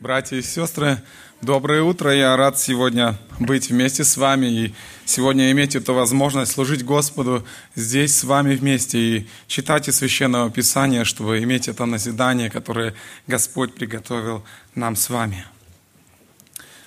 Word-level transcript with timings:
Братья 0.00 0.36
и 0.38 0.42
сестры, 0.42 1.02
доброе 1.42 1.82
утро. 1.82 2.10
Я 2.10 2.34
рад 2.34 2.58
сегодня 2.58 3.18
быть 3.38 3.68
вместе 3.68 4.02
с 4.02 4.16
вами 4.16 4.46
и 4.46 4.74
сегодня 5.04 5.50
иметь 5.50 5.76
эту 5.76 5.92
возможность 5.92 6.52
служить 6.52 6.82
Господу 6.82 7.46
здесь 7.74 8.16
с 8.16 8.24
вами 8.24 8.54
вместе 8.54 8.98
и 8.98 9.28
читать 9.46 9.88
из 9.88 9.98
Священного 9.98 10.50
Писания, 10.50 11.04
чтобы 11.04 11.42
иметь 11.42 11.68
это 11.68 11.84
назидание, 11.84 12.48
которое 12.48 12.94
Господь 13.26 13.74
приготовил 13.74 14.42
нам 14.74 14.96
с 14.96 15.10
вами. 15.10 15.44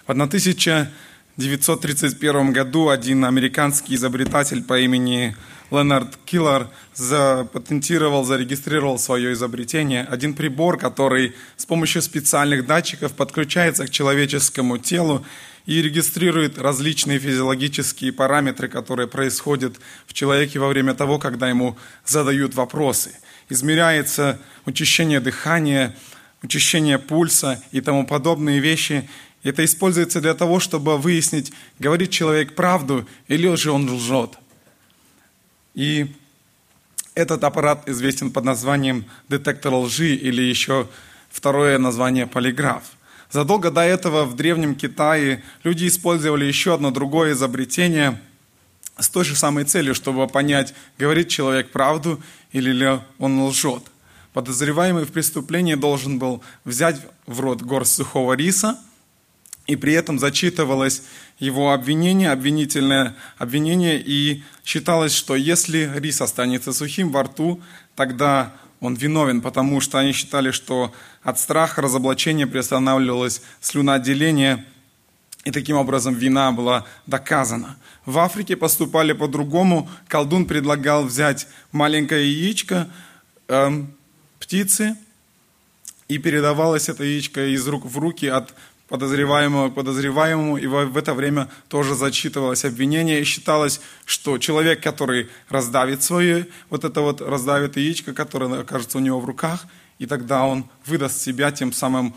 В 0.08 0.10
1931 0.10 2.52
году 2.52 2.90
один 2.90 3.26
американский 3.26 3.94
изобретатель 3.94 4.64
по 4.64 4.80
имени 4.80 5.36
Ленард 5.74 6.20
Киллар 6.26 6.70
запатентировал, 6.94 8.24
зарегистрировал 8.24 9.00
свое 9.00 9.34
изобретение. 9.34 10.04
Один 10.04 10.36
прибор, 10.36 10.78
который 10.78 11.34
с 11.58 11.66
помощью 11.66 12.04
специальных 12.04 12.68
датчиков 12.68 13.14
подключается 13.14 13.88
к 13.88 13.90
человеческому 13.90 14.78
телу 14.78 15.26
и 15.66 15.82
регистрирует 15.82 16.60
различные 16.60 17.18
физиологические 17.18 18.14
параметры, 18.14 18.68
которые 18.68 19.08
происходят 19.08 19.78
в 20.06 20.14
человеке 20.14 20.60
во 20.60 20.68
время 20.68 20.94
того, 20.94 21.18
когда 21.18 21.50
ему 21.50 21.76
задают 22.06 22.54
вопросы. 22.54 23.12
Измеряется 23.50 24.40
учащение 24.66 25.22
дыхания, 25.22 25.98
учащение 26.44 27.00
пульса 27.00 27.64
и 27.72 27.82
тому 27.82 28.06
подобные 28.06 28.60
вещи. 28.60 29.10
Это 29.42 29.66
используется 29.66 30.22
для 30.22 30.36
того, 30.36 30.60
чтобы 30.60 31.00
выяснить, 31.00 31.52
говорит 31.80 32.12
человек 32.12 32.54
правду 32.54 33.08
или 33.28 33.56
же 33.56 33.72
он 33.72 33.90
лжет. 33.90 34.38
И 35.74 36.08
этот 37.16 37.44
аппарат 37.44 37.88
известен 37.88 38.32
под 38.32 38.44
названием 38.44 39.06
детектор 39.30 39.74
лжи 39.74 40.16
или 40.16 40.42
еще 40.42 40.88
второе 41.30 41.78
название 41.78 42.28
полиграф. 42.28 42.84
Задолго 43.32 43.72
до 43.72 43.82
этого 43.82 44.26
в 44.26 44.36
Древнем 44.36 44.76
Китае 44.76 45.44
люди 45.64 45.88
использовали 45.88 46.46
еще 46.46 46.76
одно 46.76 46.92
другое 46.92 47.34
изобретение 47.34 48.22
с 49.00 49.10
той 49.10 49.26
же 49.26 49.36
самой 49.36 49.64
целью, 49.64 49.96
чтобы 49.96 50.28
понять, 50.28 50.76
говорит 51.00 51.30
человек 51.30 51.72
правду 51.72 52.22
или 52.52 52.72
ли 52.72 53.00
он 53.18 53.42
лжет. 53.42 53.84
Подозреваемый 54.34 55.06
в 55.06 55.12
преступлении 55.12 55.76
должен 55.76 56.20
был 56.20 56.44
взять 56.64 57.02
в 57.26 57.40
рот 57.40 57.62
горсть 57.62 57.96
сухого 57.96 58.34
риса– 58.34 58.80
и 59.66 59.76
при 59.76 59.94
этом 59.94 60.20
зачитывалось 60.20 61.04
его 61.40 61.72
обвинение, 61.72 62.32
обвинительное 62.32 63.16
обвинение, 63.38 64.02
и 64.02 64.44
считалось, 64.66 65.14
что 65.14 65.36
если 65.36 65.92
рис 65.96 66.22
останется 66.22 66.74
сухим 66.74 67.12
во 67.12 67.24
рту, 67.24 67.62
тогда 67.96 68.54
он 68.80 68.96
виновен, 68.96 69.42
потому 69.42 69.80
что 69.80 69.98
они 70.00 70.12
считали, 70.12 70.52
что 70.52 70.94
от 71.22 71.40
страха 71.40 71.82
разоблачения 71.82 72.46
приостанавливалось 72.46 73.42
слюноотделение, 73.62 74.66
и 75.46 75.52
таким 75.52 75.78
образом 75.78 76.14
вина 76.14 76.52
была 76.52 76.86
доказана. 77.06 77.78
В 78.06 78.20
Африке 78.20 78.56
поступали 78.56 79.12
по-другому. 79.12 79.90
Колдун 80.08 80.46
предлагал 80.46 81.04
взять 81.04 81.48
маленькое 81.74 82.30
яичко 82.32 82.90
э, 83.50 83.84
птицы, 84.40 84.96
и 86.08 86.18
передавалось 86.18 86.90
это 86.90 87.04
яичко 87.04 87.54
из 87.54 87.68
рук 87.68 87.86
в 87.86 87.98
руки 87.98 88.28
от 88.28 88.54
подозреваемого 88.88 89.70
к 89.70 89.76
подозреваемому, 89.76 90.58
и 90.58 90.68
в 90.68 90.98
это 90.98 91.14
время 91.14 91.50
тоже 91.68 91.96
зачитывалось 91.96 92.66
обвинение, 92.66 93.22
и 93.22 93.24
считалось, 93.24 93.82
что 94.06 94.38
человек, 94.38 94.82
который 94.84 95.30
раздавит 95.50 96.04
свое, 96.04 96.48
вот 96.70 96.84
это 96.84 97.02
вот 97.02 97.22
раздавит 97.22 97.78
яичко, 97.78 98.14
которое 98.14 98.62
окажется 98.62 98.98
у 98.98 99.02
него 99.02 99.20
в 99.20 99.26
руках, 99.26 99.66
и 100.00 100.06
тогда 100.06 100.44
он 100.44 100.66
выдаст 100.86 101.22
себя, 101.22 101.52
тем 101.52 101.72
самым 101.72 102.14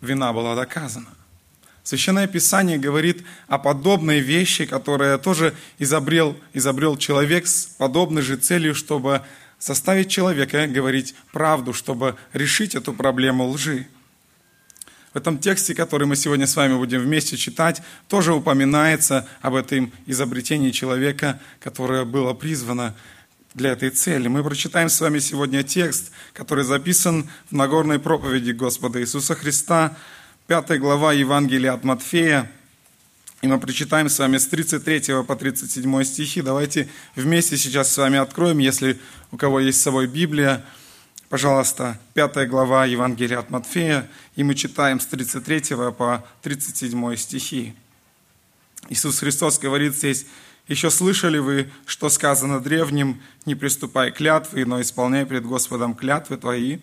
вина 0.00 0.32
была 0.32 0.54
доказана. 0.54 1.08
Священное 1.82 2.26
Писание 2.26 2.78
говорит 2.78 3.24
о 3.48 3.58
подобной 3.58 4.20
вещи, 4.20 4.66
которая 4.66 5.18
тоже 5.18 5.54
изобрел, 5.78 6.36
изобрел 6.52 6.96
человек 6.96 7.46
с 7.46 7.66
подобной 7.66 8.22
же 8.22 8.36
целью, 8.36 8.74
чтобы 8.74 9.22
заставить 9.58 10.10
человека 10.10 10.66
говорить 10.66 11.14
правду, 11.32 11.72
чтобы 11.72 12.16
решить 12.32 12.74
эту 12.74 12.92
проблему 12.92 13.48
лжи. 13.48 13.86
В 15.12 15.16
этом 15.16 15.38
тексте, 15.38 15.74
который 15.74 16.06
мы 16.06 16.14
сегодня 16.14 16.46
с 16.46 16.54
вами 16.54 16.76
будем 16.76 17.00
вместе 17.00 17.36
читать, 17.36 17.82
тоже 18.08 18.32
упоминается 18.32 19.26
об 19.40 19.56
этом 19.56 19.92
изобретении 20.06 20.70
человека, 20.70 21.40
которое 21.58 22.04
было 22.04 22.32
призвано 22.32 22.94
для 23.54 23.70
этой 23.70 23.90
цели. 23.90 24.28
Мы 24.28 24.44
прочитаем 24.44 24.88
с 24.88 25.00
вами 25.00 25.18
сегодня 25.18 25.64
текст, 25.64 26.12
который 26.32 26.62
записан 26.62 27.28
в 27.50 27.54
Нагорной 27.54 27.98
проповеди 27.98 28.52
Господа 28.52 29.00
Иисуса 29.00 29.34
Христа, 29.34 29.96
5 30.46 30.78
глава 30.78 31.12
Евангелия 31.12 31.72
от 31.72 31.82
Матфея, 31.82 32.48
и 33.42 33.48
мы 33.48 33.58
прочитаем 33.58 34.08
с 34.08 34.18
вами 34.18 34.36
с 34.36 34.46
33 34.46 35.24
по 35.26 35.34
37 35.34 36.04
стихи. 36.04 36.42
Давайте 36.42 36.88
вместе 37.16 37.56
сейчас 37.56 37.90
с 37.90 37.96
вами 37.96 38.18
откроем, 38.18 38.58
если 38.58 39.00
у 39.32 39.36
кого 39.36 39.58
есть 39.58 39.80
с 39.80 39.82
собой 39.82 40.06
Библия, 40.06 40.64
Пожалуйста, 41.30 41.96
пятая 42.12 42.44
глава 42.44 42.86
Евангелия 42.86 43.38
от 43.38 43.50
Матфея, 43.50 44.10
и 44.34 44.42
мы 44.42 44.56
читаем 44.56 44.98
с 44.98 45.06
33 45.06 45.76
по 45.96 46.26
37 46.42 47.14
стихи. 47.14 47.72
Иисус 48.88 49.20
Христос 49.20 49.60
говорит 49.60 49.94
здесь, 49.94 50.26
«Еще 50.66 50.90
слышали 50.90 51.38
вы, 51.38 51.70
что 51.86 52.08
сказано 52.08 52.58
древним, 52.58 53.22
не 53.46 53.54
приступай 53.54 54.10
клятвы, 54.10 54.64
но 54.64 54.80
исполняй 54.80 55.24
пред 55.24 55.46
Господом 55.46 55.94
клятвы 55.94 56.36
твои, 56.36 56.78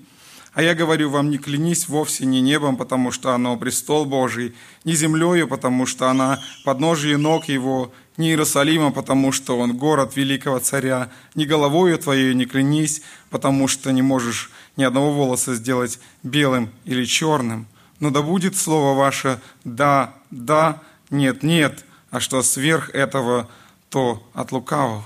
а 0.57 0.63
я 0.63 0.73
говорю 0.73 1.11
вам, 1.11 1.29
не 1.29 1.37
клянись 1.37 1.87
вовсе 1.87 2.25
не 2.25 2.41
небом, 2.41 2.77
потому 2.77 3.11
что 3.11 3.35
оно 3.35 3.55
престол 3.57 4.05
Божий, 4.05 4.55
не 4.85 4.95
землею, 4.95 5.47
потому 5.47 5.85
что 5.85 6.09
она 6.09 6.41
подножие 6.65 7.17
ног 7.17 7.45
его, 7.47 7.93
не 8.17 8.29
Иерусалимом, 8.29 8.91
потому 8.91 9.31
что 9.31 9.59
он 9.59 9.77
город 9.77 10.15
великого 10.15 10.57
царя, 10.57 11.11
не 11.35 11.45
головою 11.45 11.99
твоей 11.99 12.33
не 12.33 12.47
клянись, 12.47 13.03
потому 13.29 13.67
что 13.67 13.91
не 13.91 14.01
можешь 14.01 14.49
ни 14.77 14.83
одного 14.83 15.13
волоса 15.13 15.53
сделать 15.53 15.99
белым 16.23 16.71
или 16.85 17.05
черным. 17.05 17.67
Но 17.99 18.09
да 18.09 18.23
будет 18.23 18.57
слово 18.57 18.97
ваше 18.97 19.39
«да», 19.63 20.15
«да», 20.31 20.81
«нет», 21.11 21.43
«нет», 21.43 21.85
а 22.09 22.19
что 22.19 22.41
сверх 22.41 22.89
этого, 22.95 23.47
то 23.91 24.27
от 24.33 24.51
лукавого. 24.51 25.05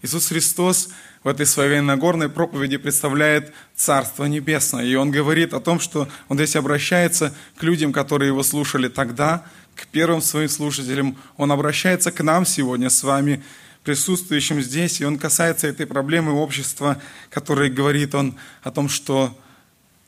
Иисус 0.00 0.28
Христос– 0.28 0.88
в 1.24 1.28
этой 1.28 1.46
своей 1.46 1.80
Нагорной 1.80 2.28
проповеди 2.28 2.76
представляет 2.76 3.52
Царство 3.74 4.24
Небесное. 4.24 4.84
И 4.84 4.94
он 4.94 5.10
говорит 5.10 5.52
о 5.52 5.60
том, 5.60 5.80
что 5.80 6.08
он 6.28 6.36
здесь 6.36 6.56
обращается 6.56 7.34
к 7.56 7.62
людям, 7.62 7.92
которые 7.92 8.28
его 8.28 8.42
слушали 8.42 8.88
тогда, 8.88 9.44
к 9.74 9.86
первым 9.86 10.22
своим 10.22 10.48
слушателям. 10.48 11.16
Он 11.36 11.52
обращается 11.52 12.12
к 12.12 12.22
нам 12.22 12.46
сегодня 12.46 12.90
с 12.90 13.02
вами, 13.02 13.42
присутствующим 13.84 14.60
здесь, 14.60 15.00
и 15.00 15.04
он 15.04 15.18
касается 15.18 15.66
этой 15.66 15.86
проблемы 15.86 16.32
общества, 16.32 17.00
которое 17.30 17.70
говорит 17.70 18.14
он 18.14 18.36
о 18.62 18.70
том, 18.70 18.88
что 18.88 19.36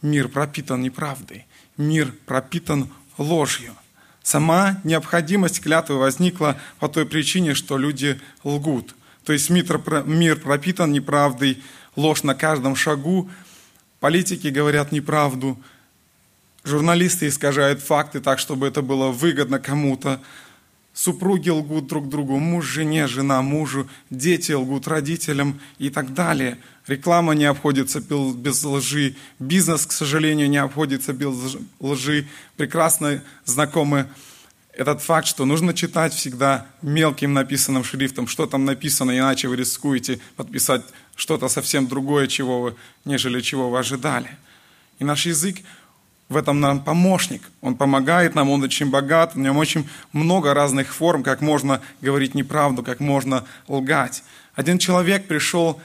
мир 0.02 0.28
пропитан 0.28 0.82
неправдой, 0.82 1.46
мир 1.76 2.12
пропитан 2.26 2.90
ложью. 3.16 3.74
Сама 4.22 4.80
необходимость 4.84 5.60
клятвы 5.60 5.96
возникла 5.96 6.58
по 6.78 6.88
той 6.88 7.06
причине, 7.06 7.54
что 7.54 7.78
люди 7.78 8.20
лгут– 8.44 8.94
то 9.24 9.32
есть 9.32 9.50
мир 9.50 10.36
пропитан 10.36 10.92
неправдой, 10.92 11.62
ложь 11.96 12.22
на 12.22 12.34
каждом 12.34 12.76
шагу. 12.76 13.30
Политики 14.00 14.48
говорят 14.48 14.92
неправду. 14.92 15.58
Журналисты 16.64 17.28
искажают 17.28 17.80
факты 17.80 18.20
так, 18.20 18.38
чтобы 18.38 18.66
это 18.66 18.82
было 18.82 19.08
выгодно 19.08 19.58
кому-то. 19.58 20.20
Супруги 20.92 21.48
лгут 21.48 21.86
друг 21.86 22.08
другу, 22.08 22.38
муж 22.38 22.66
жене, 22.66 23.06
жена 23.06 23.42
мужу, 23.42 23.88
дети 24.10 24.52
лгут 24.52 24.88
родителям 24.88 25.60
и 25.78 25.88
так 25.88 26.12
далее. 26.14 26.58
Реклама 26.86 27.34
не 27.34 27.44
обходится 27.44 28.00
без 28.00 28.64
лжи, 28.64 29.14
бизнес, 29.38 29.86
к 29.86 29.92
сожалению, 29.92 30.50
не 30.50 30.56
обходится 30.56 31.12
без 31.12 31.56
лжи. 31.78 32.26
Прекрасно 32.56 33.22
знакомы 33.44 34.08
этот 34.72 35.02
факт, 35.02 35.26
что 35.26 35.44
нужно 35.44 35.74
читать 35.74 36.14
всегда 36.14 36.66
мелким 36.82 37.32
написанным 37.32 37.84
шрифтом, 37.84 38.26
что 38.26 38.46
там 38.46 38.64
написано, 38.64 39.16
иначе 39.16 39.48
вы 39.48 39.56
рискуете 39.56 40.20
подписать 40.36 40.82
что-то 41.16 41.48
совсем 41.48 41.86
другое, 41.86 42.26
чего 42.26 42.62
вы, 42.62 42.76
нежели 43.04 43.40
чего 43.40 43.70
вы 43.70 43.78
ожидали. 43.78 44.30
И 44.98 45.04
наш 45.04 45.26
язык 45.26 45.58
в 46.28 46.36
этом 46.36 46.60
нам 46.60 46.82
помощник. 46.82 47.42
Он 47.60 47.74
помогает 47.74 48.34
нам, 48.34 48.50
он 48.50 48.62
очень 48.62 48.88
богат, 48.88 49.34
в 49.34 49.38
нем 49.38 49.56
очень 49.56 49.88
много 50.12 50.54
разных 50.54 50.94
форм, 50.94 51.24
как 51.24 51.40
можно 51.40 51.82
говорить 52.00 52.34
неправду, 52.34 52.82
как 52.84 53.00
можно 53.00 53.44
лгать. 53.66 54.22
Один 54.54 54.78
человек 54.78 55.26
пришел 55.26 55.80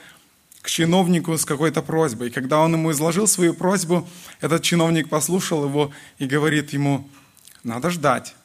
к 0.61 0.69
чиновнику 0.69 1.37
с 1.37 1.45
какой-то 1.45 1.81
просьбой. 1.81 2.27
И 2.27 2.31
когда 2.31 2.59
он 2.59 2.73
ему 2.73 2.91
изложил 2.91 3.27
свою 3.27 3.55
просьбу, 3.55 4.07
этот 4.39 4.61
чиновник 4.61 5.09
послушал 5.09 5.65
его 5.65 5.91
и 6.19 6.27
говорит 6.27 6.73
ему, 6.73 7.09
надо 7.63 7.89
ждать. 7.89 8.35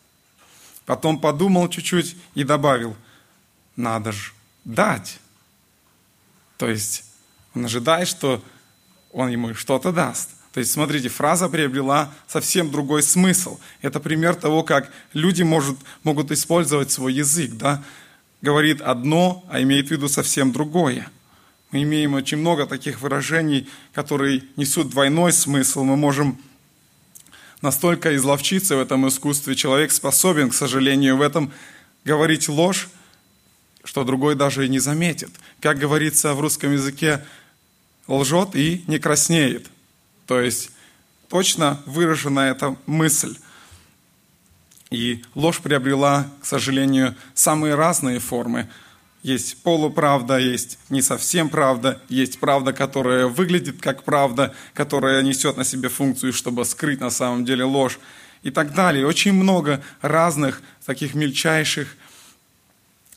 Потом 0.87 1.21
подумал 1.21 1.69
чуть-чуть 1.69 2.17
и 2.35 2.44
добавил, 2.44 2.97
надо 3.77 4.12
же 4.12 4.32
дать. 4.65 5.19
То 6.56 6.69
есть 6.69 7.05
он 7.55 7.65
ожидает, 7.65 8.09
что 8.09 8.43
он 9.12 9.29
ему 9.29 9.55
что-то 9.55 9.93
даст. 9.93 10.31
То 10.53 10.59
есть, 10.59 10.73
смотрите, 10.73 11.09
фраза 11.09 11.49
приобрела 11.49 12.12
совсем 12.27 12.71
другой 12.71 13.03
смысл. 13.03 13.59
Это 13.82 14.00
пример 14.00 14.35
того, 14.35 14.65
как 14.65 14.91
люди 15.12 15.43
может, 15.43 15.79
могут 16.03 16.32
использовать 16.32 16.91
свой 16.91 17.15
язык. 17.15 17.53
Да? 17.53 17.82
Говорит 18.43 18.81
одно, 18.81 19.44
а 19.49 19.62
имеет 19.62 19.88
в 19.88 19.91
виду 19.93 20.09
совсем 20.09 20.50
другое. 20.50 21.09
Мы 21.71 21.85
имеем 21.85 22.15
очень 22.15 22.38
много 22.38 22.67
таких 22.67 23.00
выражений, 23.00 23.69
которые 23.93 24.43
несут 24.56 24.91
двойной 24.91 25.32
смысл. 25.32 25.85
Мы 25.85 25.97
можем 25.97 26.41
настолько 27.62 28.15
изловчиться 28.17 28.77
в 28.77 28.81
этом 28.81 29.09
искусстве. 29.09 29.55
Человек 29.55 29.93
способен, 29.93 30.51
к 30.51 30.55
сожалению, 30.55 31.17
в 31.17 31.23
этом 31.23 31.53
говорить 32.05 32.49
ложь, 32.49 32.89
что 33.85 34.05
другой 34.05 34.35
даже 34.35 34.67
и 34.67 34.69
не 34.69 34.79
заметит. 34.79 35.31
Как 35.61 35.79
говорится 35.79 36.35
в 36.35 36.41
русском 36.41 36.73
языке, 36.73 37.25
лжет 38.07 38.55
и 38.55 38.85
не 38.87 38.99
краснеет. 38.99 39.69
То 40.27 40.41
есть 40.41 40.71
точно 41.29 41.83
выражена 41.87 42.41
эта 42.41 42.77
мысль. 42.87 43.37
И 44.91 45.23
ложь 45.35 45.61
приобрела, 45.61 46.29
к 46.43 46.47
сожалению, 46.47 47.15
самые 47.35 47.75
разные 47.77 48.19
формы. 48.19 48.69
Есть 49.22 49.62
полуправда, 49.62 50.38
есть 50.38 50.78
не 50.88 51.02
совсем 51.02 51.50
правда, 51.50 52.00
есть 52.08 52.40
правда, 52.40 52.72
которая 52.72 53.26
выглядит 53.26 53.81
как 53.81 54.02
правда, 54.02 54.55
которая 54.72 55.22
несет 55.22 55.58
на 55.58 55.64
себе 55.64 55.90
функцию, 55.90 56.32
чтобы 56.32 56.64
скрыть 56.64 57.00
на 57.00 57.11
самом 57.11 57.44
деле 57.44 57.64
ложь 57.64 57.99
и 58.43 58.50
так 58.50 58.75
далее. 58.75 59.06
Очень 59.06 59.34
много 59.34 59.82
разных 60.00 60.62
таких 60.87 61.14
мельчайших 61.14 61.96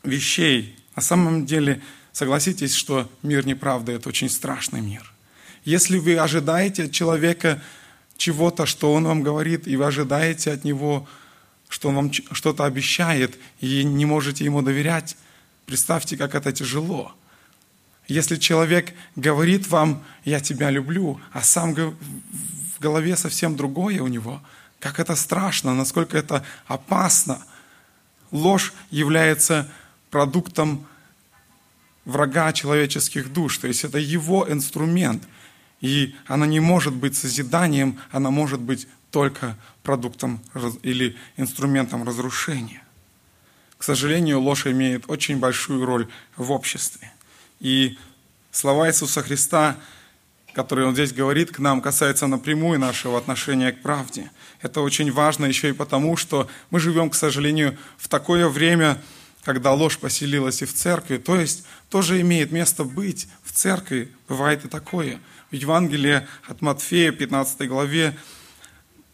вещей. 0.02 0.76
На 0.94 1.00
самом 1.00 1.46
деле, 1.46 1.80
согласитесь, 2.12 2.74
что 2.74 3.10
мир 3.22 3.46
неправды– 3.46 3.92
это 3.94 4.10
очень 4.10 4.28
страшный 4.28 4.82
мир. 4.82 5.10
Если 5.64 5.96
вы 5.96 6.18
ожидаете 6.18 6.84
от 6.84 6.92
человека 6.92 7.62
чего-то, 8.18 8.66
что 8.66 8.92
он 8.92 9.04
вам 9.04 9.22
говорит, 9.22 9.66
и 9.66 9.76
вы 9.76 9.86
ожидаете 9.86 10.52
от 10.52 10.64
него, 10.64 11.08
что 11.70 11.88
он 11.88 11.94
вам 11.94 12.12
что-то 12.12 12.64
обещает, 12.66 13.38
и 13.60 13.82
не 13.82 14.04
можете 14.04 14.44
ему 14.44 14.60
доверять, 14.60 15.16
представьте, 15.66 16.16
как 16.16 16.34
это 16.34 16.52
тяжело. 16.52 17.14
Если 18.06 18.36
человек 18.36 18.94
говорит 19.16 19.68
вам 19.68 20.04
«я 20.24 20.40
тебя 20.40 20.70
люблю», 20.70 21.20
а 21.32 21.42
сам 21.42 21.74
в 21.74 22.80
голове 22.80 23.16
совсем 23.16 23.56
другое 23.56 24.02
у 24.02 24.08
него, 24.08 24.42
как 24.78 25.00
это 25.00 25.16
страшно, 25.16 25.74
насколько 25.74 26.18
это 26.18 26.44
опасно. 26.66 27.42
Ложь 28.30 28.74
является 28.90 29.70
продуктом 30.10 30.86
врага 32.04 32.52
человеческих 32.52 33.32
душ, 33.32 33.58
то 33.58 33.66
есть 33.66 33.84
это 33.84 33.98
его 33.98 34.46
инструмент. 34.50 35.22
И 35.80 36.14
она 36.26 36.46
не 36.46 36.60
может 36.60 36.94
быть 36.94 37.16
созиданием, 37.16 37.98
она 38.10 38.30
может 38.30 38.60
быть 38.60 38.86
только 39.10 39.56
продуктом 39.82 40.40
или 40.82 41.16
инструментом 41.36 42.06
разрушения. 42.06 42.83
К 43.84 43.86
сожалению, 43.86 44.40
ложь 44.40 44.66
имеет 44.66 45.04
очень 45.08 45.36
большую 45.36 45.84
роль 45.84 46.08
в 46.38 46.52
обществе. 46.52 47.12
И 47.60 47.98
слова 48.50 48.88
Иисуса 48.88 49.22
Христа, 49.22 49.76
которые 50.54 50.88
Он 50.88 50.94
здесь 50.94 51.12
говорит 51.12 51.50
к 51.50 51.58
нам, 51.58 51.82
касаются 51.82 52.26
напрямую 52.26 52.78
нашего 52.80 53.18
отношения 53.18 53.72
к 53.72 53.82
правде. 53.82 54.30
Это 54.62 54.80
очень 54.80 55.12
важно 55.12 55.44
еще 55.44 55.68
и 55.68 55.74
потому, 55.74 56.16
что 56.16 56.48
мы 56.70 56.80
живем, 56.80 57.10
к 57.10 57.14
сожалению, 57.14 57.76
в 57.98 58.08
такое 58.08 58.48
время, 58.48 59.02
когда 59.42 59.74
ложь 59.74 59.98
поселилась 59.98 60.62
и 60.62 60.64
в 60.64 60.72
церкви, 60.72 61.18
то 61.18 61.36
есть 61.36 61.66
тоже 61.90 62.22
имеет 62.22 62.52
место 62.52 62.84
быть 62.84 63.28
в 63.42 63.52
церкви, 63.52 64.10
бывает 64.28 64.64
и 64.64 64.68
такое. 64.68 65.20
В 65.50 65.54
Евангелии 65.56 66.26
от 66.48 66.62
Матфея, 66.62 67.12
15 67.12 67.68
главе, 67.68 68.16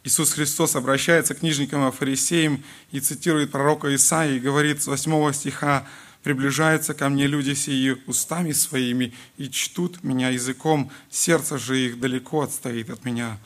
Иисус 0.03 0.33
Христос 0.33 0.77
обращается 0.77 1.35
к 1.35 1.41
книжникам 1.41 1.87
и 1.87 1.93
фарисеям 1.93 2.65
и 2.91 3.01
цитирует 3.01 3.51
пророка 3.51 3.95
Исаии 3.95 4.37
и 4.37 4.41
говорит 4.41 4.83
с 4.83 4.87
8 4.87 5.33
стиха, 5.33 5.87
«Приближаются 6.23 6.93
ко 6.95 7.09
мне 7.09 7.27
люди 7.27 7.55
сии 7.55 7.97
устами 8.07 8.53
своими 8.53 9.15
и 9.39 9.51
чтут 9.51 10.03
меня 10.03 10.29
языком, 10.31 10.91
сердце 11.11 11.59
же 11.59 11.79
их 11.79 12.01
далеко 12.01 12.43
отстоит 12.43 12.91
от 12.91 13.05
меня. 13.05 13.39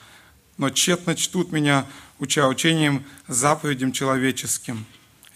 Но 0.56 0.70
тщетно 0.70 1.14
чтут 1.14 1.52
меня, 1.52 1.86
уча 2.18 2.48
учением, 2.48 3.04
заповедям 3.28 3.92
человеческим». 3.92 4.86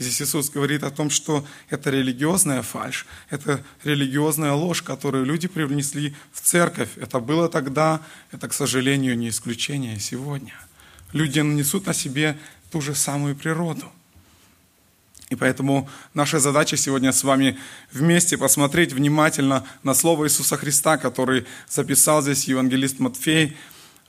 Здесь 0.00 0.22
Иисус 0.22 0.50
говорит 0.50 0.84
о 0.84 0.92
том, 0.92 1.10
что 1.10 1.44
это 1.70 1.90
религиозная 1.90 2.62
фальшь, 2.62 3.04
это 3.30 3.64
религиозная 3.82 4.52
ложь, 4.52 4.82
которую 4.82 5.24
люди 5.24 5.48
привнесли 5.48 6.14
в 6.32 6.40
церковь. 6.40 6.90
Это 6.96 7.18
было 7.18 7.48
тогда, 7.48 8.00
это, 8.30 8.46
к 8.46 8.52
сожалению, 8.52 9.18
не 9.18 9.28
исключение 9.28 9.98
сегодня. 9.98 10.54
Люди 11.12 11.40
несут 11.40 11.86
на 11.86 11.94
себе 11.94 12.38
ту 12.70 12.80
же 12.80 12.94
самую 12.94 13.34
природу. 13.34 13.90
И 15.30 15.36
поэтому 15.36 15.88
наша 16.14 16.38
задача 16.38 16.76
сегодня 16.76 17.12
с 17.12 17.22
вами 17.22 17.58
вместе 17.92 18.38
посмотреть 18.38 18.92
внимательно 18.92 19.66
на 19.82 19.94
Слово 19.94 20.26
Иисуса 20.26 20.56
Христа, 20.56 20.96
который 20.96 21.46
записал 21.68 22.22
здесь 22.22 22.44
евангелист 22.44 22.98
Матфей, 22.98 23.56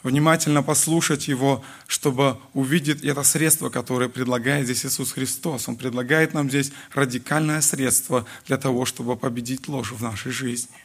внимательно 0.01 0.63
послушать 0.63 1.27
Его, 1.27 1.61
чтобы 1.87 2.37
увидеть 2.53 3.03
это 3.03 3.23
средство, 3.23 3.69
которое 3.69 4.07
предлагает 4.07 4.65
здесь 4.65 4.85
Иисус 4.85 5.11
Христос. 5.11 5.67
Он 5.67 5.75
предлагает 5.75 6.33
нам 6.33 6.49
здесь 6.49 6.71
радикальное 6.93 7.59
средство 7.59 8.25
для 8.47 8.57
того, 8.57 8.85
чтобы 8.85 9.17
победить 9.17 9.67
ложь 9.67 9.91
в 9.91 10.01
нашей 10.01 10.31
жизни. 10.31 10.75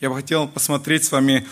Я 0.00 0.08
бы 0.08 0.16
хотел 0.16 0.48
посмотреть 0.48 1.04
с 1.04 1.12
вами 1.12 1.46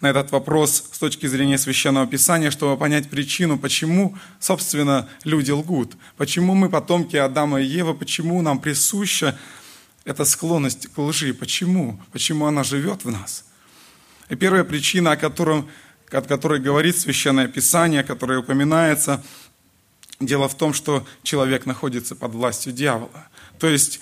на 0.00 0.08
этот 0.08 0.32
вопрос 0.32 0.84
с 0.92 0.98
точки 0.98 1.26
зрения 1.26 1.58
Священного 1.58 2.06
Писания, 2.06 2.50
чтобы 2.50 2.76
понять 2.76 3.10
причину, 3.10 3.58
почему, 3.58 4.16
собственно, 4.38 5.08
люди 5.24 5.50
лгут. 5.50 5.96
Почему 6.16 6.54
мы 6.54 6.68
потомки 6.68 7.16
Адама 7.16 7.60
и 7.60 7.66
Евы, 7.66 7.94
почему 7.94 8.40
нам 8.42 8.60
присуща 8.60 9.38
эта 10.04 10.24
склонность 10.24 10.86
к 10.86 10.98
лжи, 10.98 11.34
почему, 11.34 12.00
почему 12.12 12.46
она 12.46 12.64
живет 12.64 13.04
в 13.04 13.10
нас– 13.10 13.44
и 14.30 14.36
первая 14.36 14.62
причина, 14.62 15.12
о, 15.12 15.16
котором, 15.16 15.68
о 16.10 16.22
которой 16.22 16.60
говорит 16.60 16.96
Священное 16.96 17.48
Писание, 17.48 18.04
которая 18.04 18.38
упоминается, 18.38 19.22
дело 20.20 20.48
в 20.48 20.56
том, 20.56 20.72
что 20.72 21.04
человек 21.24 21.66
находится 21.66 22.14
под 22.14 22.32
властью 22.32 22.72
дьявола. 22.72 23.28
То 23.58 23.66
есть, 23.66 24.00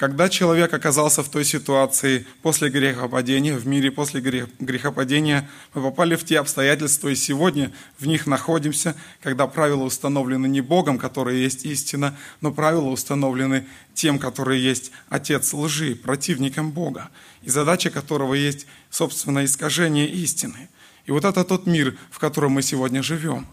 когда 0.00 0.30
человек 0.30 0.72
оказался 0.72 1.22
в 1.22 1.28
той 1.28 1.44
ситуации 1.44 2.26
после 2.40 2.70
грехопадения, 2.70 3.54
в 3.54 3.66
мире 3.66 3.90
после 3.90 4.22
грехопадения, 4.22 5.46
мы 5.74 5.82
попали 5.82 6.16
в 6.16 6.24
те 6.24 6.38
обстоятельства, 6.38 7.08
и 7.10 7.14
сегодня 7.14 7.70
в 7.98 8.06
них 8.06 8.26
находимся, 8.26 8.96
когда 9.20 9.46
правила 9.46 9.82
установлены 9.82 10.46
не 10.46 10.62
Богом, 10.62 10.96
который 10.96 11.40
есть 11.40 11.66
истина, 11.66 12.16
но 12.40 12.50
правила 12.50 12.88
установлены 12.88 13.66
тем, 13.92 14.18
который 14.18 14.58
есть 14.58 14.90
отец 15.10 15.52
лжи, 15.52 15.94
противником 15.94 16.70
Бога 16.70 17.10
и 17.42 17.50
задача 17.50 17.90
которого 17.90 18.32
есть, 18.32 18.66
собственно, 18.88 19.44
искажение 19.44 20.08
истины. 20.08 20.70
И 21.04 21.10
вот 21.10 21.26
это 21.26 21.44
тот 21.44 21.66
мир, 21.66 21.94
в 22.10 22.18
котором 22.18 22.52
мы 22.52 22.62
сегодня 22.62 23.02
живем. 23.02 23.46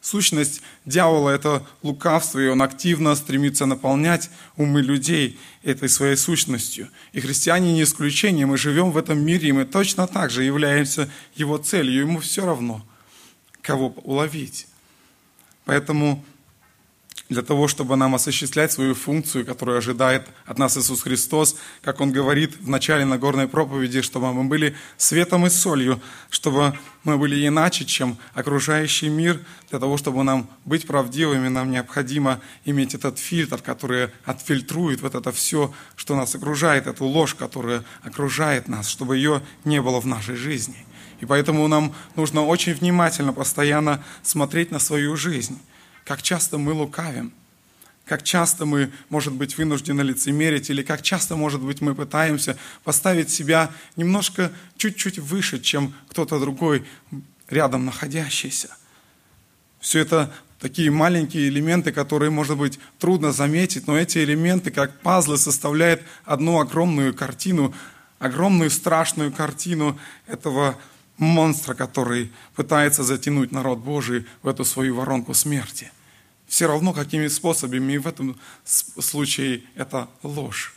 Сущность 0.00 0.62
дьявола– 0.84 1.30
это 1.34 1.66
лукавство, 1.82 2.38
и 2.38 2.46
он 2.46 2.62
активно 2.62 3.14
стремится 3.14 3.66
наполнять 3.66 4.30
умы 4.56 4.80
людей 4.80 5.38
этой 5.62 5.88
своей 5.88 6.16
сущностью. 6.16 6.88
И 7.12 7.20
христиане 7.20 7.72
не 7.72 7.82
исключение, 7.82 8.46
мы 8.46 8.56
живем 8.56 8.92
в 8.92 8.96
этом 8.96 9.18
мире, 9.18 9.48
и 9.48 9.52
мы 9.52 9.64
точно 9.64 10.06
так 10.06 10.30
же 10.30 10.44
являемся 10.44 11.10
его 11.34 11.58
целью. 11.58 12.00
Ему 12.00 12.20
все 12.20 12.46
равно, 12.46 12.84
кого 13.60 13.88
уловить. 14.04 14.68
Поэтому 15.64 16.24
для 17.28 17.42
того, 17.42 17.68
чтобы 17.68 17.96
нам 17.96 18.14
осуществлять 18.14 18.72
свою 18.72 18.94
функцию, 18.94 19.44
которую 19.44 19.78
ожидает 19.78 20.26
от 20.46 20.58
нас 20.58 20.76
Иисус 20.78 21.02
Христос, 21.02 21.56
как 21.82 22.00
Он 22.00 22.10
говорит 22.10 22.56
в 22.60 22.68
начале 22.68 23.04
Нагорной 23.04 23.48
проповеди, 23.48 24.00
чтобы 24.00 24.32
мы 24.32 24.44
были 24.44 24.74
светом 24.96 25.46
и 25.46 25.50
солью, 25.50 26.00
чтобы 26.30 26.78
мы 27.04 27.18
были 27.18 27.46
иначе, 27.46 27.84
чем 27.84 28.16
окружающий 28.32 29.08
мир. 29.08 29.40
Для 29.70 29.78
того, 29.78 29.98
чтобы 29.98 30.24
нам 30.24 30.48
быть 30.64 30.86
правдивыми, 30.86 31.48
нам 31.48 31.70
необходимо 31.70 32.40
иметь 32.64 32.94
этот 32.94 33.18
фильтр, 33.18 33.60
который 33.60 34.08
отфильтрует 34.24 35.02
вот 35.02 35.14
это 35.14 35.30
все, 35.30 35.72
что 35.96 36.16
нас 36.16 36.34
окружает, 36.34 36.86
эту 36.86 37.04
ложь, 37.04 37.34
которая 37.34 37.84
окружает 38.02 38.68
нас, 38.68 38.88
чтобы 38.88 39.16
ее 39.16 39.42
не 39.64 39.82
было 39.82 40.00
в 40.00 40.06
нашей 40.06 40.36
жизни. 40.36 40.86
И 41.20 41.26
поэтому 41.26 41.66
нам 41.68 41.94
нужно 42.16 42.46
очень 42.46 42.72
внимательно, 42.72 43.32
постоянно 43.32 44.02
смотреть 44.22 44.70
на 44.70 44.78
свою 44.78 45.16
жизнь 45.16 45.58
как 46.08 46.22
часто 46.22 46.56
мы 46.56 46.72
лукавим, 46.72 47.34
как 48.06 48.22
часто 48.22 48.64
мы, 48.64 48.90
может 49.10 49.34
быть, 49.34 49.58
вынуждены 49.58 50.00
лицемерить, 50.00 50.70
или 50.70 50.82
как 50.82 51.02
часто, 51.02 51.36
может 51.36 51.60
быть, 51.60 51.82
мы 51.82 51.94
пытаемся 51.94 52.56
поставить 52.82 53.28
себя 53.28 53.70
немножко 53.94 54.50
чуть-чуть 54.78 55.18
выше, 55.18 55.60
чем 55.60 55.92
кто-то 56.08 56.40
другой 56.40 56.86
рядом 57.50 57.84
находящийся. 57.84 58.74
Все 59.80 59.98
это 59.98 60.32
такие 60.58 60.90
маленькие 60.90 61.48
элементы, 61.48 61.92
которые, 61.92 62.30
может 62.30 62.56
быть, 62.56 62.78
трудно 62.98 63.30
заметить, 63.30 63.86
но 63.86 63.98
эти 63.98 64.16
элементы, 64.16 64.70
как 64.70 64.98
пазлы, 65.00 65.36
составляют 65.36 66.00
одну 66.24 66.58
огромную 66.58 67.12
картину, 67.12 67.74
огромную 68.18 68.70
страшную 68.70 69.30
картину 69.30 70.00
этого 70.26 70.78
монстра, 71.18 71.74
который 71.74 72.32
пытается 72.54 73.02
затянуть 73.02 73.52
народ 73.52 73.80
Божий 73.80 74.24
в 74.42 74.48
эту 74.48 74.64
свою 74.64 74.94
воронку 74.94 75.34
смерти. 75.34 75.92
Все 76.48 76.66
равно 76.66 76.92
какими 76.92 77.28
способами, 77.28 77.92
и 77.92 77.98
в 77.98 78.06
этом 78.06 78.38
случае 78.64 79.62
это 79.74 80.08
ложь. 80.22 80.74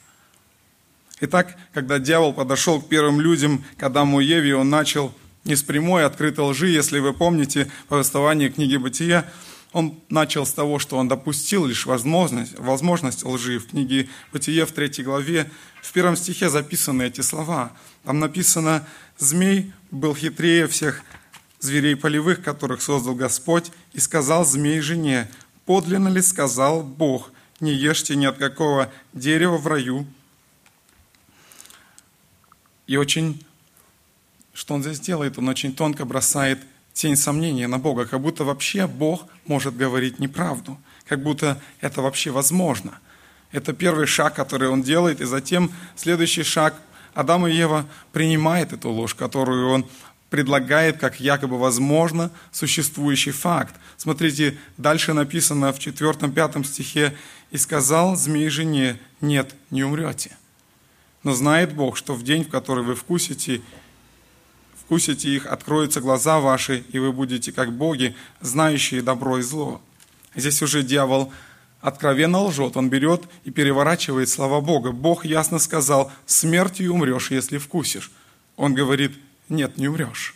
Итак, 1.21 1.55
когда 1.73 1.97
дьявол 1.97 2.33
подошел 2.33 2.81
к 2.81 2.89
первым 2.89 3.21
людям, 3.21 3.63
к 3.77 3.83
Адаму 3.83 4.19
и 4.19 4.25
Еве, 4.25 4.55
он 4.55 4.69
начал 4.69 5.13
не 5.45 5.55
с 5.55 5.63
прямой 5.63 6.05
открытой 6.05 6.45
лжи, 6.45 6.67
если 6.67 6.99
вы 6.99 7.13
помните 7.13 7.71
повествование 7.87 8.49
книги 8.49 8.75
Бытия, 8.75 9.25
он 9.71 9.97
начал 10.09 10.45
с 10.45 10.51
того, 10.51 10.79
что 10.79 10.97
он 10.97 11.07
допустил 11.07 11.65
лишь 11.65 11.85
возможность, 11.85 12.59
возможность 12.59 13.23
лжи. 13.23 13.59
В 13.59 13.67
книге 13.67 14.09
Бытие 14.33 14.65
в 14.65 14.71
третьей 14.73 15.05
главе, 15.05 15.49
в 15.81 15.91
первом 15.93 16.17
стихе 16.17 16.49
записаны 16.49 17.03
эти 17.03 17.21
слова. 17.21 17.71
Там 18.03 18.19
написано, 18.19 18.85
«Змей 19.17 19.71
был 19.89 20.13
хитрее 20.15 20.67
всех 20.67 21.01
зверей 21.59 21.95
полевых, 21.95 22.43
которых 22.43 22.81
создал 22.81 23.15
Господь, 23.15 23.71
и 23.93 23.99
сказал 23.99 24.45
змей 24.45 24.81
жене, 24.81 25.29
подлинно 25.65 26.07
ли 26.09 26.21
сказал 26.21 26.83
Бог, 26.83 27.31
не 27.59 27.73
ешьте 27.73 28.15
ни 28.15 28.25
от 28.25 28.37
какого 28.37 28.91
дерева 29.13 29.57
в 29.57 29.67
раю». 29.67 30.05
И 32.87 32.97
очень, 32.97 33.45
что 34.53 34.73
он 34.73 34.81
здесь 34.81 34.99
делает, 34.99 35.37
он 35.37 35.47
очень 35.47 35.73
тонко 35.73 36.05
бросает 36.05 36.59
тень 36.93 37.15
сомнения 37.15 37.67
на 37.67 37.79
Бога, 37.79 38.05
как 38.05 38.19
будто 38.21 38.43
вообще 38.43 38.87
Бог 38.87 39.25
может 39.45 39.77
говорить 39.77 40.19
неправду, 40.19 40.77
как 41.07 41.23
будто 41.23 41.61
это 41.79 42.01
вообще 42.01 42.31
возможно. 42.31 42.99
Это 43.51 43.73
первый 43.73 44.07
шаг, 44.07 44.35
который 44.35 44.69
он 44.69 44.81
делает, 44.81 45.21
и 45.21 45.25
затем 45.25 45.71
следующий 45.95 46.43
шаг– 46.43 46.75
Адам 47.13 47.47
и 47.47 47.51
Ева 47.51 47.85
принимают 48.11 48.73
эту 48.73 48.89
ложь, 48.89 49.15
которую 49.15 49.69
он 49.69 49.85
предлагает 50.31 50.97
как 50.97 51.19
якобы 51.19 51.59
возможно 51.59 52.31
существующий 52.51 53.31
факт. 53.31 53.75
Смотрите, 53.97 54.57
дальше 54.77 55.13
написано 55.13 55.71
в 55.73 55.77
4-5 55.77 56.63
стихе, 56.63 57.15
«И 57.51 57.57
сказал 57.57 58.15
змей 58.15 58.49
жене, 58.49 58.97
нет, 59.19 59.53
не 59.71 59.83
умрете. 59.83 60.37
Но 61.23 61.33
знает 61.33 61.75
Бог, 61.75 61.97
что 61.97 62.15
в 62.15 62.23
день, 62.23 62.45
в 62.45 62.49
который 62.49 62.83
вы 62.83 62.95
вкусите 62.95 63.61
вкусите 64.91 65.29
их, 65.29 65.45
откроются 65.45 66.01
глаза 66.01 66.39
ваши, 66.39 66.83
и 66.91 66.99
вы 66.99 67.13
будете 67.13 67.53
как 67.53 67.71
боги, 67.71 68.13
знающие 68.41 69.01
добро 69.01 69.37
и 69.37 69.41
зло. 69.41 69.81
Здесь 70.35 70.61
уже 70.61 70.83
дьявол 70.83 71.31
откровенно 71.79 72.39
лжет. 72.39 72.75
Он 72.75 72.89
берет 72.89 73.23
и 73.45 73.51
переворачивает 73.51 74.27
слова 74.27 74.59
Бога. 74.59 74.91
Бог 74.91 75.23
ясно 75.23 75.59
сказал, 75.59 76.11
смертью 76.25 76.93
умрешь, 76.93 77.31
если 77.31 77.57
вкусишь. 77.57 78.11
Он 78.57 78.73
говорит, 78.73 79.13
нет, 79.51 79.77
не 79.77 79.87
умрешь. 79.87 80.35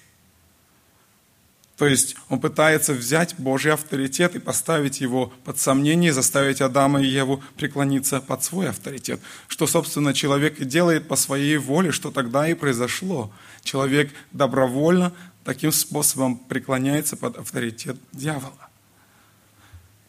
То 1.78 1.88
есть 1.88 2.16
он 2.30 2.40
пытается 2.40 2.94
взять 2.94 3.36
Божий 3.38 3.74
авторитет 3.74 4.36
и 4.36 4.40
поставить 4.40 5.02
его 5.02 5.34
под 5.44 5.60
сомнение, 5.60 6.14
заставить 6.14 6.62
Адама 6.62 7.02
и 7.02 7.08
Еву 7.08 7.44
преклониться 7.58 8.22
под 8.22 8.44
свой 8.44 8.70
авторитет. 8.70 9.20
Что, 9.48 9.68
собственно, 9.68 10.14
человек 10.14 10.62
и 10.62 10.66
делает 10.66 11.08
по 11.08 11.18
своей 11.18 11.58
воле, 11.58 11.92
что 11.92 12.12
тогда 12.12 12.48
и 12.48 12.54
произошло. 12.54 13.32
Человек 13.62 14.14
добровольно 14.32 15.12
таким 15.44 15.74
способом 15.74 16.38
преклоняется 16.38 17.18
под 17.18 17.38
авторитет 17.38 17.98
дьявола. 18.14 18.70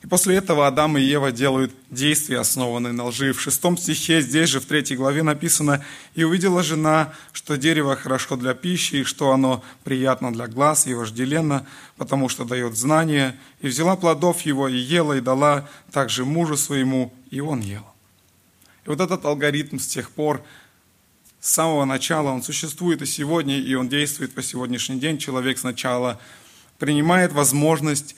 И 0.07 0.09
после 0.09 0.37
этого 0.37 0.69
Адам 0.69 0.97
и 0.97 1.01
Ева 1.01 1.33
делают 1.33 1.73
действия, 1.91 2.39
основанные 2.39 2.93
на 2.93 3.07
лжи. 3.07 3.33
В 3.33 3.41
шестом 3.41 3.77
стихе, 3.77 4.21
здесь 4.21 4.51
же 4.51 4.61
в 4.61 4.65
третьей 4.65 4.97
главе 4.97 5.25
написано, 5.25 5.85
«И 6.15 6.23
увидела 6.23 6.63
жена, 6.63 7.13
что 7.33 7.57
дерево 7.57 7.97
хорошо 7.97 8.37
для 8.37 8.55
пищи, 8.55 8.95
и 8.97 9.03
что 9.03 9.33
оно 9.33 9.65
приятно 9.83 10.33
для 10.33 10.47
глаз 10.47 10.87
и 10.87 10.95
вожделенно, 10.95 11.67
потому 11.97 12.29
что 12.29 12.45
дает 12.45 12.77
знание, 12.77 13.37
и 13.61 13.67
взяла 13.67 13.97
плодов 13.97 14.43
его, 14.43 14.69
и 14.69 14.77
ела, 14.77 15.15
и 15.15 15.21
дала 15.21 15.69
также 15.91 16.25
мужу 16.25 16.57
своему, 16.57 17.13
и 17.33 17.41
он 17.41 17.59
ел». 17.59 17.85
И 18.85 18.91
вот 18.91 19.01
этот 19.01 19.25
алгоритм 19.25 19.81
с 19.81 19.89
тех 19.89 20.13
пор, 20.13 20.41
с 21.41 21.51
самого 21.51 21.85
начала, 21.85 22.31
он 22.31 22.45
существует 22.45 23.03
и 23.03 23.07
сегодня, 23.07 23.59
и 23.59 23.75
он 23.75 23.89
действует 23.89 24.35
по 24.35 24.43
сегодняшний 24.45 25.01
день. 25.01 25.19
Человек 25.19 25.59
сначала 25.59 26.21
принимает 26.79 27.33
возможность 27.33 28.15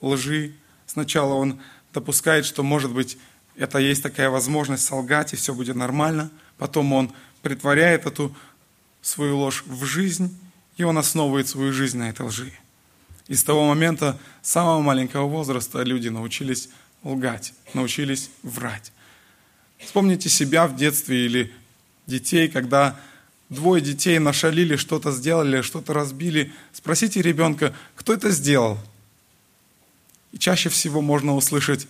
лжи, 0.00 0.54
Сначала 0.92 1.34
он 1.34 1.60
допускает, 1.94 2.44
что, 2.44 2.64
может 2.64 2.92
быть, 2.92 3.16
это 3.54 3.78
есть 3.78 4.02
такая 4.02 4.28
возможность 4.28 4.84
солгать, 4.84 5.32
и 5.32 5.36
все 5.36 5.54
будет 5.54 5.76
нормально. 5.76 6.32
Потом 6.58 6.92
он 6.92 7.12
притворяет 7.42 8.06
эту 8.06 8.34
свою 9.00 9.38
ложь 9.38 9.62
в 9.66 9.84
жизнь, 9.84 10.36
и 10.76 10.82
он 10.82 10.98
основывает 10.98 11.46
свою 11.46 11.72
жизнь 11.72 11.96
на 11.96 12.08
этой 12.08 12.26
лжи. 12.26 12.52
И 13.28 13.36
с 13.36 13.44
того 13.44 13.68
момента, 13.68 14.18
с 14.42 14.50
самого 14.50 14.80
маленького 14.80 15.28
возраста, 15.28 15.80
люди 15.84 16.08
научились 16.08 16.70
лгать, 17.04 17.54
научились 17.72 18.28
врать. 18.42 18.90
Вспомните 19.78 20.28
себя 20.28 20.66
в 20.66 20.74
детстве 20.74 21.24
или 21.24 21.52
детей, 22.08 22.48
когда 22.48 22.98
двое 23.48 23.80
детей 23.80 24.18
нашалили, 24.18 24.74
что-то 24.74 25.12
сделали, 25.12 25.60
что-то 25.62 25.92
разбили. 25.92 26.52
Спросите 26.72 27.22
ребенка, 27.22 27.76
кто 27.94 28.12
это 28.12 28.30
сделал? 28.30 28.76
И 30.32 30.38
чаще 30.38 30.68
всего 30.68 31.00
можно 31.00 31.34
услышать 31.34 31.88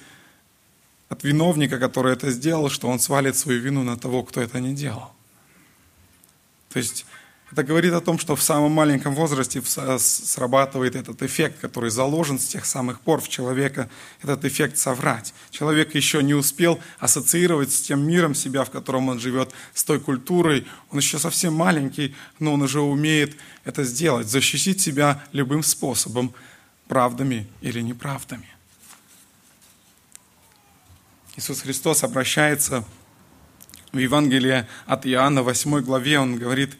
от 1.09 1.25
виновника, 1.25 1.79
который 1.79 2.13
это 2.13 2.31
сделал, 2.31 2.71
что 2.71 2.89
он 2.89 2.99
свалит 3.01 3.37
свою 3.37 3.61
вину 3.61 3.83
на 3.83 3.97
того, 3.97 4.23
кто 4.23 4.41
это 4.41 4.61
не 4.61 4.75
делал. 4.75 5.13
То 6.73 6.79
есть 6.79 7.05
это 7.51 7.65
говорит 7.65 7.93
о 7.95 8.01
том, 8.01 8.17
что 8.17 8.37
в 8.37 8.43
самом 8.43 8.71
маленьком 8.71 9.13
возрасте 9.17 9.61
срабатывает 9.61 10.95
этот 10.95 11.21
эффект, 11.23 11.59
который 11.61 11.91
заложен 11.91 12.39
с 12.39 12.47
тех 12.47 12.65
самых 12.65 13.01
пор 13.01 13.21
в 13.21 13.29
человека, 13.29 13.91
этот 14.23 14.45
эффект 14.45 14.79
соврать. 14.79 15.35
Человек 15.51 15.97
еще 15.97 16.23
не 16.23 16.35
успел 16.35 16.79
ассоциировать 17.01 17.73
с 17.73 17.81
тем 17.81 18.07
миром 18.07 18.37
себя, 18.37 18.63
в 18.63 18.71
котором 18.71 19.09
он 19.09 19.19
живет, 19.19 19.51
с 19.75 19.83
той 19.83 19.99
культурой. 19.99 20.65
Он 20.93 20.99
еще 20.99 21.19
совсем 21.19 21.53
маленький, 21.55 22.15
но 22.39 22.53
он 22.53 22.63
уже 22.63 22.81
умеет 22.81 23.37
это 23.65 23.83
сделать, 23.83 24.29
защитить 24.29 24.81
себя 24.81 25.25
любым 25.33 25.65
способом, 25.65 26.33
правдами 26.91 27.47
или 27.61 27.81
неправдами. 27.81 28.49
Иисус 31.37 31.61
Христос 31.61 32.03
обращается 32.03 32.85
в 33.93 33.99
Евангелии 33.99 34.67
от 34.87 35.07
Иоанна, 35.07 35.45
8 35.45 35.83
главе, 35.83 36.19
он 36.19 36.37
говорит, 36.37 36.77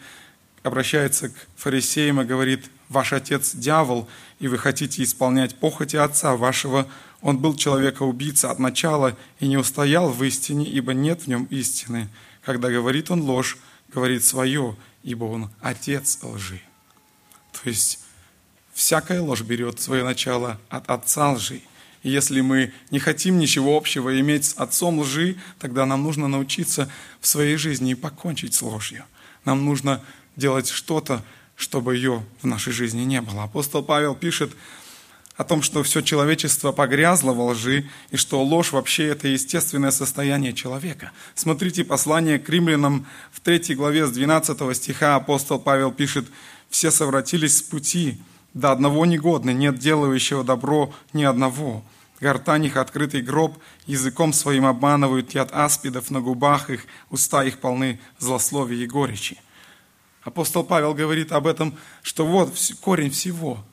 обращается 0.65 1.29
к 1.29 1.35
фарисеям 1.55 2.21
и 2.21 2.25
говорит, 2.25 2.69
«Ваш 2.89 3.13
отец– 3.13 3.53
дьявол, 3.55 4.09
и 4.41 4.49
вы 4.49 4.59
хотите 4.59 5.05
исполнять 5.05 5.55
похоти 5.55 5.95
отца 5.95 6.35
вашего. 6.35 6.89
Он 7.23 7.39
был 7.39 7.55
человека-убийца 7.55 8.51
от 8.51 8.59
начала 8.59 9.17
и 9.39 9.47
не 9.47 9.59
устоял 9.59 10.11
в 10.11 10.25
истине, 10.25 10.67
ибо 10.67 10.93
нет 10.93 11.23
в 11.23 11.27
нем 11.29 11.45
истины. 11.51 12.09
Когда 12.43 12.69
говорит 12.69 13.13
он 13.13 13.21
ложь, 13.21 13.59
говорит 13.95 14.25
свое, 14.25 14.77
ибо 15.05 15.27
он 15.27 15.51
отец 15.61 16.19
лжи». 16.21 16.61
То 17.53 17.71
есть 17.71 18.01
Всякая 18.73 19.21
ложь 19.21 19.43
берет 19.43 19.81
свое 19.81 20.05
начало 20.05 20.59
от 20.69 20.89
отца 20.91 21.33
лжи. 21.33 21.63
И 22.03 22.11
если 22.11 22.41
мы 22.41 22.73
не 22.91 22.99
хотим 22.99 23.39
ничего 23.39 23.77
общего 23.77 24.19
иметь 24.21 24.47
с 24.47 24.55
отцом 24.55 25.01
лжи, 25.01 25.37
тогда 25.59 25.85
нам 25.85 26.03
нужно 26.03 26.29
научиться 26.29 26.91
в 27.21 27.27
своей 27.27 27.57
жизни 27.57 27.95
покончить 27.95 28.55
с 28.55 28.63
ложью. 28.63 29.05
Нам 29.45 29.65
нужно 29.65 30.03
делать 30.37 30.69
что-то, 30.69 31.23
чтобы 31.57 31.97
ее 31.97 32.25
в 32.41 32.47
нашей 32.47 32.73
жизни 32.73 33.03
не 33.03 33.21
было. 33.21 33.45
Апостол 33.45 33.83
Павел 33.83 34.15
пишет 34.15 34.53
о 35.37 35.45
том, 35.45 35.63
что 35.63 35.83
все 35.83 36.01
человечество 36.01 36.73
погрязло 36.73 37.33
во 37.33 37.47
лжи, 37.47 37.89
и 38.11 38.17
что 38.17 38.43
ложь 38.43 38.73
вообще 38.73 39.09
это 39.09 39.29
естественное 39.29 39.91
состояние 39.91 40.53
человека. 40.53 41.13
Смотрите 41.35 41.85
послание 41.85 42.39
к 42.39 42.49
римлянам 42.49 43.07
в 43.33 43.41
3 43.41 43.75
главе 43.75 44.07
с 44.07 44.11
12 44.11 44.77
стиха 44.77 45.17
апостол 45.17 45.59
Павел 45.59 45.93
пишет, 45.93 46.27
«Все 46.69 46.91
совратились 46.91 47.59
с 47.59 47.63
пути, 47.63 48.19
до 48.55 48.73
одного 48.73 49.07
негодны, 49.07 49.53
нет 49.53 49.79
делающего 49.79 50.45
добро 50.45 50.93
ни 51.13 51.25
одного. 51.25 51.85
Гортань 52.21 52.67
их 52.67 52.77
открытый 52.77 53.23
гроб, 53.23 53.57
языком 53.87 54.33
своим 54.33 54.67
обманывают 54.67 55.33
яд 55.33 55.51
аспидов 55.53 56.11
на 56.11 56.21
губах 56.21 56.69
их, 56.69 56.85
уста 57.09 57.45
их 57.45 57.59
полны 57.59 57.99
злословия 58.19 58.85
и 58.85 58.87
горечи. 58.87 59.39
Апостол 60.23 60.65
Павел 60.65 60.93
говорит 60.93 61.33
об 61.33 61.47
этом, 61.47 61.79
что 62.03 62.27
вот 62.27 62.53
корень 62.83 63.11
всего. 63.11 63.65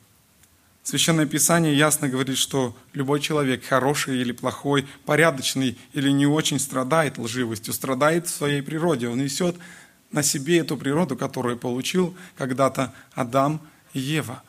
Священное 0.82 1.26
Писание 1.26 1.76
ясно 1.76 2.08
говорит, 2.08 2.38
что 2.38 2.74
любой 2.94 3.20
человек, 3.20 3.62
хороший 3.66 4.22
или 4.22 4.32
плохой, 4.32 4.86
порядочный 5.04 5.76
или 5.92 6.08
не 6.10 6.26
очень, 6.26 6.58
страдает 6.58 7.18
лживостью, 7.18 7.74
страдает 7.74 8.26
в 8.26 8.34
своей 8.34 8.62
природе. 8.62 9.08
Он 9.08 9.18
несет 9.18 9.56
на 10.10 10.22
себе 10.22 10.60
эту 10.60 10.78
природу, 10.78 11.18
которую 11.18 11.58
получил 11.58 12.16
когда-то 12.38 12.94
Адам 13.12 13.60
и 13.92 13.98
Ева– 13.98 14.42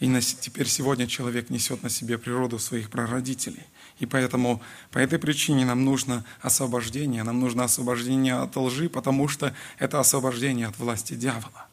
и 0.00 0.20
теперь 0.20 0.68
сегодня 0.68 1.06
человек 1.08 1.50
несет 1.50 1.82
на 1.82 1.90
себе 1.90 2.18
природу 2.18 2.58
своих 2.58 2.88
прародителей. 2.88 3.64
И 3.98 4.06
поэтому 4.06 4.62
по 4.92 4.98
этой 4.98 5.18
причине 5.18 5.64
нам 5.64 5.84
нужно 5.84 6.24
освобождение, 6.40 7.24
нам 7.24 7.40
нужно 7.40 7.64
освобождение 7.64 8.34
от 8.34 8.56
лжи, 8.56 8.88
потому 8.88 9.26
что 9.26 9.52
это 9.78 9.98
освобождение 9.98 10.68
от 10.68 10.78
власти 10.78 11.14
дьявола. 11.14 11.66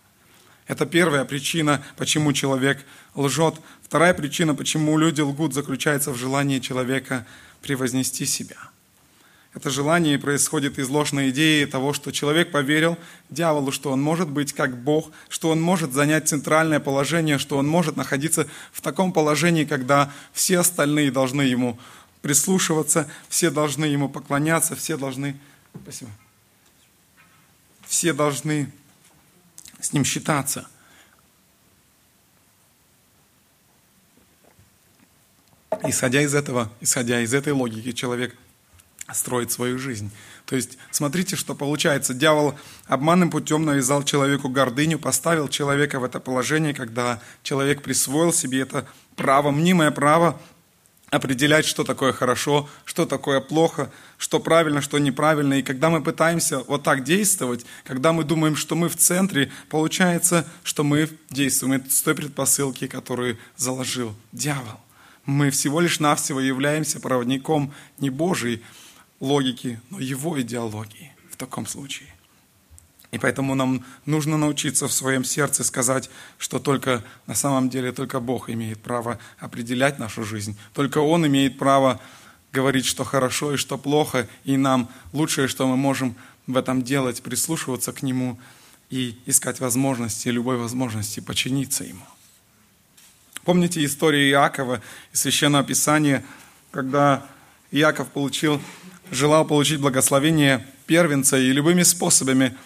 Это 0.68 0.88
первая 0.88 1.26
причина, 1.26 1.84
почему 1.96 2.34
человек 2.34 2.84
лжет. 3.14 3.56
Вторая 3.84 4.16
причина, 4.16 4.56
почему 4.56 4.98
люди 4.98 5.22
лгут, 5.22 5.54
заключается 5.54 6.12
в 6.12 6.18
желании 6.18 6.58
человека 6.58 7.28
превознести 7.62 8.26
себя. 8.26 8.58
Это 9.56 9.70
желание 9.70 10.20
происходит 10.20 10.78
из 10.80 10.90
ложной 10.90 11.30
идеи 11.30 11.64
того, 11.64 11.94
что 11.94 12.12
человек 12.12 12.52
поверил 12.52 12.98
дьяволу, 13.30 13.72
что 13.72 13.90
он 13.90 14.02
может 14.02 14.30
быть 14.30 14.52
как 14.52 14.78
Бог, 14.78 15.12
что 15.30 15.50
он 15.50 15.62
может 15.62 15.94
занять 15.94 16.28
центральное 16.28 16.82
положение, 16.82 17.38
что 17.38 17.58
он 17.58 17.66
может 17.66 17.96
находиться 17.96 18.48
в 18.74 18.82
таком 18.82 19.14
положении, 19.14 19.64
когда 19.64 20.12
все 20.34 20.60
остальные 20.60 21.10
должны 21.10 21.42
ему 21.42 21.80
прислушиваться, 22.22 23.10
все 23.30 23.50
должны 23.50 23.86
ему 23.86 24.10
поклоняться, 24.10 24.76
все 24.76 24.98
должны... 24.98 25.40
Спасибо. 25.84 26.12
Все 27.88 28.12
должны 28.12 28.70
с 29.80 29.94
ним 29.94 30.04
считаться. 30.04 30.68
Исходя 35.84 36.22
из 36.22 36.36
этого, 36.36 36.70
исходя 36.82 37.22
из 37.22 37.34
этой 37.34 37.54
логики, 37.54 37.94
человек 37.94 38.36
строит 39.14 39.52
свою 39.52 39.78
жизнь. 39.78 40.12
То 40.46 40.56
есть, 40.56 40.78
смотрите, 40.92 41.36
что 41.36 41.56
получается. 41.56 42.14
Дьявол 42.14 42.56
обманным 42.88 43.30
путем 43.30 43.66
навязал 43.66 44.04
человеку 44.04 44.50
гордыню, 44.50 45.00
поставил 45.00 45.48
человека 45.48 46.00
в 46.00 46.04
это 46.04 46.20
положение, 46.20 46.74
когда 46.74 47.22
человек 47.44 47.82
присвоил 47.82 48.34
себе 48.34 48.62
это 48.62 48.88
право, 49.16 49.52
мнимое 49.52 49.92
право 49.92 50.40
определять, 51.12 51.66
что 51.66 51.84
такое 51.84 52.14
хорошо, 52.14 52.70
что 52.84 53.06
такое 53.06 53.40
плохо, 53.40 53.92
что 54.18 54.40
правильно, 54.40 54.82
что 54.82 54.98
неправильно. 54.98 55.56
И 55.56 55.64
когда 55.64 55.90
мы 55.90 56.02
пытаемся 56.02 56.60
вот 56.60 56.84
так 56.84 57.04
действовать, 57.04 57.66
когда 57.84 58.12
мы 58.12 58.24
думаем, 58.24 58.56
что 58.56 58.76
мы 58.76 58.90
в 58.90 58.98
центре, 58.98 59.52
получается, 59.70 60.48
что 60.64 60.84
мы 60.84 61.10
действуем 61.30 61.84
с 61.90 62.02
той 62.02 62.16
предпосылки, 62.16 62.88
которую 62.88 63.38
заложил 63.56 64.16
дьявол. 64.32 64.80
Мы 65.26 65.50
всего 65.50 65.80
лишь 65.80 66.00
навсего 66.00 66.40
являемся 66.40 67.00
проводником 67.00 67.74
не 67.98 68.10
Божьей 68.10 68.64
логики, 69.20 69.80
но 69.90 70.00
его 70.00 70.40
идеологии 70.42 71.14
в 71.32 71.38
таком 71.38 71.66
случае. 71.66 72.10
И 73.12 73.18
поэтому 73.18 73.56
нам 73.56 73.86
нужно 74.06 74.38
научиться 74.38 74.88
в 74.88 74.94
своем 74.94 75.24
сердце 75.24 75.64
сказать, 75.64 76.10
что 76.38 76.60
только 76.60 77.04
на 77.28 77.34
самом 77.36 77.70
деле 77.70 77.94
только 77.94 78.20
Бог 78.20 78.50
имеет 78.50 78.82
право 78.82 79.20
определять 79.40 80.00
нашу 80.00 80.26
жизнь. 80.26 80.58
Только 80.74 80.98
Он 80.98 81.26
имеет 81.26 81.58
право 81.58 82.02
говорить, 82.52 82.86
что 82.86 83.06
хорошо 83.06 83.54
и 83.54 83.58
что 83.58 83.78
плохо. 83.78 84.28
И 84.44 84.58
нам 84.58 84.90
лучшее, 85.14 85.48
что 85.48 85.66
мы 85.66 85.78
можем 85.78 86.16
в 86.48 86.58
этом 86.58 86.84
делать, 86.84 87.22
прислушиваться 87.22 87.94
к 87.94 88.02
Нему 88.02 88.38
и 88.90 89.18
искать 89.26 89.62
возможности, 89.62 90.28
любой 90.28 90.58
возможности 90.58 91.22
подчиниться 91.22 91.86
Ему. 91.86 92.06
Помните 93.46 93.86
историю 93.86 94.30
Иакова 94.30 94.82
из 95.14 95.22
Священного 95.22 95.64
Писания, 95.64 96.26
когда 96.72 97.26
Иаков 97.72 98.10
получил, 98.10 98.60
желал 99.12 99.46
получить 99.46 99.80
благословение 99.80 100.66
первенца 100.86 101.38
и 101.38 101.52
любыми 101.52 101.84
способами– 101.84 102.56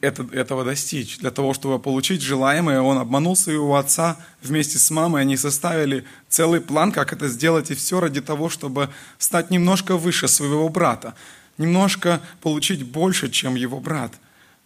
это, 0.00 0.26
этого 0.32 0.64
достичь. 0.64 1.18
Для 1.18 1.30
того, 1.30 1.54
чтобы 1.54 1.78
получить 1.78 2.22
желаемое, 2.22 2.80
он 2.80 2.98
обманул 2.98 3.36
своего 3.36 3.76
отца 3.76 4.16
вместе 4.42 4.78
с 4.78 4.90
мамой. 4.90 5.22
Они 5.22 5.36
составили 5.36 6.04
целый 6.28 6.60
план, 6.60 6.92
как 6.92 7.12
это 7.12 7.28
сделать, 7.28 7.70
и 7.70 7.74
все 7.74 8.00
ради 8.00 8.20
того, 8.20 8.48
чтобы 8.48 8.90
стать 9.18 9.50
немножко 9.50 9.96
выше 9.96 10.28
своего 10.28 10.68
брата, 10.68 11.14
немножко 11.58 12.20
получить 12.40 12.84
больше, 12.84 13.28
чем 13.28 13.56
его 13.56 13.80
брат. 13.80 14.12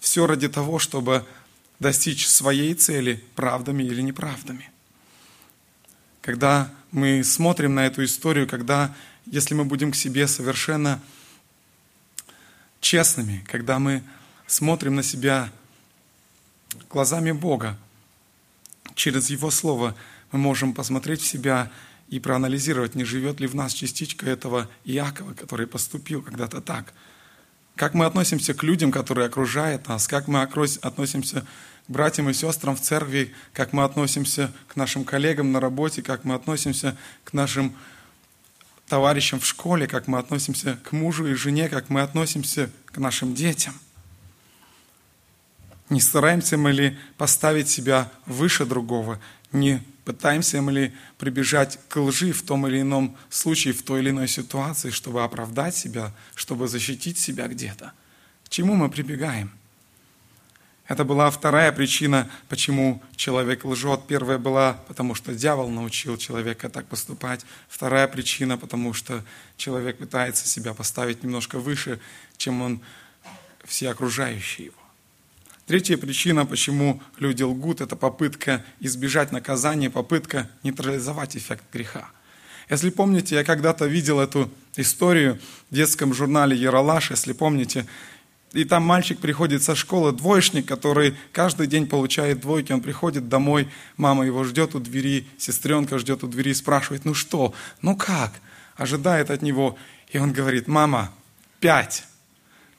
Все 0.01 0.27
ради 0.27 0.49
того, 0.49 0.79
чтобы 0.79 1.25
достичь 1.79 2.27
своей 2.27 2.75
цели 2.75 3.23
правдами 3.35 3.83
или 3.83 4.03
неправдами. 4.03 4.71
Когда 6.21 6.71
мы 6.93 7.25
смотрим 7.25 7.75
на 7.75 7.87
эту 7.87 8.05
историю, 8.05 8.47
когда, 8.47 8.95
если 9.27 9.55
мы 9.55 9.65
будем 9.65 9.93
к 9.93 9.97
себе 9.97 10.27
совершенно 10.27 11.01
честными, 12.81 13.45
когда 13.49 13.79
мы 13.79 14.03
смотрим 14.47 14.97
на 14.97 15.03
себя 15.03 15.51
глазами 16.91 17.33
Бога, 17.33 17.79
через 18.95 19.31
Его 19.31 19.51
Слово 19.51 19.97
мы 20.33 20.39
можем 20.39 20.75
посмотреть 20.75 21.21
в 21.21 21.27
себя 21.27 21.71
и 22.09 22.19
проанализировать, 22.19 22.95
не 22.95 23.05
живет 23.05 23.41
ли 23.41 23.47
в 23.47 23.55
нас 23.55 23.73
частичка 23.73 24.29
этого 24.29 24.69
Иакова, 24.85 25.33
который 25.35 25.67
поступил 25.67 26.23
когда-то 26.23 26.61
так. 26.61 26.93
Как 27.77 27.95
мы 27.95 28.05
относимся 28.05 28.53
к 28.53 28.63
людям, 28.63 28.93
которые 28.93 29.27
окружают 29.27 29.89
нас, 29.89 30.07
как 30.07 30.29
мы 30.29 30.43
относимся 30.43 31.47
к 31.87 31.91
братьям 31.91 32.29
и 32.29 32.35
сестрам 32.35 32.77
в 32.77 32.81
церкви, 32.81 33.33
как 33.55 33.73
мы 33.73 33.85
относимся 33.85 34.53
к 34.69 34.77
нашим 34.77 35.05
коллегам 35.05 35.53
на 35.53 35.61
работе, 35.61 36.03
как 36.03 36.25
мы 36.25 36.35
относимся 36.35 36.99
к 37.25 37.33
нашим 37.33 37.75
товарищам 38.93 39.41
в 39.41 39.47
школе, 39.47 39.87
как 39.87 40.07
мы 40.07 40.19
относимся 40.19 40.79
к 40.85 40.93
мужу 40.93 41.27
и 41.27 41.35
жене, 41.35 41.69
как 41.69 41.89
мы 41.89 42.03
относимся 42.03 42.71
к 42.87 42.99
нашим 42.99 43.35
детям– 43.35 43.75
не 45.93 46.01
стараемся 46.01 46.57
мы 46.57 46.73
ли 46.73 46.99
поставить 47.19 47.69
себя 47.69 48.11
выше 48.25 48.65
другого? 48.65 49.21
Не 49.53 49.83
пытаемся 50.07 50.63
мы 50.63 50.73
ли 50.73 50.95
прибежать 51.19 51.79
к 51.91 52.01
лжи 52.01 52.33
в 52.33 52.43
том 52.43 52.67
или 52.67 52.81
ином 52.81 53.15
случае, 53.29 53.75
в 53.75 53.83
той 53.83 54.01
или 54.01 54.09
иной 54.09 54.27
ситуации, 54.27 54.89
чтобы 54.89 55.23
оправдать 55.23 55.77
себя, 55.77 56.15
чтобы 56.35 56.67
защитить 56.67 57.19
себя 57.19 57.47
где-то? 57.47 57.93
К 58.45 58.49
чему 58.49 58.75
мы 58.75 58.89
прибегаем? 58.89 59.51
Это 60.89 61.05
была 61.05 61.31
вторая 61.31 61.71
причина, 61.71 62.29
почему 62.49 63.03
человек 63.17 63.65
лжет. 63.65 64.01
Первая 64.09 64.39
была, 64.39 64.75
потому 64.89 65.15
что 65.15 65.33
дьявол 65.33 65.71
научил 65.71 66.17
человека 66.17 66.69
так 66.69 66.87
поступать. 66.87 67.47
Вторая 67.69 68.09
причина, 68.09 68.59
потому 68.59 68.93
что 68.93 69.25
человек 69.57 69.99
пытается 69.99 70.49
себя 70.49 70.75
поставить 70.75 71.23
немножко 71.23 71.59
выше, 71.61 72.01
чем 72.37 72.63
он 72.63 72.81
все 73.65 73.91
окружающие 73.91 74.67
его. 74.67 74.77
Третья 75.67 75.97
причина, 75.97 76.45
почему 76.45 77.01
люди 77.19 77.45
лгут, 77.45 77.81
это 77.81 77.95
попытка 77.95 78.65
избежать 78.81 79.31
наказания, 79.31 79.89
попытка 79.89 80.51
нейтрализовать 80.65 81.37
эффект 81.37 81.63
греха. 81.73 82.11
Если 82.69 82.91
помните, 82.91 83.37
я 83.37 83.45
когда-то 83.45 83.87
видел 83.87 84.19
эту 84.19 84.51
историю 84.77 85.39
в 85.71 85.75
детском 85.75 86.13
журнале 86.13 86.57
«Яралаш», 86.57 87.11
если 87.11 87.33
помните, 87.33 87.87
и 88.53 88.65
там 88.65 88.83
мальчик 88.83 89.19
приходит 89.19 89.63
со 89.63 89.75
школы, 89.75 90.13
двоечник, 90.13 90.67
который 90.67 91.17
каждый 91.33 91.67
день 91.67 91.87
получает 91.87 92.41
двойки, 92.41 92.73
он 92.73 92.81
приходит 92.81 93.29
домой, 93.29 93.69
мама 93.97 94.27
его 94.27 94.45
ждет 94.45 94.75
у 94.75 94.81
двери, 94.81 95.27
сестренка 95.39 95.99
ждет 95.99 96.23
у 96.23 96.27
двери, 96.27 96.53
спрашивает, 96.53 97.05
ну 97.05 97.15
что, 97.15 97.55
ну 97.81 97.97
как, 97.97 98.33
ожидает 98.77 99.31
от 99.31 99.43
него, 99.43 99.79
и 100.11 100.19
он 100.19 100.33
говорит, 100.33 100.69
мама, 100.69 101.13
пять. 101.61 102.05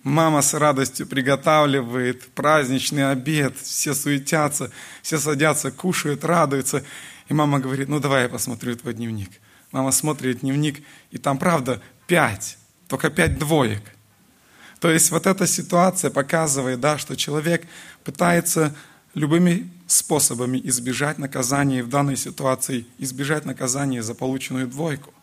Мама 0.04 0.42
с 0.42 0.54
радостью 0.54 1.08
приготавливает 1.08 2.28
праздничный 2.34 3.10
обед, 3.10 3.58
все 3.58 3.94
суетятся, 3.94 4.70
все 5.02 5.18
садятся, 5.18 5.72
кушают, 5.72 6.26
радуются. 6.26 6.84
И 7.30 7.34
мама 7.34 7.60
говорит, 7.60 7.88
ну 7.88 8.02
давай 8.02 8.24
я 8.24 8.30
посмотрю 8.30 8.76
твой 8.76 8.94
дневник. 8.94 9.32
Мама 9.72 9.92
смотрит 9.92 10.42
дневник, 10.42 10.84
и 11.12 11.18
там 11.18 11.38
правда 11.38 11.82
пять, 12.06 12.58
только 12.90 13.10
пять 13.10 13.40
двоек. 13.40 13.82
То 14.84 14.92
есть 14.92 15.12
вот 15.12 15.28
эта 15.28 15.48
ситуация 15.48 16.12
показывает, 16.12 16.82
да, 16.82 16.98
что 16.98 17.16
человек 17.16 17.66
пытается 18.04 18.76
любыми 19.14 19.72
способами 19.88 20.60
избежать 20.66 21.20
наказания, 21.20 21.84
в 21.84 21.88
данной 21.88 22.18
ситуации 22.18 22.86
избежать 22.98 23.46
наказания 23.46 24.04
за 24.04 24.14
полученную 24.14 24.68
двойку. 24.68 25.14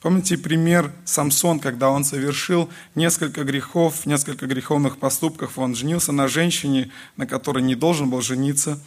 Помните 0.00 0.36
пример 0.36 0.90
Самсон, 1.04 1.60
когда 1.60 1.90
он 1.90 2.04
совершил 2.04 2.68
несколько 2.96 3.44
грехов, 3.44 4.04
несколько 4.04 4.48
греховных 4.48 4.98
поступков. 4.98 5.56
Он 5.56 5.76
женился 5.76 6.10
на 6.10 6.26
женщине, 6.26 6.90
на 7.16 7.28
которой 7.28 7.62
не 7.62 7.76
должен 7.76 8.10
был 8.10 8.20
жениться. 8.20 8.80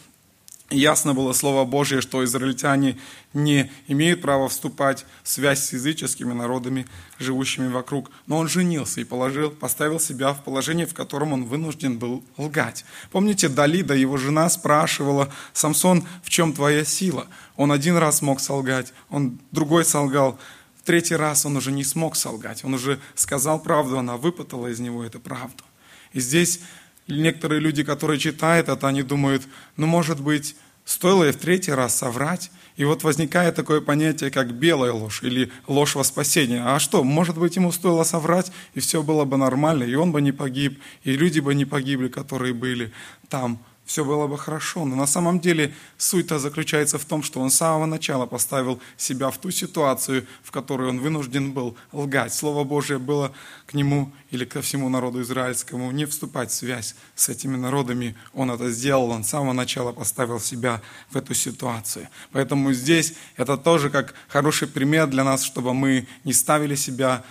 Ясно 0.70 1.14
было 1.14 1.32
Слово 1.32 1.64
Божье, 1.64 2.02
что 2.02 2.22
израильтяне 2.24 2.98
не 3.32 3.72
имеют 3.86 4.20
права 4.20 4.48
вступать 4.48 5.06
в 5.22 5.28
связь 5.28 5.64
с 5.64 5.72
языческими 5.72 6.34
народами, 6.34 6.86
живущими 7.18 7.68
вокруг. 7.68 8.10
Но 8.26 8.36
он 8.36 8.48
женился 8.48 9.00
и 9.00 9.04
положил, 9.04 9.50
поставил 9.50 9.98
себя 9.98 10.34
в 10.34 10.44
положение, 10.44 10.84
в 10.84 10.92
котором 10.92 11.32
он 11.32 11.46
вынужден 11.46 11.98
был 11.98 12.22
лгать. 12.36 12.84
Помните, 13.10 13.48
Далида, 13.48 13.94
его 13.94 14.18
жена, 14.18 14.50
спрашивала, 14.50 15.32
«Самсон, 15.54 16.06
в 16.22 16.28
чем 16.28 16.52
твоя 16.52 16.84
сила?» 16.84 17.28
Он 17.56 17.72
один 17.72 17.96
раз 17.96 18.20
мог 18.20 18.38
солгать, 18.38 18.92
он 19.08 19.38
другой 19.52 19.86
солгал, 19.86 20.38
третий 20.84 21.16
раз 21.16 21.46
он 21.46 21.56
уже 21.56 21.72
не 21.72 21.82
смог 21.82 22.14
солгать. 22.14 22.62
Он 22.62 22.74
уже 22.74 23.00
сказал 23.14 23.58
правду, 23.58 23.98
она 23.98 24.18
выпытала 24.18 24.66
из 24.66 24.80
него 24.80 25.02
эту 25.02 25.18
правду. 25.18 25.64
И 26.12 26.20
здесь 26.20 26.60
некоторые 27.08 27.60
люди, 27.60 27.82
которые 27.82 28.18
читают 28.18 28.68
это, 28.68 28.86
они 28.86 29.02
думают, 29.02 29.42
ну, 29.76 29.86
может 29.86 30.20
быть, 30.20 30.56
стоило 30.84 31.28
и 31.28 31.32
в 31.32 31.36
третий 31.36 31.72
раз 31.72 31.96
соврать, 31.96 32.50
и 32.76 32.84
вот 32.84 33.02
возникает 33.02 33.56
такое 33.56 33.80
понятие, 33.80 34.30
как 34.30 34.52
белая 34.52 34.92
ложь 34.92 35.22
или 35.22 35.50
ложь 35.66 35.96
во 35.96 36.04
спасение. 36.04 36.62
А 36.64 36.78
что, 36.78 37.02
может 37.02 37.36
быть, 37.36 37.56
ему 37.56 37.72
стоило 37.72 38.04
соврать, 38.04 38.52
и 38.74 38.80
все 38.80 39.02
было 39.02 39.24
бы 39.24 39.36
нормально, 39.36 39.82
и 39.82 39.94
он 39.94 40.12
бы 40.12 40.22
не 40.22 40.32
погиб, 40.32 40.80
и 41.02 41.12
люди 41.12 41.40
бы 41.40 41.54
не 41.54 41.64
погибли, 41.64 42.08
которые 42.08 42.54
были 42.54 42.92
там 43.28 43.58
все 43.88 44.04
было 44.04 44.26
бы 44.26 44.36
хорошо. 44.36 44.84
Но 44.84 44.94
на 44.94 45.06
самом 45.06 45.40
деле 45.40 45.74
суть-то 45.96 46.38
заключается 46.38 46.98
в 46.98 47.06
том, 47.06 47.22
что 47.22 47.40
он 47.40 47.50
с 47.50 47.54
самого 47.54 47.86
начала 47.86 48.26
поставил 48.26 48.80
себя 48.98 49.30
в 49.30 49.38
ту 49.38 49.50
ситуацию, 49.50 50.26
в 50.42 50.50
которой 50.50 50.90
он 50.90 51.00
вынужден 51.00 51.52
был 51.52 51.74
лгать. 51.92 52.34
Слово 52.34 52.64
Божие 52.64 52.98
было 52.98 53.32
к 53.66 53.72
нему 53.72 54.12
или 54.30 54.44
ко 54.44 54.60
всему 54.60 54.90
народу 54.90 55.22
израильскому 55.22 55.90
не 55.90 56.04
вступать 56.04 56.50
в 56.50 56.54
связь 56.54 56.96
с 57.14 57.30
этими 57.30 57.56
народами. 57.56 58.14
Он 58.34 58.50
это 58.50 58.70
сделал, 58.70 59.10
он 59.10 59.24
с 59.24 59.30
самого 59.30 59.54
начала 59.54 59.92
поставил 59.92 60.38
себя 60.38 60.82
в 61.10 61.16
эту 61.16 61.32
ситуацию. 61.32 62.08
Поэтому 62.30 62.74
здесь 62.74 63.14
это 63.36 63.56
тоже 63.56 63.88
как 63.88 64.14
хороший 64.28 64.68
пример 64.68 65.06
для 65.06 65.24
нас, 65.24 65.42
чтобы 65.42 65.72
мы 65.72 66.06
не 66.24 66.34
ставили 66.34 66.74
себя 66.74 67.24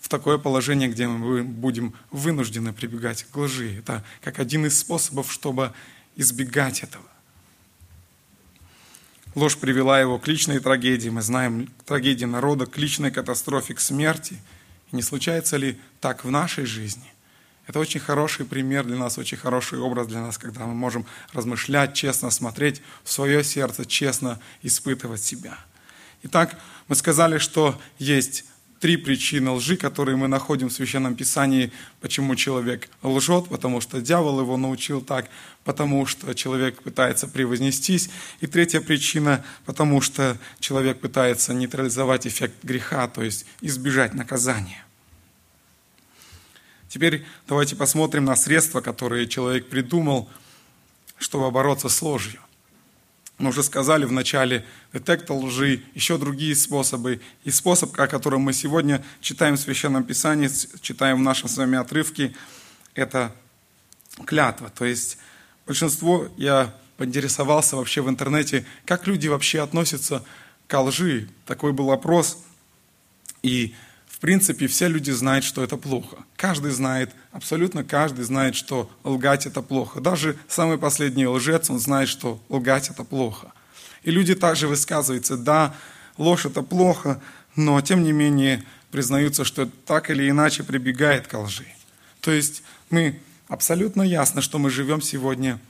в 0.00 0.08
такое 0.08 0.38
положение, 0.38 0.88
где 0.88 1.06
мы 1.06 1.42
будем 1.42 1.92
вынуждены 2.10 2.72
прибегать 2.72 3.24
к 3.24 3.36
лжи. 3.36 3.76
Это 3.80 4.02
как 4.22 4.38
один 4.38 4.64
из 4.64 4.78
способов, 4.78 5.30
чтобы 5.30 5.74
избегать 6.18 6.82
этого. 6.82 7.04
Ложь 9.34 9.56
привела 9.56 10.00
его 10.00 10.18
к 10.18 10.26
личной 10.26 10.58
трагедии. 10.58 11.08
Мы 11.08 11.22
знаем 11.22 11.70
трагедии 11.86 12.24
народа, 12.24 12.66
к 12.66 12.76
личной 12.76 13.10
катастрофе, 13.12 13.74
к 13.74 13.80
смерти. 13.80 14.36
И 14.90 14.96
не 14.96 15.02
случается 15.02 15.56
ли 15.56 15.78
так 16.00 16.24
в 16.24 16.30
нашей 16.30 16.66
жизни? 16.66 17.10
Это 17.68 17.78
очень 17.78 18.00
хороший 18.00 18.46
пример 18.46 18.84
для 18.84 18.96
нас, 18.96 19.16
очень 19.16 19.36
хороший 19.36 19.78
образ 19.78 20.08
для 20.08 20.20
нас, 20.20 20.38
когда 20.38 20.66
мы 20.66 20.74
можем 20.74 21.06
размышлять, 21.32 21.94
честно 21.94 22.30
смотреть 22.30 22.82
в 23.04 23.12
свое 23.12 23.44
сердце, 23.44 23.84
честно 23.84 24.40
испытывать 24.62 25.22
себя. 25.22 25.56
Итак, 26.24 26.58
мы 26.88 26.96
сказали, 26.96 27.38
что 27.38 27.80
есть 27.98 28.44
три 28.80 28.96
причины 28.96 29.50
лжи, 29.50 29.76
которые 29.76 30.16
мы 30.16 30.28
находим 30.28 30.68
в 30.68 30.72
Священном 30.72 31.14
Писании, 31.14 31.72
почему 32.00 32.36
человек 32.36 32.88
лжет, 33.02 33.48
потому 33.48 33.80
что 33.80 34.00
дьявол 34.00 34.40
его 34.40 34.56
научил 34.56 35.00
так, 35.00 35.28
потому 35.64 36.06
что 36.06 36.34
человек 36.34 36.82
пытается 36.82 37.26
превознестись. 37.26 38.10
И 38.40 38.46
третья 38.46 38.80
причина, 38.80 39.44
потому 39.66 40.00
что 40.00 40.38
человек 40.60 41.00
пытается 41.00 41.54
нейтрализовать 41.54 42.26
эффект 42.26 42.54
греха, 42.62 43.08
то 43.08 43.22
есть 43.22 43.46
избежать 43.60 44.14
наказания. 44.14 44.84
Теперь 46.88 47.24
давайте 47.46 47.76
посмотрим 47.76 48.24
на 48.24 48.36
средства, 48.36 48.80
которые 48.80 49.28
человек 49.28 49.68
придумал, 49.68 50.28
чтобы 51.18 51.50
бороться 51.50 51.88
с 51.88 52.00
ложью. 52.00 52.40
Мы 53.38 53.50
уже 53.50 53.62
сказали 53.62 54.04
в 54.04 54.10
начале, 54.10 54.64
детектор 54.92 55.36
лжи, 55.36 55.82
еще 55.94 56.18
другие 56.18 56.56
способы. 56.56 57.20
И 57.44 57.52
способ, 57.52 57.98
о 57.98 58.08
котором 58.08 58.42
мы 58.42 58.52
сегодня 58.52 59.04
читаем 59.20 59.56
в 59.56 59.60
Священном 59.60 60.02
Писании, 60.02 60.50
читаем 60.80 61.18
в 61.18 61.20
нашем 61.20 61.48
с 61.48 61.56
вами 61.56 61.78
отрывке, 61.78 62.34
это 62.94 63.32
клятва. 64.26 64.70
То 64.70 64.84
есть 64.84 65.18
большинство, 65.66 66.28
я 66.36 66.74
поинтересовался 66.96 67.76
вообще 67.76 68.02
в 68.02 68.08
интернете, 68.08 68.66
как 68.84 69.06
люди 69.06 69.28
вообще 69.28 69.62
относятся 69.62 70.24
к 70.66 70.80
лжи. 70.80 71.28
Такой 71.46 71.72
был 71.72 71.92
опрос. 71.92 72.42
И 73.44 73.72
в 74.18 74.20
принципе, 74.20 74.66
все 74.66 74.88
люди 74.88 75.12
знают, 75.12 75.44
что 75.44 75.62
это 75.62 75.76
плохо. 75.76 76.16
Каждый 76.34 76.72
знает, 76.72 77.14
абсолютно 77.30 77.84
каждый 77.84 78.24
знает, 78.24 78.56
что 78.56 78.90
лгать 79.04 79.46
это 79.46 79.62
плохо. 79.62 80.00
Даже 80.00 80.36
самый 80.48 80.76
последний 80.76 81.28
лжец, 81.28 81.70
он 81.70 81.78
знает, 81.78 82.08
что 82.08 82.42
лгать 82.48 82.90
это 82.90 83.04
плохо. 83.04 83.52
И 84.02 84.10
люди 84.10 84.34
также 84.34 84.66
высказываются, 84.66 85.36
да, 85.36 85.72
ложь 86.16 86.46
это 86.46 86.62
плохо, 86.62 87.22
но 87.54 87.80
тем 87.80 88.02
не 88.02 88.10
менее 88.10 88.64
признаются, 88.90 89.44
что 89.44 89.66
так 89.86 90.10
или 90.10 90.28
иначе 90.28 90.64
прибегает 90.64 91.28
к 91.28 91.38
лжи. 91.38 91.68
То 92.20 92.32
есть 92.32 92.64
мы 92.90 93.20
абсолютно 93.46 94.02
ясно, 94.02 94.42
что 94.42 94.58
мы 94.58 94.70
живем 94.70 95.00
сегодня 95.00 95.60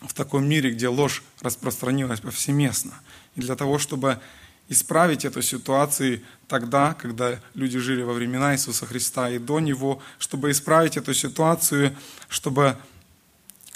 в 0.00 0.14
таком 0.14 0.48
мире, 0.48 0.70
где 0.70 0.88
ложь 0.88 1.22
распространилась 1.42 2.20
повсеместно. 2.20 2.94
И 3.36 3.42
для 3.42 3.56
того, 3.56 3.78
чтобы 3.78 4.20
исправить 4.68 5.24
эту 5.24 5.42
ситуацию 5.42 6.22
тогда, 6.46 6.94
когда 6.94 7.40
люди 7.54 7.78
жили 7.78 8.02
во 8.02 8.12
времена 8.12 8.54
Иисуса 8.54 8.86
Христа 8.86 9.30
и 9.30 9.38
до 9.38 9.60
Него, 9.60 10.02
чтобы 10.18 10.50
исправить 10.50 10.96
эту 10.96 11.14
ситуацию, 11.14 11.96
чтобы 12.28 12.76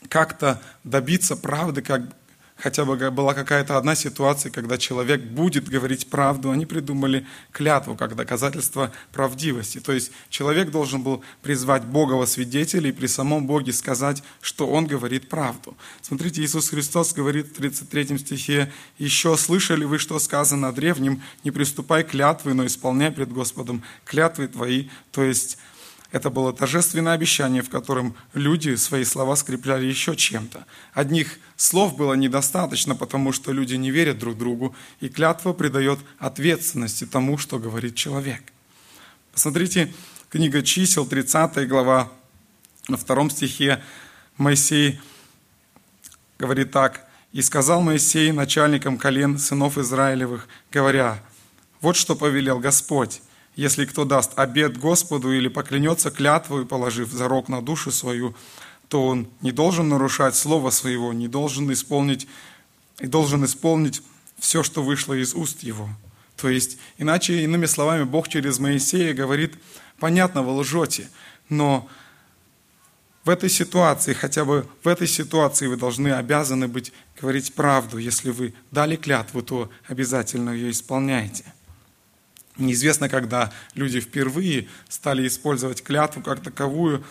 как-то 0.08 0.60
добиться 0.84 1.36
правды, 1.36 1.82
как 1.82 2.02
хотя 2.62 2.84
бы 2.84 3.10
была 3.10 3.34
какая-то 3.34 3.76
одна 3.76 3.96
ситуация, 3.96 4.52
когда 4.52 4.78
человек 4.78 5.22
будет 5.22 5.68
говорить 5.68 6.08
правду, 6.08 6.50
они 6.50 6.64
придумали 6.64 7.26
клятву 7.50 7.96
как 7.96 8.14
доказательство 8.14 8.92
правдивости. 9.12 9.80
То 9.80 9.92
есть 9.92 10.12
человек 10.30 10.70
должен 10.70 11.02
был 11.02 11.24
призвать 11.42 11.84
Бога 11.84 12.12
во 12.12 12.26
свидетелей 12.26 12.90
и 12.90 12.92
при 12.92 13.08
самом 13.08 13.46
Боге 13.46 13.72
сказать, 13.72 14.22
что 14.40 14.68
он 14.68 14.86
говорит 14.86 15.28
правду. 15.28 15.76
Смотрите, 16.02 16.40
Иисус 16.42 16.68
Христос 16.68 17.12
говорит 17.12 17.48
в 17.48 17.54
33 17.54 18.18
стихе, 18.18 18.72
«Еще 18.96 19.36
слышали 19.36 19.84
вы, 19.84 19.98
что 19.98 20.18
сказано 20.20 20.68
о 20.68 20.72
древнем, 20.72 21.20
не 21.42 21.50
приступай 21.50 22.04
клятвы, 22.04 22.54
но 22.54 22.64
исполняй 22.64 23.10
пред 23.10 23.32
Господом 23.32 23.82
клятвы 24.04 24.46
твои». 24.46 24.88
То 25.10 25.24
есть 25.24 25.58
это 26.12 26.28
было 26.28 26.52
торжественное 26.52 27.14
обещание, 27.14 27.62
в 27.62 27.70
котором 27.70 28.14
люди 28.34 28.74
свои 28.74 29.02
слова 29.02 29.34
скрепляли 29.34 29.86
еще 29.86 30.14
чем-то. 30.14 30.66
Одних 30.92 31.38
слов 31.56 31.96
было 31.96 32.12
недостаточно, 32.12 32.94
потому 32.94 33.32
что 33.32 33.50
люди 33.50 33.74
не 33.76 33.90
верят 33.90 34.18
друг 34.18 34.36
другу, 34.36 34.76
и 35.00 35.08
клятва 35.08 35.54
придает 35.54 35.98
ответственности 36.18 37.06
тому, 37.06 37.38
что 37.38 37.58
говорит 37.58 37.94
человек. 37.94 38.42
Посмотрите, 39.32 39.92
книга 40.28 40.62
чисел, 40.62 41.06
30 41.06 41.66
глава, 41.66 42.12
на 42.88 42.98
втором 42.98 43.30
стихе 43.30 43.82
Моисей 44.36 45.00
говорит 46.38 46.70
так. 46.72 47.08
«И 47.32 47.40
сказал 47.40 47.80
Моисей 47.80 48.30
начальникам 48.32 48.98
колен 48.98 49.38
сынов 49.38 49.78
Израилевых, 49.78 50.46
говоря, 50.70 51.22
вот 51.80 51.96
что 51.96 52.14
повелел 52.14 52.58
Господь, 52.58 53.22
если 53.54 53.84
кто 53.84 54.04
даст 54.04 54.32
обед 54.36 54.78
Господу 54.78 55.32
или 55.32 55.48
поклянется 55.48 56.10
клятвой, 56.10 56.66
положив 56.66 57.10
зарок 57.10 57.48
на 57.48 57.60
душу 57.60 57.90
свою, 57.90 58.34
то 58.88 59.06
он 59.06 59.28
не 59.40 59.52
должен 59.52 59.88
нарушать 59.88 60.36
слово 60.36 60.70
своего, 60.70 61.12
не 61.12 61.28
должен 61.28 61.72
исполнить, 61.72 62.26
и 63.00 63.06
должен 63.06 63.44
исполнить 63.44 64.02
все, 64.38 64.62
что 64.62 64.82
вышло 64.82 65.14
из 65.14 65.34
уст 65.34 65.62
его. 65.62 65.88
То 66.36 66.48
есть, 66.48 66.78
иначе, 66.98 67.42
иными 67.42 67.66
словами, 67.66 68.04
Бог 68.04 68.28
через 68.28 68.58
Моисея 68.58 69.14
говорит, 69.14 69.54
понятно, 69.98 70.42
вы 70.42 70.52
лжете, 70.52 71.08
но 71.48 71.88
в 73.24 73.30
этой 73.30 73.48
ситуации, 73.48 74.14
хотя 74.14 74.44
бы 74.44 74.66
в 74.82 74.88
этой 74.88 75.06
ситуации 75.06 75.68
вы 75.68 75.76
должны, 75.76 76.08
обязаны 76.08 76.66
быть, 76.66 76.92
говорить 77.20 77.54
правду. 77.54 77.98
Если 77.98 78.30
вы 78.30 78.52
дали 78.72 78.96
клятву, 78.96 79.42
то 79.42 79.70
обязательно 79.86 80.50
ее 80.50 80.70
исполняйте. 80.70 81.44
Неизвестно, 82.58 83.08
когда 83.08 83.52
люди 83.74 84.00
впервые 84.00 84.68
стали 84.88 85.26
использовать 85.26 85.82
клятву 85.82 86.22
как 86.22 86.40
таковую, 86.40 87.04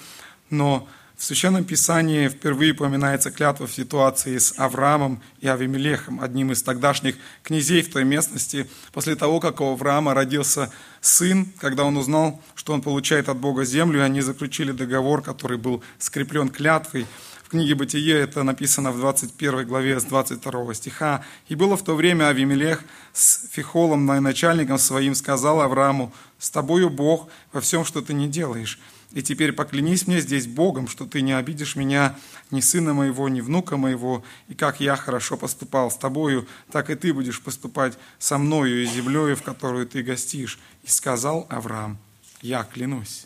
но 0.50 0.88
в 1.18 1.24
Священном 1.24 1.64
Писании 1.64 2.30
впервые 2.30 2.74
упоминается 2.74 3.32
клятва 3.32 3.68
в 3.68 3.74
ситуации 3.74 4.38
с 4.38 4.58
Авраамом 4.58 5.22
и 5.40 5.48
Авимелехом, 5.48 6.20
одним 6.20 6.52
из 6.52 6.64
тогдашних 6.64 7.16
князей 7.44 7.84
в 7.84 7.92
той 7.92 8.04
местности. 8.04 8.68
После 8.92 9.16
того, 9.16 9.40
как 9.40 9.62
у 9.62 9.66
Авраама 9.66 10.14
родился 10.14 10.72
сын, 11.00 11.52
когда 11.60 11.84
он 11.84 11.98
узнал, 11.98 12.42
что 12.56 12.74
он 12.74 12.82
получает 12.82 13.30
от 13.30 13.38
Бога 13.38 13.66
землю, 13.66 14.04
они 14.04 14.22
заключили 14.22 14.72
договор, 14.72 15.22
который 15.22 15.58
был 15.58 15.84
скреплен 16.00 16.50
клятвой– 16.50 17.06
книге 17.52 17.76
«Бытие» 17.76 18.18
это 18.18 18.44
написано 18.44 18.94
в 18.94 18.98
21 18.98 19.68
главе 19.68 20.00
с 20.00 20.06
22 20.06 20.74
стиха. 20.74 21.26
«И 21.50 21.56
было 21.56 21.76
в 21.76 21.84
то 21.84 21.96
время 21.96 22.30
Авимелех 22.30 22.82
с 23.12 23.46
Фихолом, 23.52 24.06
начальником 24.06 24.78
своим, 24.78 25.16
сказал 25.16 25.60
Аврааму, 25.60 26.14
«С 26.40 26.50
тобою 26.50 26.90
Бог 26.90 27.28
во 27.52 27.60
всем, 27.60 27.84
что 27.84 28.02
ты 28.02 28.14
не 28.14 28.30
делаешь. 28.30 28.80
И 29.12 29.22
теперь 29.22 29.52
поклянись 29.52 30.08
мне 30.08 30.22
здесь 30.22 30.48
Богом, 30.48 30.88
что 30.88 31.06
ты 31.06 31.22
не 31.22 31.34
обидишь 31.34 31.76
меня, 31.76 32.16
ни 32.52 32.62
сына 32.62 32.94
моего, 32.94 33.28
ни 33.28 33.42
внука 33.42 33.76
моего, 33.76 34.24
и 34.48 34.54
как 34.54 34.80
я 34.80 34.96
хорошо 34.96 35.36
поступал 35.36 35.92
с 35.92 35.98
тобою, 35.98 36.48
так 36.72 36.90
и 36.90 36.96
ты 36.96 37.14
будешь 37.14 37.42
поступать 37.42 37.98
со 38.18 38.38
мною 38.38 38.82
и 38.82 38.86
землею, 38.86 39.36
в 39.36 39.44
которую 39.44 39.86
ты 39.88 40.04
гостишь». 40.04 40.58
И 40.84 40.88
сказал 40.88 41.48
Авраам, 41.50 41.98
«Я 42.42 42.64
клянусь». 42.64 43.26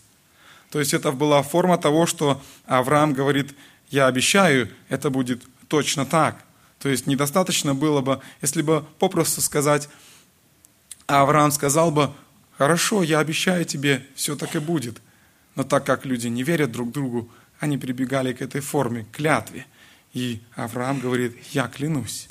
То 0.72 0.80
есть 0.80 0.96
это 0.96 1.12
была 1.12 1.44
форма 1.44 1.78
того, 1.78 2.08
что 2.08 2.42
Авраам 2.66 3.14
говорит, 3.14 3.56
я 3.90 4.08
обещаю, 4.08 4.70
это 4.90 5.10
будет 5.10 5.44
точно 5.68 6.06
так. 6.06 6.44
То 6.80 6.90
есть 6.90 7.08
недостаточно 7.08 7.74
было 7.74 8.02
бы, 8.02 8.22
если 8.42 8.62
бы 8.62 8.86
попросту 9.00 9.42
сказать, 9.42 9.90
Авраам 11.08 11.52
сказал 11.52 11.92
бы, 11.92 12.12
хорошо, 12.58 13.04
я 13.04 13.20
обещаю 13.20 13.66
тебе, 13.66 14.06
все 14.16 14.36
так 14.36 14.56
и 14.56 14.60
будет. 14.60 15.02
Но 15.56 15.64
так 15.64 15.86
как 15.86 16.06
люди 16.06 16.28
не 16.28 16.44
верят 16.44 16.72
друг 16.72 16.92
другу, 16.92 17.30
они 17.60 17.78
прибегали 17.78 18.34
к 18.34 18.42
этой 18.42 18.62
форме, 18.62 19.06
клятве. 19.12 19.66
И 20.14 20.42
Авраам 20.56 21.00
говорит, 21.00 21.38
я 21.52 21.68
клянусь. 21.68 22.28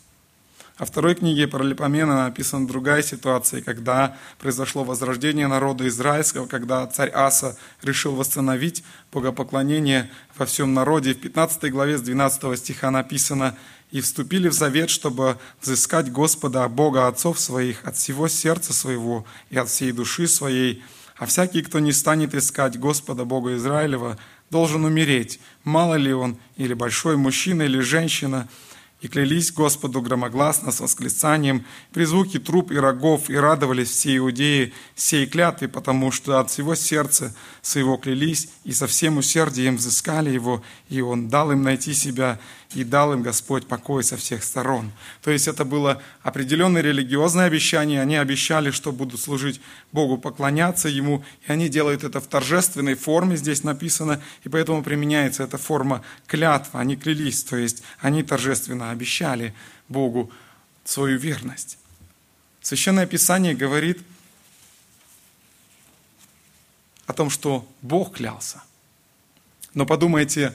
Во 0.77 0.87
второй 0.87 1.15
книге 1.15 1.47
Паралипомена 1.47 2.25
написана 2.25 2.67
другая 2.67 3.01
ситуация, 3.01 3.63
когда 3.63 4.17
произошло 4.41 4.83
возрождение 4.83 5.47
народа 5.47 5.87
израильского, 5.87 6.47
когда 6.47 6.85
царь 6.89 7.13
Аса 7.15 7.57
решил 7.81 8.17
восстановить 8.17 8.83
богопоклонение 9.13 10.11
во 10.37 10.47
всем 10.47 10.75
народе. 10.75 11.15
В 11.15 11.21
15 11.21 11.71
главе 11.71 11.97
с 11.97 12.03
12 12.03 12.59
стиха 12.59 12.91
написано 12.91 13.57
«И 13.93 14.01
вступили 14.01 14.49
в 14.49 14.53
завет, 14.53 14.91
чтобы 14.91 15.39
взыскать 15.63 16.11
Господа, 16.11 16.69
Бога 16.69 17.07
отцов 17.07 17.39
своих, 17.39 17.85
от 17.85 17.97
всего 17.97 18.27
сердца 18.27 18.73
своего 18.73 19.25
и 19.51 19.57
от 19.57 19.69
всей 19.69 19.93
души 19.93 20.27
своей, 20.27 20.83
а 21.17 21.27
всякий, 21.27 21.63
кто 21.63 21.79
не 21.79 21.93
станет 21.93 22.35
искать 22.35 22.81
Господа 22.81 23.25
Бога 23.25 23.55
Израилева, 23.55 24.19
должен 24.51 24.85
умереть, 24.85 25.39
мало 25.63 25.95
ли 25.95 26.13
он, 26.13 26.37
или 26.57 26.75
большой 26.75 27.17
мужчина, 27.17 27.63
или 27.63 27.79
женщина, 27.79 28.49
и 29.05 29.09
клялись 29.09 29.53
Господу 29.53 30.01
громогласно 30.01 30.73
с 30.73 30.81
восклицанием 30.81 31.67
при 31.93 32.05
звуке 32.05 32.39
труп 32.39 32.71
и 32.73 32.77
рогов, 32.77 33.29
и 33.29 33.37
радовались 33.37 33.91
все 33.91 34.17
иудеи 34.17 34.73
сей 34.97 35.27
клятве, 35.27 35.69
потому 35.69 36.11
что 36.11 36.41
от 36.41 36.51
всего 36.51 36.75
сердца 36.75 37.35
своего 37.61 37.99
клялись, 37.99 38.49
и 38.65 38.73
со 38.73 38.87
всем 38.87 39.19
усердием 39.19 39.77
взыскали 39.77 40.31
его, 40.31 40.63
и 40.89 41.03
он 41.03 41.29
дал 41.29 41.53
им 41.53 41.61
найти 41.61 41.93
себя, 41.93 42.41
и 42.75 42.85
дал 42.85 43.13
им 43.13 43.23
Господь 43.23 43.67
покой 43.67 44.05
со 44.05 44.17
всех 44.17 44.43
сторон. 44.45 44.93
То 45.23 45.31
есть 45.31 45.49
это 45.49 45.65
было 45.65 46.03
определенное 46.23 46.83
религиозное 46.83 47.47
обещание, 47.47 48.01
они 48.01 48.17
обещали, 48.17 48.71
что 48.71 48.93
будут 48.93 49.21
служить 49.21 49.61
Богу, 49.93 50.19
поклоняться 50.19 50.89
Ему, 50.89 51.25
и 51.47 51.53
они 51.53 51.69
делают 51.69 52.05
это 52.05 52.21
в 52.21 52.27
торжественной 52.27 52.95
форме, 52.95 53.37
здесь 53.37 53.65
написано, 53.65 54.21
и 54.43 54.49
поэтому 54.49 54.83
применяется 54.83 55.45
эта 55.45 55.59
форма 55.59 56.03
клятва, 56.27 56.81
они 56.81 56.97
клялись, 56.97 57.45
то 57.45 57.57
есть 57.57 57.83
они 58.01 58.23
торжественно 58.23 58.91
обещали 58.91 59.55
Богу 59.89 60.31
свою 60.85 61.19
верность. 61.19 61.79
Священное 62.61 63.07
Писание 63.07 63.55
говорит 63.55 64.01
о 67.07 67.13
том, 67.13 67.31
что 67.31 67.69
Бог 67.83 68.17
клялся. 68.17 68.63
Но 69.75 69.87
подумайте, 69.87 70.55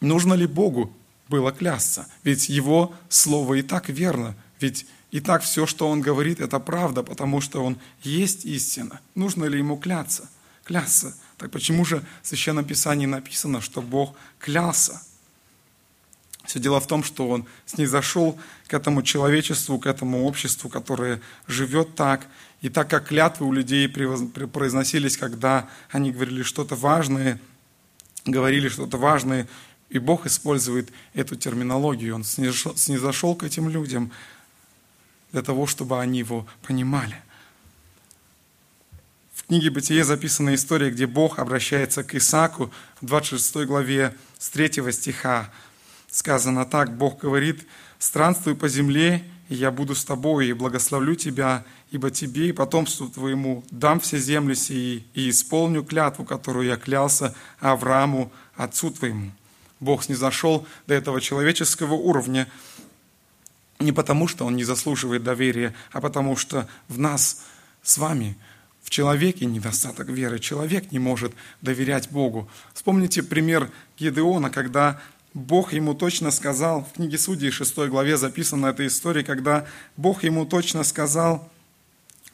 нужно 0.00 0.34
ли 0.34 0.46
Богу 0.46 0.94
было 1.30 1.52
клясться? 1.52 2.06
Ведь 2.24 2.48
Его 2.48 2.92
Слово 3.08 3.54
и 3.54 3.62
так 3.62 3.88
верно, 3.88 4.34
ведь 4.60 4.86
и 5.10 5.20
так 5.20 5.42
все, 5.42 5.66
что 5.66 5.88
Он 5.88 6.00
говорит, 6.00 6.40
это 6.40 6.58
правда, 6.58 7.02
потому 7.02 7.40
что 7.40 7.64
Он 7.64 7.78
есть 8.02 8.44
истина. 8.44 9.00
Нужно 9.14 9.46
ли 9.46 9.58
Ему 9.58 9.76
кляться? 9.76 10.28
Клясться. 10.64 11.16
Так 11.38 11.50
почему 11.50 11.84
же 11.84 12.04
в 12.22 12.28
Священном 12.28 12.64
Писании 12.64 13.06
написано, 13.06 13.60
что 13.60 13.80
Бог 13.80 14.14
клялся? 14.38 15.00
Все 16.44 16.58
дело 16.58 16.80
в 16.80 16.86
том, 16.86 17.04
что 17.04 17.28
он 17.28 17.46
снизошел 17.64 18.38
к 18.66 18.74
этому 18.74 19.02
человечеству, 19.02 19.78
к 19.78 19.86
этому 19.86 20.24
обществу, 20.24 20.68
которое 20.68 21.20
живет 21.46 21.94
так. 21.94 22.26
И 22.60 22.68
так 22.68 22.90
как 22.90 23.08
клятвы 23.08 23.46
у 23.46 23.52
людей 23.52 23.88
произносились, 23.88 25.16
когда 25.16 25.68
они 25.90 26.10
говорили 26.10 26.42
что-то 26.42 26.74
важное, 26.74 27.40
говорили 28.24 28.68
что-то 28.68 28.96
важное, 28.96 29.46
и 29.90 29.98
Бог 29.98 30.26
использует 30.26 30.90
эту 31.14 31.36
терминологию. 31.36 32.14
Он 32.14 32.24
снизошел 32.24 33.34
к 33.34 33.42
этим 33.42 33.68
людям 33.68 34.10
для 35.32 35.42
того, 35.42 35.66
чтобы 35.66 36.00
они 36.00 36.20
его 36.20 36.46
понимали. 36.62 37.20
В 39.34 39.44
книге 39.46 39.70
«Бытие» 39.70 40.04
записана 40.04 40.54
история, 40.54 40.90
где 40.90 41.06
Бог 41.06 41.38
обращается 41.40 42.04
к 42.04 42.14
Исааку 42.14 42.70
в 43.00 43.06
26 43.06 43.66
главе 43.66 44.14
с 44.38 44.48
3 44.50 44.92
стиха 44.92 45.50
сказано 46.10 46.66
так, 46.66 46.96
Бог 46.96 47.20
говорит, 47.20 47.66
«Странствуй 47.98 48.54
по 48.54 48.68
земле, 48.68 49.24
и 49.48 49.54
я 49.54 49.70
буду 49.70 49.94
с 49.94 50.04
тобой, 50.04 50.48
и 50.48 50.52
благословлю 50.52 51.14
тебя, 51.14 51.64
ибо 51.90 52.10
тебе 52.10 52.48
и 52.48 52.52
потомству 52.52 53.08
твоему 53.08 53.64
дам 53.70 54.00
все 54.00 54.18
земли 54.18 54.54
сии, 54.54 55.04
и 55.14 55.30
исполню 55.30 55.84
клятву, 55.84 56.24
которую 56.24 56.66
я 56.66 56.76
клялся 56.76 57.34
Аврааму, 57.60 58.32
отцу 58.54 58.90
твоему». 58.90 59.32
Бог 59.80 60.04
снизошел 60.04 60.66
до 60.86 60.94
этого 60.94 61.20
человеческого 61.20 61.94
уровня 61.94 62.46
не 63.78 63.92
потому, 63.92 64.28
что 64.28 64.44
Он 64.44 64.56
не 64.56 64.64
заслуживает 64.64 65.24
доверия, 65.24 65.74
а 65.90 66.00
потому 66.00 66.36
что 66.36 66.68
в 66.88 66.98
нас 66.98 67.42
с 67.82 67.98
вами 67.98 68.36
в 68.82 68.90
человеке 68.90 69.46
недостаток 69.46 70.08
веры. 70.08 70.38
Человек 70.38 70.92
не 70.92 70.98
может 70.98 71.32
доверять 71.62 72.10
Богу. 72.10 72.48
Вспомните 72.74 73.22
пример 73.22 73.70
Гедеона, 73.98 74.50
когда 74.50 75.00
Бог 75.32 75.72
ему 75.72 75.94
точно 75.94 76.30
сказал, 76.30 76.84
в 76.84 76.94
книге 76.94 77.18
Судей 77.18 77.50
6 77.50 77.88
главе 77.88 78.16
записана 78.16 78.66
эта 78.66 78.86
история, 78.86 79.22
когда 79.22 79.66
Бог 79.96 80.24
ему 80.24 80.44
точно 80.44 80.82
сказал, 80.82 81.48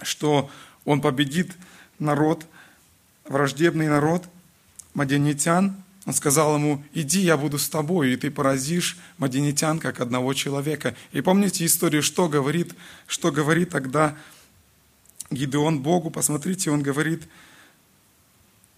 что 0.02 0.50
он 0.84 1.00
победит 1.00 1.52
народ, 1.98 2.46
враждебный 3.24 3.88
народ, 3.88 4.24
мадянитян. 4.94 5.76
Он 6.06 6.14
сказал 6.14 6.54
ему, 6.54 6.84
иди, 6.94 7.20
я 7.20 7.36
буду 7.36 7.58
с 7.58 7.68
тобой, 7.68 8.12
и 8.12 8.16
ты 8.16 8.30
поразишь 8.30 8.96
мадянитян 9.18 9.80
как 9.80 10.00
одного 10.00 10.34
человека. 10.34 10.94
И 11.10 11.20
помните 11.20 11.66
историю, 11.66 12.02
что 12.02 12.28
говорит, 12.28 12.74
что 13.08 13.32
говорит 13.32 13.70
тогда 13.70 14.16
Гидеон 15.30 15.80
Богу, 15.80 16.10
посмотрите, 16.10 16.70
он 16.70 16.80
говорит, 16.80 17.24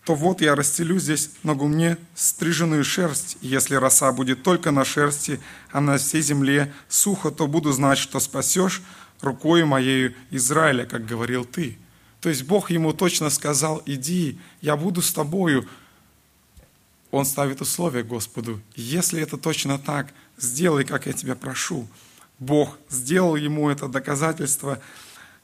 то 0.05 0.15
вот 0.15 0.41
я 0.41 0.55
расстелю 0.55 0.99
здесь 0.99 1.33
на 1.43 1.55
гумне 1.55 1.99
стриженную 2.15 2.83
шерсть. 2.83 3.37
Если 3.43 3.75
роса 3.75 4.11
будет 4.13 4.43
только 4.43 4.71
на 4.71 4.87
шерсти, 4.87 5.39
а 5.71 5.83
на 5.83 5.99
всей 5.99 6.23
земле 6.23 6.73
сухо, 6.89 7.31
то 7.31 7.47
буду 7.47 7.73
знать, 7.73 7.99
что 7.99 8.21
спасешь 8.21 8.81
рукою 9.21 9.67
моею 9.67 10.15
Израиля, 10.31 10.87
как 10.87 11.05
говорил 11.05 11.45
ты. 11.45 11.77
То 12.23 12.31
есть 12.31 12.45
Бог 12.45 12.71
ему 12.71 12.95
точно 12.95 13.29
сказал, 13.29 13.83
иди, 13.85 14.39
я 14.63 14.79
буду 14.79 15.03
с 15.03 15.13
тобою. 15.13 15.69
Он 17.11 17.25
ставит 17.25 17.61
условия 17.61 18.03
Господу. 18.03 18.61
Если 18.75 19.23
это 19.23 19.37
точно 19.37 19.79
так, 19.79 20.13
сделай, 20.37 20.85
как 20.85 21.07
я 21.07 21.13
тебя 21.13 21.35
прошу. 21.35 21.87
Бог 22.39 22.79
сделал 22.91 23.37
ему 23.37 23.71
это 23.71 23.89
доказательство, 23.89 24.81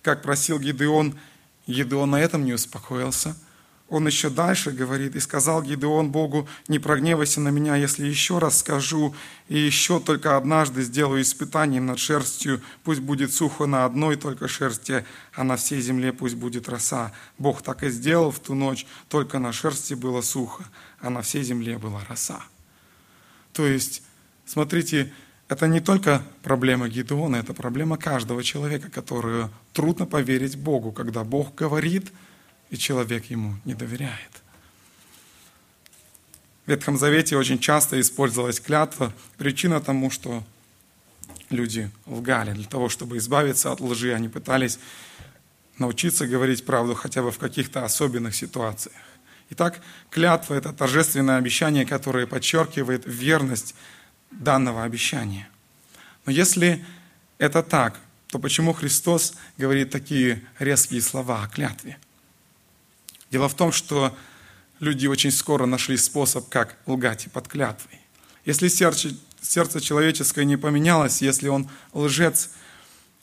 как 0.03 0.23
просил 0.23 0.59
Гидеон. 0.59 1.19
Гидеон 1.67 2.11
на 2.11 2.21
этом 2.21 2.45
не 2.45 2.53
успокоился– 2.53 3.37
он 3.91 4.07
еще 4.07 4.31
дальше 4.31 4.71
говорит, 4.71 5.15
и 5.15 5.21
сказал 5.21 5.63
Гидеон 5.63 6.11
Богу, 6.11 6.49
не 6.69 6.79
прогневайся 6.79 7.41
на 7.41 7.51
меня, 7.51 7.77
если 7.77 8.07
еще 8.07 8.39
раз 8.39 8.59
скажу, 8.59 9.15
и 9.49 9.59
еще 9.59 10.01
только 10.01 10.39
однажды 10.39 10.83
сделаю 10.83 11.21
испытание 11.21 11.83
над 11.83 11.99
шерстью, 11.99 12.63
пусть 12.83 13.01
будет 13.01 13.33
сухо 13.33 13.67
на 13.67 13.85
одной 13.85 14.17
только 14.17 14.49
шерсти, 14.49 15.05
а 15.35 15.45
на 15.45 15.57
всей 15.57 15.83
земле 15.83 16.15
пусть 16.15 16.35
будет 16.35 16.69
роса. 16.69 17.13
Бог 17.37 17.61
так 17.61 17.83
и 17.83 17.91
сделал 17.91 18.31
в 18.31 18.41
ту 18.41 18.55
ночь, 18.55 18.87
только 19.11 19.39
на 19.39 19.53
шерсти 19.53 19.93
было 19.93 20.23
сухо, 20.23 20.65
а 21.05 21.11
на 21.11 21.23
всей 21.23 21.43
земле 21.43 21.79
была 21.79 22.03
роса. 22.09 22.43
То 23.53 23.67
есть, 23.67 24.03
смотрите, 24.47 25.13
это 25.49 25.69
не 25.69 25.81
только 25.81 26.23
проблема 26.43 26.89
Гидеона, 26.89 27.37
это 27.37 27.55
проблема 27.55 27.97
каждого 27.97 28.43
человека, 28.43 28.91
которую 28.91 29.51
трудно 29.73 30.07
поверить 30.07 30.57
Богу, 30.57 30.93
когда 30.93 31.25
Бог 31.25 31.55
говорит– 31.55 32.13
и 32.75 32.77
человек 32.77 33.27
ему 33.27 33.55
не 33.65 33.75
доверяет. 33.75 34.43
В 36.67 36.71
Ветхом 36.71 36.97
Завете 36.97 37.37
очень 37.37 37.59
часто 37.59 38.01
использовалась 38.01 38.59
клятва. 38.59 39.13
Причина 39.37 39.81
тому, 39.81 40.11
что 40.11 40.43
люди 41.51 41.91
лгали. 42.07 42.53
Для 42.53 42.65
того, 42.65 42.89
чтобы 42.89 43.19
избавиться 43.19 43.71
от 43.71 43.81
лжи, 43.81 44.13
они 44.13 44.29
пытались 44.29 44.81
научиться 45.79 46.27
говорить 46.27 46.65
правду 46.65 46.95
хотя 46.95 47.23
бы 47.23 47.31
в 47.31 47.39
каких-то 47.39 47.85
особенных 47.85 48.35
ситуациях. 48.35 48.97
Итак, 49.55 49.81
клятва– 50.11 50.55
это 50.57 50.73
торжественное 50.73 51.37
обещание, 51.37 51.87
которое 51.87 52.27
подчеркивает 52.27 53.05
верность 53.07 53.77
данного 54.33 54.83
обещания. 54.83 55.49
Но 56.27 56.33
если 56.33 56.85
это 57.39 57.63
так, 57.63 58.01
то 58.27 58.41
почему 58.41 58.73
Христос 58.73 59.35
говорит 59.57 59.91
такие 59.91 60.43
резкие 60.59 61.01
слова 61.01 61.45
о 61.45 61.49
клятве? 61.49 61.99
Дело 63.31 63.49
в 63.49 63.55
том, 63.55 63.71
что 63.71 64.17
люди 64.81 65.07
очень 65.07 65.31
скоро 65.31 65.67
нашли 65.67 65.97
способ, 65.99 66.49
как 66.49 66.77
лгать 66.87 67.27
и 67.27 67.29
под 67.29 67.47
клятвой. 67.47 68.01
Если 68.45 68.67
сердце, 68.67 69.11
сердце 69.41 69.81
человеческое 69.81 70.47
не 70.47 70.57
поменялось, 70.57 71.23
если 71.23 71.47
он 71.47 71.71
лжец 71.93 72.51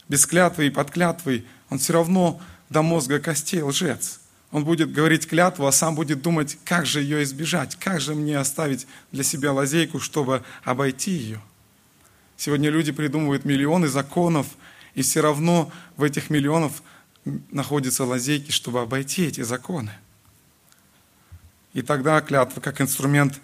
без 0.08 0.26
клятвы 0.26 0.68
и 0.68 0.70
под 0.70 0.92
клятвой, 0.92 1.46
он 1.70 1.80
все 1.80 1.92
равно 1.92 2.42
до 2.70 2.84
мозга 2.84 3.20
костей 3.20 3.62
лжец. 3.62 4.21
Он 4.52 4.66
будет 4.66 4.92
говорить 4.92 5.28
клятву, 5.28 5.66
а 5.66 5.72
сам 5.72 5.96
будет 5.96 6.22
думать, 6.22 6.58
как 6.66 6.86
же 6.86 7.02
ее 7.02 7.24
избежать, 7.24 7.78
как 7.78 8.02
же 8.02 8.16
мне 8.16 8.38
оставить 8.38 8.86
для 9.12 9.24
себя 9.24 9.54
лазейку, 9.54 10.00
чтобы 10.00 10.44
обойти 10.64 11.12
ее. 11.12 11.42
Сегодня 12.36 12.70
люди 12.70 12.92
придумывают 12.92 13.46
миллионы 13.46 13.88
законов, 13.88 14.48
и 14.94 15.04
все 15.04 15.22
равно 15.22 15.72
в 15.96 16.04
этих 16.04 16.30
миллионах 16.30 16.74
находятся 17.52 18.04
лазейки, 18.04 18.52
чтобы 18.52 18.82
обойти 18.82 19.26
эти 19.26 19.42
законы. 19.42 19.92
И 21.74 21.82
тогда 21.82 22.20
клятва 22.20 22.60
как 22.60 22.82
инструмент 22.82 23.40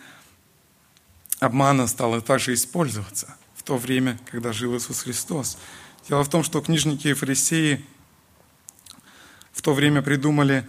обмана 1.40 1.88
стала 1.88 2.20
также 2.22 2.54
использоваться 2.54 3.38
в 3.56 3.64
то 3.64 3.78
время, 3.78 4.20
когда 4.30 4.52
жил 4.52 4.76
Иисус 4.76 5.04
Христос. 5.04 5.58
Дело 6.10 6.24
в 6.24 6.30
том, 6.30 6.44
что 6.44 6.62
книжники 6.62 7.08
и 7.08 7.14
фарисеи 7.14 7.86
в 9.54 9.62
то 9.62 9.74
время 9.74 10.02
придумали, 10.02 10.68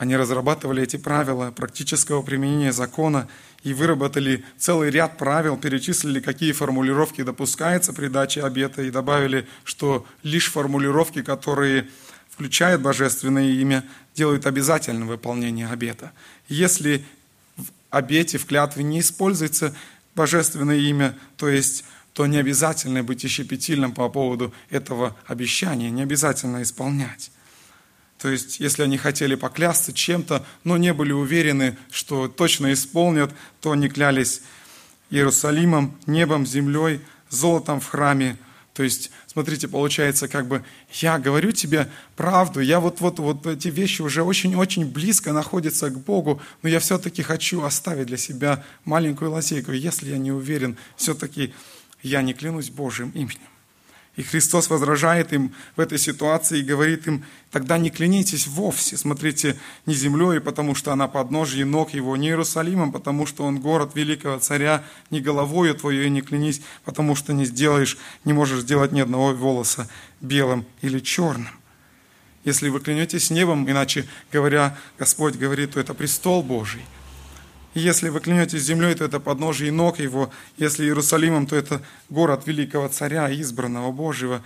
они 0.00 0.16
разрабатывали 0.16 0.82
эти 0.82 0.96
правила 0.96 1.50
практического 1.50 2.22
применения 2.22 2.72
закона 2.72 3.28
и 3.62 3.74
выработали 3.74 4.42
целый 4.56 4.90
ряд 4.90 5.18
правил, 5.18 5.58
перечислили, 5.58 6.20
какие 6.20 6.52
формулировки 6.52 7.22
допускаются 7.22 7.92
при 7.92 8.08
даче 8.08 8.42
обета, 8.42 8.80
и 8.80 8.90
добавили, 8.90 9.46
что 9.62 10.06
лишь 10.22 10.50
формулировки, 10.50 11.20
которые 11.20 11.86
включают 12.30 12.80
божественное 12.80 13.50
имя, 13.50 13.84
делают 14.14 14.46
обязательным 14.46 15.06
выполнение 15.06 15.68
обета. 15.68 16.12
Если 16.48 17.04
в 17.58 17.66
обете, 17.90 18.38
в 18.38 18.46
клятве 18.46 18.82
не 18.82 19.00
используется 19.00 19.74
божественное 20.14 20.78
имя, 20.78 21.14
то 21.36 21.46
есть 21.46 21.84
то 22.14 22.24
не 22.24 22.38
обязательно 22.38 23.02
быть 23.02 23.30
щепетильным 23.30 23.92
по 23.92 24.08
поводу 24.08 24.54
этого 24.70 25.14
обещания, 25.26 25.90
не 25.90 26.00
обязательно 26.00 26.62
исполнять. 26.62 27.30
То 28.20 28.28
есть, 28.28 28.60
если 28.60 28.82
они 28.82 28.98
хотели 28.98 29.34
поклясться 29.34 29.94
чем-то, 29.94 30.44
но 30.62 30.76
не 30.76 30.92
были 30.92 31.12
уверены, 31.12 31.78
что 31.90 32.28
точно 32.28 32.72
исполнят, 32.74 33.32
то 33.60 33.72
они 33.72 33.88
клялись 33.88 34.42
Иерусалимом, 35.08 35.96
небом, 36.06 36.46
землей, 36.46 37.00
золотом 37.30 37.80
в 37.80 37.86
храме. 37.86 38.36
То 38.74 38.82
есть, 38.82 39.10
смотрите, 39.26 39.68
получается, 39.68 40.28
как 40.28 40.48
бы 40.48 40.62
я 40.92 41.18
говорю 41.18 41.52
тебе 41.52 41.90
правду, 42.14 42.60
я 42.60 42.78
вот, 42.78 43.00
вот, 43.00 43.18
вот 43.18 43.46
эти 43.46 43.68
вещи 43.68 44.02
уже 44.02 44.22
очень-очень 44.22 44.84
близко 44.84 45.32
находятся 45.32 45.88
к 45.88 45.98
Богу, 45.98 46.42
но 46.62 46.68
я 46.68 46.78
все-таки 46.78 47.22
хочу 47.22 47.62
оставить 47.62 48.06
для 48.06 48.18
себя 48.18 48.62
маленькую 48.84 49.30
лазейку. 49.30 49.72
Если 49.72 50.10
я 50.10 50.18
не 50.18 50.30
уверен, 50.30 50.76
все-таки 50.96 51.54
я 52.02 52.20
не 52.20 52.34
клянусь 52.34 52.68
Божьим 52.68 53.10
именем. 53.10 53.40
И 54.20 54.22
Христос 54.22 54.68
возражает 54.68 55.32
им 55.32 55.54
в 55.76 55.80
этой 55.80 55.96
ситуации 55.96 56.58
и 56.58 56.62
говорит 56.62 57.06
им, 57.06 57.24
тогда 57.50 57.78
не 57.78 57.88
клянитесь 57.88 58.46
вовсе, 58.46 58.98
смотрите, 58.98 59.56
не 59.86 59.94
землей, 59.94 60.40
потому 60.40 60.74
что 60.74 60.92
она 60.92 61.08
подножье 61.08 61.64
ног 61.64 61.94
его, 61.94 62.14
не 62.18 62.28
Иерусалимом, 62.28 62.92
потому 62.92 63.24
что 63.24 63.44
он 63.44 63.60
город 63.60 63.92
великого 63.94 64.38
царя, 64.38 64.84
не 65.08 65.22
головою 65.22 65.74
твоей 65.74 66.10
не 66.10 66.20
клянись, 66.20 66.60
потому 66.84 67.14
что 67.14 67.32
не 67.32 67.46
сделаешь, 67.46 67.96
не 68.26 68.34
можешь 68.34 68.60
сделать 68.60 68.92
ни 68.92 69.00
одного 69.00 69.32
волоса 69.32 69.88
белым 70.20 70.66
или 70.82 70.98
черным. 70.98 71.48
Если 72.44 72.68
вы 72.68 72.80
клянетесь 72.80 73.30
небом, 73.30 73.70
иначе 73.70 74.06
говоря, 74.30 74.76
Господь 74.98 75.36
говорит, 75.36 75.72
то 75.72 75.80
это 75.80 75.94
престол 75.94 76.42
Божий– 76.42 76.82
если 77.74 78.08
вы 78.08 78.20
клянетесь 78.20 78.62
землей, 78.62 78.94
то 78.94 79.04
это 79.04 79.20
подножие 79.20 79.70
ног 79.70 80.00
его. 80.00 80.30
Если 80.56 80.84
Иерусалимом, 80.84 81.46
то 81.46 81.56
это 81.56 81.82
город 82.08 82.46
великого 82.46 82.88
царя, 82.88 83.32
избранного 83.32 83.92
Божьего. 83.92 84.42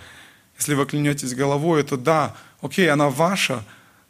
Если 0.57 0.75
вы 0.75 0.85
клянетесь 0.85 1.33
головой, 1.33 1.83
то 1.83 1.97
да, 1.97 2.35
окей, 2.61 2.89
она 2.89 3.09
ваша, 3.09 3.65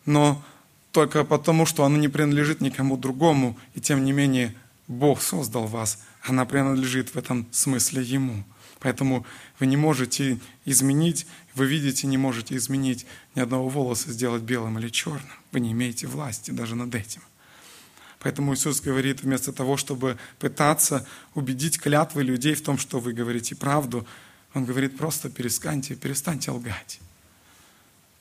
но 0.06 0.44
только 0.92 1.24
потому, 1.24 1.66
что 1.66 1.84
она 1.84 1.98
не 1.98 2.08
принадлежит 2.08 2.62
никому 2.62 2.98
другому, 2.98 3.58
и 3.74 3.82
тем 3.82 4.06
не 4.06 4.12
менее 4.12 4.54
Бог 4.88 5.22
создал 5.22 5.66
вас, 5.66 6.00
она 6.24 6.46
принадлежит 6.46 7.10
в 7.10 7.18
этом 7.18 7.48
смысле 7.52 8.04
Ему. 8.04 8.44
Поэтому 8.80 9.26
вы 9.60 9.66
не 9.66 9.78
можете 9.78 10.40
изменить, 10.64 11.26
вы 11.56 11.66
видите, 11.66 12.06
не 12.08 12.18
можете 12.18 12.56
изменить 12.56 13.06
ни 13.34 13.42
одного 13.42 13.68
волоса 13.68 14.12
сделать 14.12 14.44
белым 14.44 14.78
или 14.78 14.90
черным. 14.90 15.24
Вы 15.52 15.62
не 15.62 15.72
имеете 15.72 16.08
власти 16.08 16.52
даже 16.52 16.76
над 16.76 16.94
этим. 16.94 17.22
Поэтому 18.26 18.56
Иисус 18.56 18.82
говорит, 18.82 19.22
вместо 19.22 19.54
того, 19.54 19.78
чтобы 19.78 20.18
пытаться 20.40 21.06
убедить 21.36 21.80
клятвы 21.80 22.24
людей 22.24 22.56
в 22.56 22.64
том, 22.64 22.80
что 22.80 23.00
вы 23.00 23.14
говорите 23.14 23.56
правду, 23.56 24.08
Он 24.56 24.66
говорит, 24.66 24.98
просто 24.98 25.30
перестаньте, 25.30 25.94
перестаньте 25.94 26.50
лгать. 26.50 27.00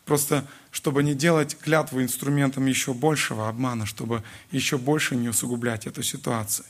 Просто, 0.05 0.47
чтобы 0.71 1.03
не 1.03 1.15
делать 1.15 1.57
клятву 1.59 2.03
инструментом 2.03 2.67
еще 2.67 2.93
большего 2.93 3.49
обмана, 3.49 3.87
чтобы 3.87 4.23
еще 4.51 4.77
больше 4.77 5.17
не 5.17 5.31
усугублять 5.31 5.87
эту 5.87 6.03
ситуацию. 6.03 6.67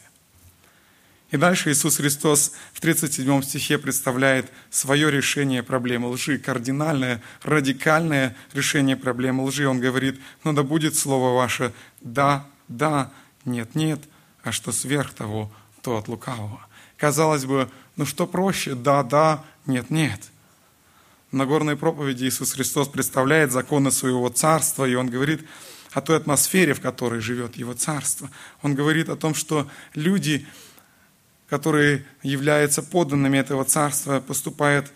И 1.32 1.36
дальше 1.36 1.72
Иисус 1.72 1.96
Христос 1.96 2.52
в 2.72 2.80
37 2.80 3.42
стихе 3.42 3.78
представляет 3.78 4.48
свое 4.70 5.10
решение 5.10 5.64
проблемы 5.64 6.06
лжи, 6.06 6.38
кардинальное, 6.38 7.20
радикальное 7.42 8.36
решение 8.52 8.96
проблемы 8.96 9.42
лжи. 9.42 9.66
Он 9.66 9.80
говорит, 9.80 10.20
ну 10.44 10.52
да 10.52 10.62
будет 10.62 10.94
слово 10.94 11.34
ваше 11.34 11.72
«да, 12.00 12.46
да, 12.68 13.12
нет, 13.44 13.74
нет, 13.74 14.00
а 14.42 14.52
что 14.52 14.72
сверх 14.72 15.12
того, 15.12 15.50
то 15.82 15.96
от 15.96 16.08
лукавого. 16.08 16.60
Казалось 16.96 17.44
бы, 17.44 17.70
ну 17.96 18.06
что 18.06 18.26
проще, 18.26 18.74
да, 18.74 19.02
да, 19.02 19.44
нет, 19.66 19.90
нет. 19.90 20.20
На 21.30 21.46
горной 21.46 21.76
проповеди 21.76 22.24
Иисус 22.24 22.52
Христос 22.52 22.88
представляет 22.88 23.52
законы 23.52 23.90
своего 23.90 24.28
царства, 24.28 24.84
и 24.84 24.94
Он 24.94 25.08
говорит 25.08 25.44
о 25.92 26.00
той 26.00 26.16
атмосфере, 26.16 26.74
в 26.74 26.80
которой 26.80 27.20
живет 27.20 27.56
Его 27.56 27.74
царство. 27.74 28.30
Он 28.62 28.74
говорит 28.74 29.08
о 29.08 29.16
том, 29.16 29.34
что 29.34 29.68
люди, 29.94 30.46
которые 31.48 32.06
являются 32.22 32.82
подданными 32.82 33.38
этого 33.38 33.64
царства, 33.64 34.20
поступают 34.20 34.92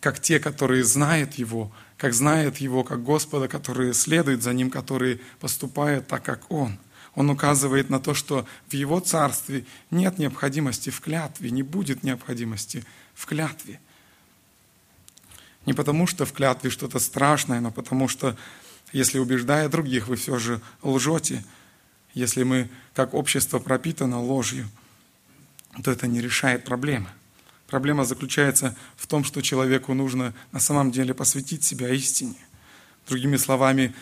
как 0.00 0.20
те, 0.20 0.40
которые 0.40 0.84
знают 0.84 1.34
Его, 1.34 1.70
как 1.96 2.12
знают 2.14 2.56
Его, 2.58 2.82
как 2.82 3.04
Господа, 3.04 3.46
которые 3.46 3.94
следуют 3.94 4.42
за 4.42 4.52
Ним, 4.52 4.70
которые 4.70 5.20
поступают 5.38 6.08
так, 6.08 6.24
как 6.24 6.50
Он– 6.50 6.78
он 7.14 7.30
указывает 7.30 7.90
на 7.90 8.00
то, 8.00 8.14
что 8.14 8.46
в 8.68 8.74
его 8.74 9.00
царстве 9.00 9.64
нет 9.90 10.18
необходимости 10.18 10.90
в 10.90 11.00
клятве, 11.00 11.50
не 11.50 11.62
будет 11.62 12.02
необходимости 12.02 12.84
в 13.14 13.26
клятве. 13.26 13.80
Не 15.66 15.72
потому, 15.72 16.06
что 16.06 16.26
в 16.26 16.32
клятве 16.32 16.70
что-то 16.70 16.98
страшное, 16.98 17.60
но 17.60 17.70
потому 17.70 18.08
что, 18.08 18.36
если 18.92 19.18
убеждая 19.18 19.68
других, 19.68 20.08
вы 20.08 20.16
все 20.16 20.38
же 20.38 20.60
лжете, 20.82 21.44
если 22.12 22.42
мы, 22.42 22.68
как 22.94 23.14
общество, 23.14 23.58
пропитано 23.58 24.20
ложью, 24.20 24.68
то 25.82 25.90
это 25.90 26.06
не 26.06 26.20
решает 26.20 26.64
проблемы. 26.64 27.08
Проблема 27.66 28.04
заключается 28.04 28.76
в 28.96 29.06
том, 29.06 29.24
что 29.24 29.40
человеку 29.40 29.94
нужно 29.94 30.34
на 30.52 30.60
самом 30.60 30.90
деле 30.90 31.14
посвятить 31.14 31.64
себя 31.64 31.88
истине. 31.88 32.36
Другими 33.08 33.36
словами, 33.36 33.94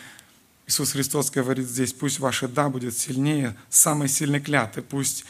Иисус 0.67 0.91
Христос 0.93 1.29
говорит 1.29 1.67
здесь, 1.67 1.93
пусть 1.93 2.19
ваше 2.19 2.47
«да» 2.47 2.69
будет 2.69 2.97
сильнее 2.97 3.55
самой 3.69 4.07
сильной 4.07 4.39
кляты, 4.39 4.81
пусть 4.81 5.25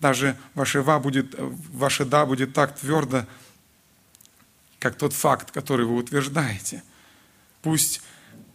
даже 0.00 0.36
ваше, 0.54 0.82
«ва» 0.82 0.98
будет, 0.98 1.34
ваше 1.38 2.04
«да» 2.04 2.26
будет 2.26 2.52
так 2.52 2.78
твердо, 2.78 3.26
как 4.78 4.96
тот 4.96 5.12
факт, 5.12 5.52
который 5.52 5.86
вы 5.86 5.96
утверждаете. 5.96 6.82
Пусть 7.62 8.02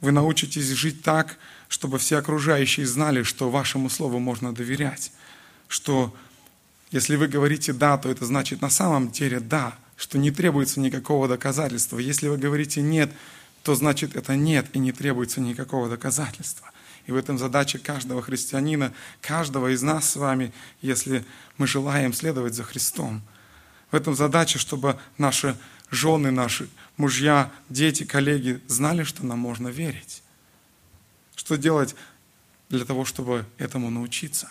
вы 0.01 0.11
научитесь 0.11 0.67
жить 0.69 1.01
так, 1.01 1.37
чтобы 1.67 1.97
все 1.97 2.17
окружающие 2.17 2.85
знали, 2.85 3.23
что 3.23 3.49
вашему 3.49 3.89
слову 3.89 4.19
можно 4.19 4.53
доверять, 4.53 5.11
что 5.67 6.15
если 6.91 7.15
вы 7.15 7.27
говорите 7.27 7.71
«да», 7.71 7.97
то 7.97 8.09
это 8.09 8.25
значит 8.25 8.61
на 8.61 8.69
самом 8.69 9.11
деле 9.11 9.39
«да», 9.39 9.77
что 9.95 10.17
не 10.17 10.31
требуется 10.31 10.79
никакого 10.81 11.27
доказательства. 11.27 11.99
Если 11.99 12.27
вы 12.27 12.37
говорите 12.37 12.81
«нет», 12.81 13.11
то 13.63 13.75
значит 13.75 14.15
это 14.15 14.35
нет 14.35 14.67
и 14.73 14.79
не 14.79 14.91
требуется 14.91 15.41
никакого 15.41 15.89
доказательства. 15.89 16.71
И 17.05 17.11
в 17.11 17.15
этом 17.15 17.37
задача 17.37 17.79
каждого 17.79 18.21
христианина, 18.21 18.93
каждого 19.21 19.73
из 19.73 19.81
нас 19.81 20.09
с 20.09 20.15
вами, 20.15 20.53
если 20.81 21.25
мы 21.57 21.67
желаем 21.67 22.13
следовать 22.13 22.53
за 22.53 22.63
Христом. 22.63 23.21
В 23.91 23.95
этом 23.95 24.15
задача, 24.15 24.59
чтобы 24.59 24.99
наши 25.17 25.57
жены, 25.89 26.31
наши 26.31 26.69
мужья, 26.97 27.51
дети, 27.69 28.03
коллеги 28.03 28.61
знали, 28.67 29.03
что 29.03 29.25
нам 29.25 29.39
можно 29.39 29.67
верить. 29.67 30.23
Что 31.35 31.57
делать 31.57 31.95
для 32.69 32.85
того, 32.85 33.03
чтобы 33.03 33.45
этому 33.57 33.89
научиться? 33.89 34.49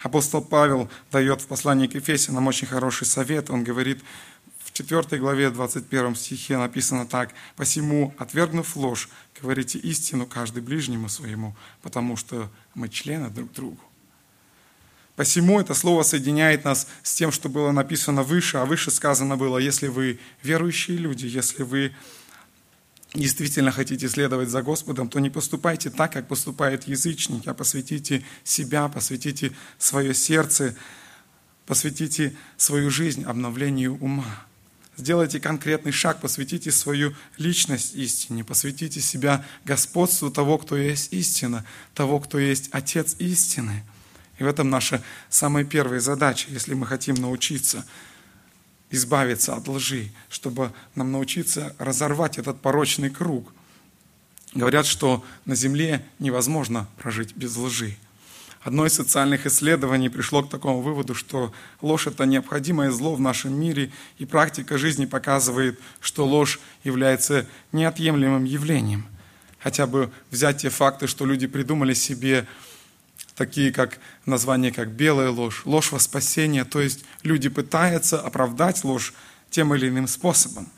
Апостол 0.00 0.42
Павел 0.42 0.88
дает 1.10 1.40
в 1.40 1.46
послании 1.46 1.86
к 1.86 1.94
Ефесянам 1.94 2.46
очень 2.46 2.66
хороший 2.66 3.06
совет. 3.06 3.50
Он 3.50 3.64
говорит, 3.64 4.02
4 4.76 5.18
главе 5.18 5.48
21 5.48 6.14
стихе 6.16 6.58
написано 6.58 7.06
так. 7.06 7.32
«Посему, 7.56 8.14
отвергнув 8.18 8.76
ложь, 8.76 9.08
говорите 9.40 9.78
истину 9.78 10.26
каждый 10.26 10.62
ближнему 10.62 11.08
своему, 11.08 11.56
потому 11.80 12.16
что 12.16 12.50
мы 12.74 12.90
члены 12.90 13.30
друг 13.30 13.52
другу». 13.52 13.80
Посему 15.14 15.58
это 15.58 15.72
слово 15.72 16.02
соединяет 16.02 16.64
нас 16.66 16.88
с 17.02 17.14
тем, 17.14 17.32
что 17.32 17.48
было 17.48 17.72
написано 17.72 18.22
выше, 18.22 18.58
а 18.58 18.66
выше 18.66 18.90
сказано 18.90 19.38
было, 19.38 19.56
если 19.56 19.88
вы 19.88 20.18
верующие 20.42 20.98
люди, 20.98 21.24
если 21.24 21.62
вы 21.62 21.94
действительно 23.14 23.70
хотите 23.70 24.10
следовать 24.10 24.50
за 24.50 24.60
Господом, 24.60 25.08
то 25.08 25.20
не 25.20 25.30
поступайте 25.30 25.88
так, 25.88 26.12
как 26.12 26.28
поступает 26.28 26.86
язычник, 26.86 27.48
а 27.48 27.54
посвятите 27.54 28.26
себя, 28.44 28.88
посвятите 28.88 29.52
свое 29.78 30.12
сердце, 30.12 30.76
посвятите 31.64 32.36
свою 32.58 32.90
жизнь 32.90 33.24
обновлению 33.24 33.96
ума. 34.02 34.45
Сделайте 34.96 35.40
конкретный 35.40 35.92
шаг, 35.92 36.20
посвятите 36.20 36.70
свою 36.70 37.14
личность 37.36 37.94
истине, 37.94 38.44
посвятите 38.44 39.00
себя 39.00 39.44
господству 39.64 40.30
того, 40.30 40.56
кто 40.56 40.76
есть 40.76 41.12
истина, 41.12 41.66
того, 41.94 42.18
кто 42.18 42.38
есть 42.38 42.70
Отец 42.72 43.14
истины. 43.18 43.84
И 44.38 44.44
в 44.44 44.46
этом 44.46 44.70
наша 44.70 45.02
самая 45.28 45.64
первая 45.64 46.00
задача, 46.00 46.48
если 46.50 46.74
мы 46.74 46.86
хотим 46.86 47.14
научиться 47.16 47.84
избавиться 48.90 49.54
от 49.54 49.68
лжи, 49.68 50.12
чтобы 50.30 50.72
нам 50.94 51.12
научиться 51.12 51.74
разорвать 51.78 52.38
этот 52.38 52.60
порочный 52.60 53.10
круг. 53.10 53.52
Говорят, 54.54 54.86
что 54.86 55.24
на 55.44 55.54
земле 55.54 56.06
невозможно 56.18 56.88
прожить 56.96 57.36
без 57.36 57.56
лжи. 57.56 57.96
Одно 58.66 58.84
из 58.84 58.94
социальных 58.94 59.46
исследований 59.46 60.08
пришло 60.08 60.42
к 60.42 60.50
такому 60.50 60.80
выводу, 60.80 61.14
что 61.14 61.52
ложь– 61.80 62.06
это 62.08 62.26
необходимое 62.26 62.90
зло 62.90 63.14
в 63.14 63.20
нашем 63.20 63.52
мире, 63.52 63.92
и 64.18 64.26
практика 64.26 64.76
жизни 64.76 65.06
показывает, 65.06 65.78
что 66.00 66.26
ложь 66.26 66.58
является 66.82 67.46
неотъемлемым 67.70 68.42
явлением. 68.42 69.06
Хотя 69.60 69.86
бы 69.86 70.10
взять 70.32 70.62
те 70.62 70.70
факты, 70.70 71.06
что 71.06 71.24
люди 71.24 71.46
придумали 71.46 71.94
себе 71.94 72.44
такие 73.36 73.72
как 73.72 74.00
название 74.24 74.72
как 74.72 74.90
белая 74.90 75.30
ложь, 75.30 75.62
ложь 75.64 75.92
во 75.92 76.00
спасение, 76.00 76.64
то 76.64 76.80
есть 76.80 77.04
люди 77.22 77.48
пытаются 77.48 78.20
оправдать 78.20 78.82
ложь 78.82 79.14
тем 79.48 79.76
или 79.76 79.88
иным 79.88 80.08
способом. 80.08 80.68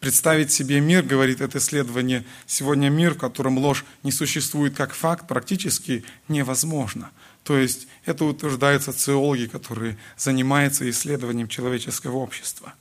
Представить 0.00 0.52
себе 0.52 0.80
мир, 0.80 1.02
говорит 1.02 1.40
это 1.40 1.58
исследование, 1.58 2.24
сегодня 2.46 2.90
мир, 2.90 3.14
в 3.14 3.18
котором 3.18 3.58
ложь 3.58 3.84
не 4.02 4.12
существует 4.12 4.76
как 4.76 4.94
факт, 4.94 5.26
практически 5.26 6.04
невозможно. 6.28 7.10
То 7.44 7.56
есть 7.56 7.88
это 8.04 8.24
утверждают 8.24 8.82
социологи, 8.82 9.46
которые 9.46 9.96
занимаются 10.16 10.88
исследованием 10.90 11.48
человеческого 11.48 12.16
общества. 12.16 12.74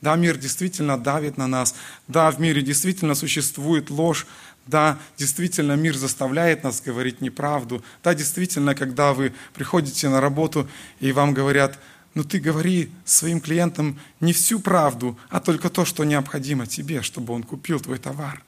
Да, 0.00 0.14
мир 0.16 0.36
действительно 0.36 0.98
давит 0.98 1.36
на 1.38 1.46
нас, 1.46 1.74
да, 2.06 2.30
в 2.30 2.40
мире 2.40 2.62
действительно 2.62 3.14
существует 3.14 3.90
ложь, 3.90 4.26
да, 4.68 4.98
действительно, 5.16 5.72
мир 5.72 5.96
заставляет 5.96 6.62
нас 6.62 6.82
говорить 6.82 7.22
неправду. 7.22 7.82
Да, 8.04 8.14
действительно, 8.14 8.74
когда 8.74 9.14
вы 9.14 9.32
приходите 9.54 10.10
на 10.10 10.20
работу 10.20 10.68
и 11.00 11.10
вам 11.10 11.32
говорят, 11.32 11.78
ну 12.18 12.24
ты 12.24 12.40
говори 12.40 12.90
своим 13.04 13.40
клиентам 13.40 13.96
не 14.18 14.32
всю 14.32 14.58
правду, 14.58 15.16
а 15.28 15.38
только 15.38 15.70
то, 15.70 15.84
что 15.84 16.02
необходимо 16.02 16.66
тебе, 16.66 17.00
чтобы 17.02 17.32
он 17.32 17.44
купил 17.44 17.78
твой 17.78 17.98
товар. 17.98 18.42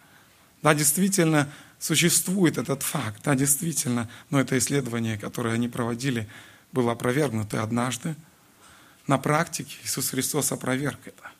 Да, 0.60 0.74
действительно, 0.74 1.48
существует 1.78 2.58
этот 2.58 2.82
факт, 2.82 3.20
да, 3.22 3.36
действительно, 3.36 4.10
но 4.28 4.40
это 4.40 4.58
исследование, 4.58 5.16
которое 5.16 5.54
они 5.54 5.68
проводили, 5.68 6.26
было 6.72 6.90
опровергнуто 6.90 7.62
однажды. 7.62 8.16
На 9.06 9.18
практике 9.18 9.76
Иисус 9.84 10.08
Христос 10.08 10.50
опроверг 10.50 10.98
это. 11.04 11.30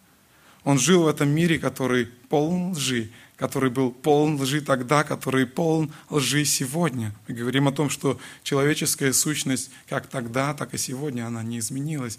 Он 0.63 0.79
жил 0.79 1.03
в 1.03 1.09
этом 1.09 1.31
мире, 1.31 1.59
который 1.59 2.07
полон 2.07 2.71
лжи, 2.75 3.11
который 3.41 3.71
был 3.71 3.91
полон 3.91 4.39
лжи 4.39 4.61
тогда, 4.61 5.03
который 5.03 5.47
полон 5.47 5.91
лжи 6.11 6.45
сегодня. 6.45 7.15
Мы 7.27 7.35
говорим 7.35 7.69
о 7.69 7.73
том, 7.73 7.89
что 7.89 8.21
человеческая 8.43 9.15
сущность 9.15 9.71
как 9.89 10.09
тогда, 10.09 10.53
так 10.53 10.75
и 10.75 10.79
сегодня, 10.79 11.27
она 11.27 11.43
не 11.43 11.59
изменилась. 11.59 12.19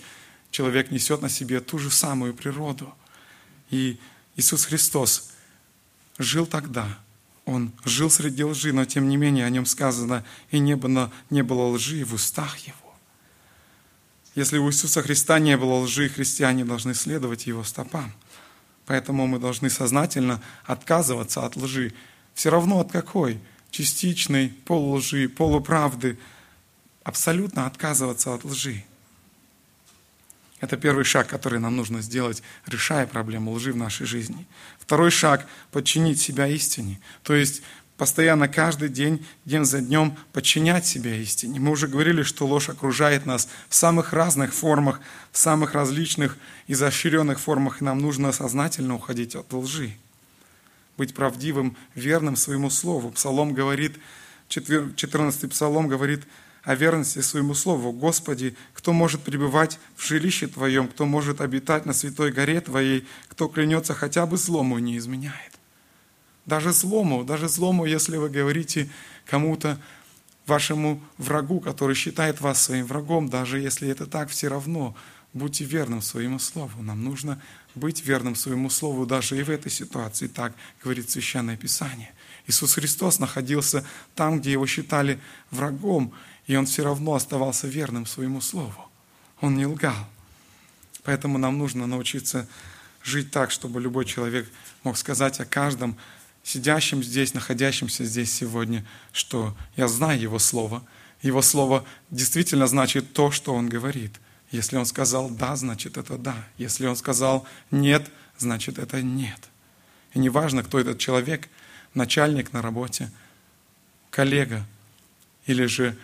Человек 0.50 0.90
несет 0.90 1.22
на 1.22 1.30
себе 1.30 1.60
ту 1.60 1.78
же 1.78 1.92
самую 1.92 2.34
природу. 2.34 2.92
И 3.70 4.00
Иисус 4.36 4.66
Христос 4.66 5.30
жил 6.18 6.48
тогда, 6.48 6.98
Он 7.46 7.72
жил 7.86 8.10
среди 8.10 8.44
лжи, 8.44 8.74
но 8.74 8.86
тем 8.86 9.08
не 9.08 9.16
менее 9.16 9.46
о 9.46 9.50
Нем 9.52 9.68
сказано, 9.68 10.26
и 10.50 10.58
не 10.58 10.76
было, 10.76 11.12
не 11.30 11.44
было 11.44 11.68
лжи 11.68 12.04
в 12.04 12.16
устах 12.16 12.58
Его. 12.58 12.96
Если 14.34 14.58
у 14.58 14.68
Иисуса 14.72 15.04
Христа 15.04 15.38
не 15.38 15.56
было 15.56 15.82
лжи, 15.82 16.10
христиане 16.10 16.66
должны 16.66 16.96
следовать 16.96 17.46
Его 17.46 17.64
стопам. 17.64 18.12
Поэтому 18.92 19.26
мы 19.26 19.40
должны 19.40 19.70
сознательно 19.70 20.42
отказываться 20.66 21.46
от 21.46 21.56
лжи. 21.56 21.94
Все 22.34 22.50
равно 22.50 22.82
от 22.82 22.92
какой? 22.92 23.40
Частичной, 23.70 24.50
полулжи, 24.66 25.30
полуправды. 25.30 26.20
Абсолютно 27.06 27.68
отказываться 27.68 28.34
от 28.34 28.44
лжи. 28.44 28.84
Это 30.60 30.76
первый 30.76 31.06
шаг, 31.06 31.28
который 31.30 31.60
нам 31.60 31.78
нужно 31.78 32.02
сделать, 32.02 32.44
решая 32.68 33.08
проблему 33.08 33.54
лжи 33.54 33.72
в 33.72 33.78
нашей 33.78 34.06
жизни. 34.06 34.46
Второй 34.78 35.10
шаг– 35.10 35.48
подчинить 35.72 36.20
себя 36.20 36.48
истине. 36.48 37.00
То 37.24 37.34
есть 37.34 37.62
постоянно 38.02 38.48
каждый 38.48 38.90
день, 38.90 39.24
день 39.46 39.64
за 39.64 39.80
днем 39.80 40.18
подчинять 40.34 40.88
себя 40.88 41.16
истине. 41.18 41.60
Мы 41.60 41.70
уже 41.70 41.88
говорили, 41.88 42.24
что 42.24 42.48
ложь 42.48 42.70
окружает 42.70 43.28
нас 43.28 43.48
в 43.70 43.76
самых 43.76 44.12
разных 44.12 44.56
формах, 44.56 45.02
в 45.32 45.38
самых 45.38 45.76
различных 45.76 46.36
и 46.66 46.74
изощренных 46.74 47.40
формах, 47.40 47.80
и 47.80 47.86
нам 47.86 48.00
нужно 48.00 48.32
сознательно 48.32 48.96
уходить 48.96 49.36
от 49.36 49.54
лжи. 49.54 49.92
Быть 50.98 51.14
правдивым, 51.14 51.78
верным 51.94 52.36
своему 52.36 52.72
слову. 52.72 53.12
Псалом 53.12 53.54
говорит, 53.54 54.00
14 54.50 55.52
псалом 55.52 55.88
говорит 55.88 56.24
о 56.64 56.74
верности 56.74 57.22
своему 57.22 57.54
слову. 57.54 57.92
«Господи, 57.92 58.56
кто 58.74 58.94
может 58.94 59.22
пребывать 59.22 59.78
в 59.96 60.04
жилище 60.04 60.48
Твоем, 60.48 60.88
кто 60.88 61.06
может 61.06 61.40
обитать 61.40 61.86
на 61.86 61.94
святой 61.94 62.32
горе 62.32 62.62
Твоей, 62.62 63.08
кто 63.28 63.48
клянется 63.48 63.94
хотя 63.94 64.26
бы 64.26 64.38
злому 64.38 64.80
не 64.80 64.98
изменяет». 64.98 65.51
Даже 66.46 66.74
злому, 66.74 67.24
даже 67.24 67.48
злому, 67.48 67.86
если 67.86 68.18
вы 68.18 68.30
говорите 68.30 68.90
кому-то, 69.26 69.80
вашему 70.48 71.02
врагу, 71.18 71.60
который 71.60 71.96
считает 71.96 72.42
вас 72.42 72.62
своим 72.62 72.86
врагом, 72.86 73.30
даже 73.30 73.60
если 73.60 73.90
это 73.90 74.06
так, 74.06 74.30
все 74.30 74.48
равно 74.48 74.96
будьте 75.34 75.64
верным 75.64 76.02
своему 76.02 76.40
слову. 76.40 76.82
Нам 76.82 77.04
нужно 77.04 77.42
быть 77.76 78.06
верным 78.06 78.36
своему 78.36 78.70
слову 78.70 79.06
даже 79.06 79.40
и 79.40 79.44
в 79.44 79.50
этой 79.50 79.72
ситуации, 79.72 80.28
так 80.28 80.54
говорит 80.84 81.10
Священное 81.10 81.58
Писание. 81.58 82.12
Иисус 82.48 82.74
Христос 82.74 83.20
находился 83.20 83.86
там, 84.16 84.40
где 84.42 84.52
его 84.52 84.66
считали 84.66 85.20
врагом, 85.52 86.12
и 86.48 86.56
он 86.56 86.66
все 86.66 86.84
равно 86.84 87.14
оставался 87.14 87.68
верным 87.68 88.06
своему 88.06 88.42
слову. 88.42 88.90
Он 89.40 89.56
не 89.56 89.66
лгал. 89.66 90.08
Поэтому 91.04 91.38
нам 91.38 91.58
нужно 91.58 91.88
научиться 91.88 92.48
жить 93.04 93.32
так, 93.32 93.52
чтобы 93.52 93.80
любой 93.80 94.06
человек 94.06 94.50
мог 94.84 94.98
сказать 94.98 95.40
о 95.40 95.46
каждом 95.46 95.98
сидящим 96.44 97.04
здесь, 97.04 97.34
находящимся 97.34 98.04
здесь 98.06 98.34
сегодня, 98.34 98.86
что 99.12 99.56
я 99.76 99.88
знаю 99.88 100.20
Его 100.20 100.40
Слово. 100.40 100.84
Его 101.22 101.42
Слово 101.42 101.86
действительно 102.10 102.68
значит 102.68 103.14
то, 103.14 103.32
что 103.32 103.54
Он 103.54 103.70
говорит. 103.70 104.20
Если 104.52 104.78
Он 104.78 104.86
сказал 104.86 105.30
«да», 105.30 105.56
значит 105.56 105.98
это 105.98 106.18
«да». 106.18 106.36
Если 106.58 106.86
Он 106.86 106.96
сказал 106.96 107.46
«нет», 107.70 108.10
значит 108.38 108.80
это 108.80 109.02
«нет». 109.02 109.40
И 110.14 110.20
неважно, 110.20 110.64
кто 110.64 110.80
этот 110.80 110.98
человек, 111.00 111.48
начальник 111.94 112.52
на 112.54 112.62
работе, 112.62 113.12
коллега 114.10 114.66
или 115.46 115.66
же 115.66 115.98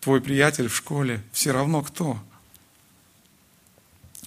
твой 0.00 0.20
приятель 0.20 0.68
в 0.68 0.76
школе, 0.76 1.22
все 1.32 1.52
равно 1.52 1.82
кто– 1.82 2.22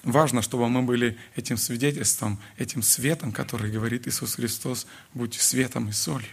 Важно, 0.03 0.41
чтобы 0.41 0.67
мы 0.67 0.81
были 0.81 1.17
этим 1.35 1.57
свидетельством, 1.57 2.39
этим 2.57 2.81
светом, 2.81 3.31
который 3.31 3.71
говорит 3.71 4.07
Иисус 4.07 4.35
Христос, 4.35 4.87
будь 5.13 5.35
светом 5.35 5.89
и 5.89 5.91
солью. 5.91 6.29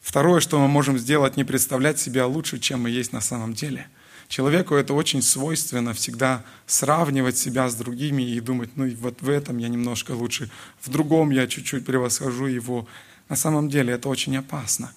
Второе, 0.00 0.40
что 0.40 0.60
мы 0.60 0.68
можем 0.68 0.98
сделать, 0.98 1.36
не 1.36 1.44
представлять 1.44 1.98
себя 1.98 2.26
лучше, 2.26 2.58
чем 2.58 2.82
мы 2.82 2.90
есть 2.90 3.12
на 3.12 3.20
самом 3.20 3.54
деле. 3.54 3.88
Человеку 4.28 4.76
это 4.76 4.94
очень 4.94 5.20
свойственно 5.20 5.92
всегда 5.92 6.44
сравнивать 6.66 7.36
себя 7.36 7.68
с 7.68 7.74
другими 7.74 8.22
и 8.22 8.38
думать, 8.38 8.70
ну 8.76 8.88
вот 8.96 9.20
в 9.20 9.28
этом 9.28 9.58
я 9.58 9.66
немножко 9.68 10.12
лучше, 10.12 10.48
в 10.80 10.88
другом 10.88 11.30
я 11.30 11.48
чуть-чуть 11.48 11.84
превосхожу 11.84 12.46
его. 12.46 12.86
На 13.28 13.34
самом 13.34 13.68
деле 13.68 13.94
это 13.94 14.08
очень 14.08 14.36
опасно. 14.36 14.92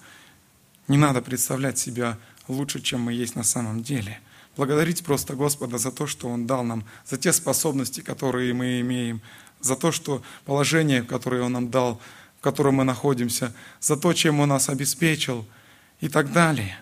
Не 0.86 0.96
надо 0.96 1.20
представлять 1.20 1.76
себя 1.76 2.18
лучше, 2.46 2.80
чем 2.80 3.00
мы 3.00 3.12
есть 3.12 3.34
на 3.34 3.42
самом 3.42 3.82
деле– 3.82 4.20
Благодарить 4.56 5.04
просто 5.04 5.34
Господа 5.34 5.78
за 5.78 5.90
то, 5.90 6.06
что 6.06 6.28
Он 6.28 6.46
дал 6.46 6.64
нам, 6.64 6.84
за 7.06 7.16
те 7.16 7.32
способности, 7.32 8.00
которые 8.00 8.54
мы 8.54 8.80
имеем, 8.80 9.20
за 9.60 9.76
то, 9.76 9.90
что 9.90 10.22
положение, 10.44 11.02
которое 11.02 11.42
Он 11.42 11.52
нам 11.52 11.70
дал, 11.70 12.00
в 12.38 12.42
котором 12.42 12.76
мы 12.76 12.84
находимся, 12.84 13.52
за 13.80 13.96
то, 13.96 14.12
чем 14.12 14.40
Он 14.40 14.50
нас 14.50 14.68
обеспечил 14.68 15.46
и 16.00 16.08
так 16.08 16.32
далее. 16.32 16.78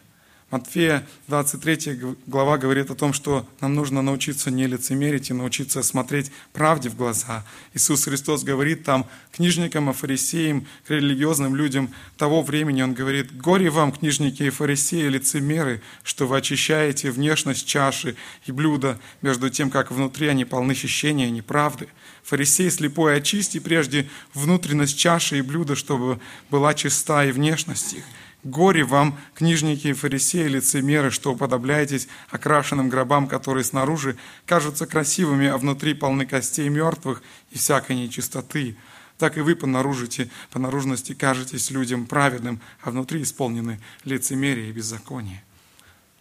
Матфея 0.53 1.07
23 1.29 2.15
глава 2.27 2.59
говорит 2.59 2.91
о 2.91 2.95
том, 2.95 3.15
что 3.15 3.49
нам 3.63 3.73
нужно 3.73 4.03
научиться 4.03 4.51
не 4.51 4.67
лицемерить 4.67 5.31
и 5.31 5.33
научиться 5.33 5.83
смотреть 5.83 6.31
правде 6.53 6.91
в 6.91 6.95
глаза. 6.95 7.47
Иисус 7.73 8.05
Христос 8.05 8.45
говорит 8.45 8.85
там 8.85 9.07
книжникам 9.35 9.89
и 9.89 9.95
фарисеям, 9.95 10.67
религиозным 10.89 11.57
людям 11.57 11.95
того 12.19 12.43
времени, 12.43 12.83
Он 12.83 12.93
говорит, 12.93 13.35
«Горе 13.35 13.71
вам, 13.71 13.93
книжники 13.93 14.43
и 14.43 14.51
фарисеи, 14.51 15.09
лицемеры, 15.09 15.81
что 16.03 16.27
вы 16.27 16.37
очищаете 16.37 17.11
внешность 17.11 17.67
чаши 17.67 18.15
и 18.45 18.53
блюда, 18.53 19.01
между 19.23 19.49
тем, 19.49 19.71
как 19.71 19.91
внутри 19.91 20.27
они 20.27 20.45
полны 20.45 20.75
хищения 20.75 21.29
и 21.29 21.31
неправды. 21.31 21.89
Фарисей 22.25 22.71
слепой, 22.71 23.17
очисти 23.17 23.59
прежде 23.59 24.07
внутренность 24.35 24.99
чаши 24.99 25.39
и 25.39 25.41
блюда, 25.41 25.77
чтобы 25.77 26.21
была 26.51 26.75
чиста 26.75 27.25
и 27.25 27.33
внешность 27.33 27.95
их». 27.95 28.05
Горе 28.45 28.83
вам, 28.83 29.17
книжники 29.35 29.87
и 29.87 29.93
фарисеи, 29.93 30.49
лицемеры, 30.49 31.13
что 31.13 31.33
уподобляетесь 31.33 32.09
окрашенным 32.29 32.89
гробам, 32.89 33.29
которые 33.29 33.63
снаружи 33.63 34.17
кажутся 34.47 34.87
красивыми, 34.87 35.47
а 35.47 35.57
внутри 35.59 35.95
полны 35.95 36.27
костей 36.27 36.69
мертвых 36.69 37.23
и 37.53 37.59
всякой 37.59 37.95
нечистоты. 37.95 38.77
Так 39.17 39.39
и 39.39 39.43
вы 39.43 39.55
по, 39.55 39.69
наружите, 39.69 40.29
по 40.51 40.59
наружности 40.59 41.15
кажетесь 41.15 41.71
людям 41.71 42.07
праведным, 42.07 42.61
а 42.83 42.91
внутри 42.91 43.23
исполнены 43.23 43.81
лицемерие 44.05 44.71
и 44.71 44.73
беззаконие. 44.73 45.45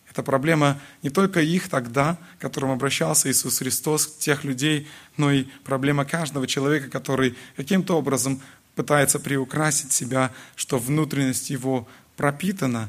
Это 0.07 0.21
проблема 0.21 0.79
не 1.01 1.09
только 1.09 1.41
их 1.41 1.69
тогда, 1.69 2.19
к 2.37 2.41
которым 2.41 2.69
обращался 2.69 3.31
Иисус 3.31 3.59
Христос, 3.59 4.17
тех 4.17 4.43
людей, 4.43 4.87
но 5.17 5.31
и 5.31 5.45
проблема 5.63 6.05
каждого 6.05 6.45
человека, 6.45 6.89
который 6.89 7.35
каким-то 7.55 7.97
образом 7.97 8.41
пытается 8.75 9.19
приукрасить 9.19 9.91
себя, 9.91 10.31
что 10.55 10.77
внутренность 10.77 11.49
его 11.49 11.87
пропитана, 12.21 12.87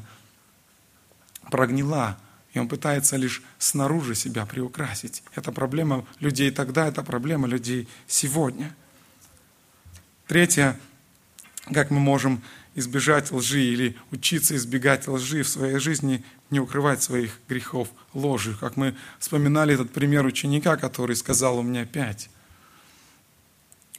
прогнила, 1.49 2.19
и 2.53 2.59
он 2.59 2.67
пытается 2.67 3.15
лишь 3.17 3.41
снаружи 3.57 4.13
себя 4.13 4.45
приукрасить. 4.45 5.23
Это 5.33 5.51
проблема 5.51 6.05
людей 6.19 6.51
тогда, 6.51 6.87
это 6.87 7.01
проблема 7.01 7.47
людей 7.47 7.87
сегодня. 8.05 8.75
Третье, 10.27 10.79
как 11.73 11.89
мы 11.89 11.99
можем 11.99 12.43
избежать 12.75 13.31
лжи 13.31 13.63
или 13.63 13.97
учиться 14.11 14.55
избегать 14.55 15.07
лжи 15.07 15.41
в 15.41 15.49
своей 15.49 15.79
жизни, 15.79 16.23
не 16.51 16.59
укрывать 16.59 17.01
своих 17.01 17.39
грехов 17.49 17.87
ложью. 18.13 18.55
Как 18.59 18.77
мы 18.77 18.95
вспоминали 19.17 19.73
этот 19.73 19.91
пример 19.91 20.27
ученика, 20.27 20.77
который 20.77 21.15
сказал, 21.15 21.57
у 21.57 21.63
меня 21.63 21.85
пять. 21.87 22.29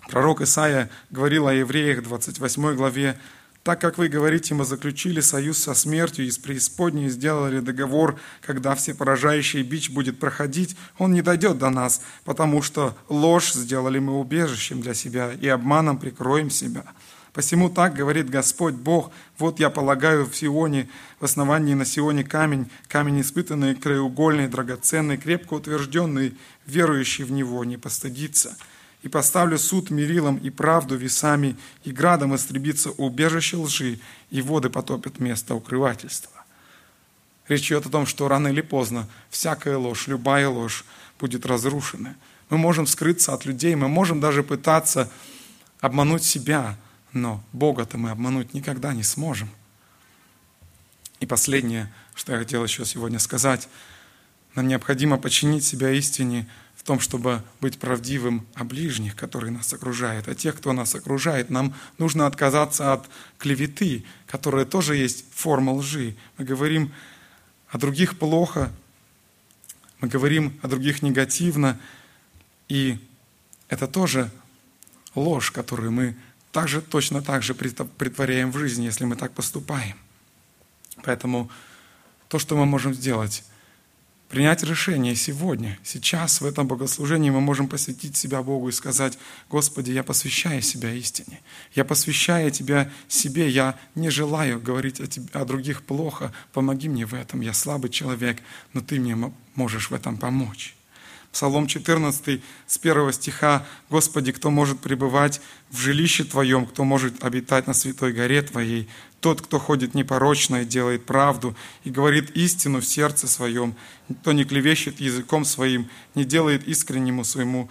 Пророк 0.09 0.43
Исаия 0.43 0.91
говорил 1.11 1.49
о 1.49 1.55
евреях 1.55 1.99
в 1.99 2.03
28 2.05 2.77
главе, 2.77 3.19
«Так 3.65 3.81
как 3.81 3.97
вы, 3.97 4.09
говорите, 4.09 4.53
мы 4.53 4.67
заключили 4.67 5.21
союз 5.21 5.57
со 5.57 5.73
смертью 5.73 6.27
и 6.27 6.31
с 6.31 6.37
преисподней 6.37 7.09
сделали 7.09 7.61
договор, 7.61 8.21
когда 8.43 8.75
всепоражающий 8.75 9.63
бич 9.63 9.91
будет 9.91 10.21
проходить, 10.21 10.77
он 10.99 11.13
не 11.15 11.23
дойдет 11.23 11.57
до 11.57 11.71
нас, 11.71 12.03
потому 12.25 12.61
что 12.61 12.95
ложь 13.09 13.53
сделали 13.55 13.99
мы 13.99 14.21
убежищем 14.21 14.83
для 14.83 14.93
себя 14.93 15.33
и 15.33 15.49
обманом 15.49 15.99
прикроем 15.99 16.51
себя». 16.51 16.85
Посему 17.33 17.69
так 17.69 17.95
говорит 17.95 18.31
Господь 18.31 18.75
Бог, 18.75 19.11
вот 19.39 19.59
я 19.59 19.69
полагаю 19.69 20.25
в 20.25 20.37
Сионе, 20.37 20.89
в 21.19 21.25
основании 21.25 21.75
на 21.75 21.85
Сионе 21.85 22.23
камень, 22.23 22.71
камень 22.87 23.23
испытанный, 23.23 23.75
краеугольный, 23.75 24.47
драгоценный, 24.47 25.17
крепко 25.17 25.55
утвержденный, 25.55 26.37
верующий 26.67 27.25
в 27.25 27.33
него 27.33 27.65
не 27.65 27.77
постыдится. 27.77 28.57
И 29.05 29.09
поставлю 29.09 29.59
суд 29.59 29.91
мерилом 29.91 30.39
и 30.39 30.49
правду 30.49 30.97
весами, 30.97 31.59
и 31.85 31.93
градом 31.93 32.35
истребится 32.35 32.91
убежище 32.91 33.59
лжи, 33.59 34.01
и 34.31 34.41
воды 34.41 34.71
потопят 34.71 35.21
место 35.21 35.55
укрывательства. 35.55 36.43
Речь 37.47 37.67
идет 37.67 37.85
о 37.85 37.91
том, 37.91 38.07
что 38.07 38.29
рано 38.29 38.49
или 38.49 38.63
поздно 38.63 39.07
всякая 39.29 39.77
ложь, 39.77 40.07
любая 40.07 40.49
ложь 40.49 40.87
будет 41.21 41.45
разрушена. 41.45 42.17
Мы 42.49 42.57
можем 42.57 42.87
скрыться 42.87 43.35
от 43.35 43.45
людей, 43.45 43.75
мы 43.75 43.89
можем 43.89 44.21
даже 44.21 44.43
пытаться 44.43 45.11
обмануть 45.81 46.25
себя, 46.25 46.79
но 47.13 47.45
Бога-то 47.53 47.99
мы 47.99 48.11
обмануть 48.11 48.55
никогда 48.55 48.95
не 48.95 49.03
сможем. 49.03 49.51
И 51.21 51.27
последнее, 51.27 51.93
что 52.15 52.33
я 52.33 52.39
хотел 52.39 52.65
еще 52.65 52.87
сегодня 52.87 53.19
сказать, 53.19 53.69
нам 54.55 54.67
необходимо 54.67 55.19
подчинить 55.19 55.65
себя 55.65 55.91
истине 55.91 56.49
в 56.85 56.87
том, 56.87 57.01
чтобы 57.01 57.43
быть 57.63 57.79
правдивым 57.79 58.47
о 58.53 58.63
ближних, 58.63 59.17
которые 59.17 59.51
нас 59.51 59.73
окружают. 59.73 60.29
А 60.29 60.35
тех, 60.35 60.55
кто 60.55 60.75
нас 60.75 60.95
окружает, 60.95 61.49
нам 61.49 61.75
нужно 61.97 62.27
отказаться 62.27 62.93
от 62.93 63.09
клеветы, 63.39 64.05
которая 64.27 64.67
тоже 64.67 64.95
есть 64.95 65.25
форма 65.33 65.73
лжи. 65.73 66.15
Мы 66.37 66.45
говорим 66.45 66.93
о 67.71 67.79
других 67.79 68.19
плохо, 68.19 68.71
мы 70.01 70.09
говорим 70.09 70.61
о 70.61 70.69
других 70.69 71.01
негативно, 71.01 71.81
и 72.69 72.99
это 73.69 73.89
тоже 73.89 74.31
ложь, 75.15 75.53
которую 75.53 75.91
мы 75.91 76.15
также, 76.53 76.83
точно 76.83 77.23
так 77.23 77.43
же 77.43 77.55
притворяем 77.55 78.53
в 78.53 78.59
жизни, 78.59 78.85
если 78.85 79.07
мы 79.07 79.17
так 79.17 79.33
поступаем. 79.33 79.97
Поэтому 81.03 81.51
то, 82.29 82.39
что 82.39 82.59
мы 82.59 82.67
можем 82.67 82.93
сделать, 82.93 83.43
принять 84.35 84.65
решение 84.65 85.15
сегодня, 85.15 85.79
сейчас, 85.85 86.41
в 86.41 86.45
этом 86.45 86.67
богослужении 86.67 87.31
мы 87.31 87.41
можем 87.41 87.69
посвятить 87.69 88.17
себя 88.17 88.43
Богу 88.43 88.69
и 88.69 88.73
сказать, 88.73 89.17
Господи, 89.49 89.93
я 89.93 90.03
посвящаю 90.03 90.61
себя 90.61 90.91
истине, 90.93 91.41
я 91.77 91.85
посвящаю 91.85 92.51
Тебя 92.51 92.91
себе, 93.07 93.49
я 93.49 93.79
не 93.95 94.11
желаю 94.11 94.61
говорить 94.61 94.99
о, 94.99 95.07
тебе, 95.07 95.29
о 95.35 95.45
других 95.45 95.85
плохо, 95.85 96.33
помоги 96.53 96.89
мне 96.89 97.07
в 97.07 97.15
этом, 97.15 97.43
я 97.43 97.53
слабый 97.53 97.91
человек, 97.91 98.39
но 98.73 98.81
Ты 98.81 98.99
мне 98.99 99.17
можешь 99.55 99.91
в 99.91 99.95
этом 99.95 100.17
помочь. 100.17 100.75
Псалом 101.35 101.67
14 101.67 102.41
с 102.69 102.79
первого 102.79 103.13
стиха 103.13 103.67
«Господи, 103.91 104.31
кто 104.31 104.53
может 104.53 104.79
пребывать 104.79 105.41
в 105.69 105.79
жилище 105.79 106.23
Твоем, 106.23 106.65
кто 106.65 106.85
может 106.85 107.25
обитать 107.25 107.67
на 107.67 107.75
святой 107.75 108.13
горе 108.13 108.41
Твоей, 108.43 108.89
тот, 109.19 109.41
кто 109.41 109.59
ходит 109.59 109.95
непорочно 109.95 110.63
и 110.63 110.65
делает 110.65 111.07
правду, 111.07 111.57
и 111.83 111.91
говорит 111.91 112.31
истину 112.37 112.81
в 112.81 112.87
сердце 112.87 113.27
своем, 113.27 113.75
кто 114.21 114.31
не 114.31 114.45
клевещет 114.45 115.01
языком 115.01 115.45
своим, 115.45 115.91
не 116.15 116.25
делает 116.25 116.69
искреннему 116.69 117.25
своему 117.25 117.69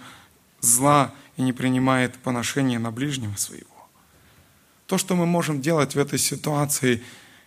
зла 0.60 1.14
и 1.38 1.42
не 1.42 1.54
принимает 1.54 2.16
поношения 2.16 2.78
на 2.78 2.90
ближнего 2.90 3.34
своего». 3.36 3.88
То, 4.86 4.98
что 4.98 5.16
мы 5.16 5.24
можем 5.24 5.62
делать 5.62 5.94
в 5.94 5.98
этой 5.98 6.18
ситуации, 6.18 7.02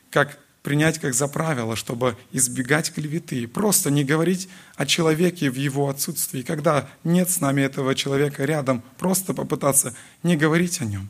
как 0.09 0.39
принять 0.67 0.99
как 0.99 1.13
за 1.13 1.29
правило, 1.29 1.77
чтобы 1.77 2.17
избегать 2.33 2.91
клеветы, 2.93 3.47
просто 3.47 3.89
не 3.89 4.03
говорить 4.03 4.49
о 4.75 4.85
человеке 4.85 5.49
в 5.49 5.55
его 5.55 5.87
отсутствии. 5.87 6.41
Когда 6.41 6.89
нет 7.05 7.29
с 7.29 7.39
нами 7.39 7.61
этого 7.61 7.95
человека 7.95 8.43
рядом, 8.43 8.83
просто 8.97 9.33
попытаться 9.33 9.95
не 10.23 10.35
говорить 10.35 10.81
о 10.81 10.83
нем. 10.83 11.07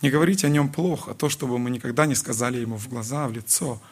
Не 0.00 0.08
говорить 0.08 0.44
о 0.44 0.48
нем 0.48 0.70
плохо, 0.70 1.12
то, 1.12 1.28
чтобы 1.28 1.58
мы 1.58 1.68
никогда 1.68 2.06
не 2.06 2.14
сказали 2.14 2.58
ему 2.58 2.78
в 2.78 2.88
глаза, 2.88 3.28
в 3.28 3.32
лицо. 3.32 3.82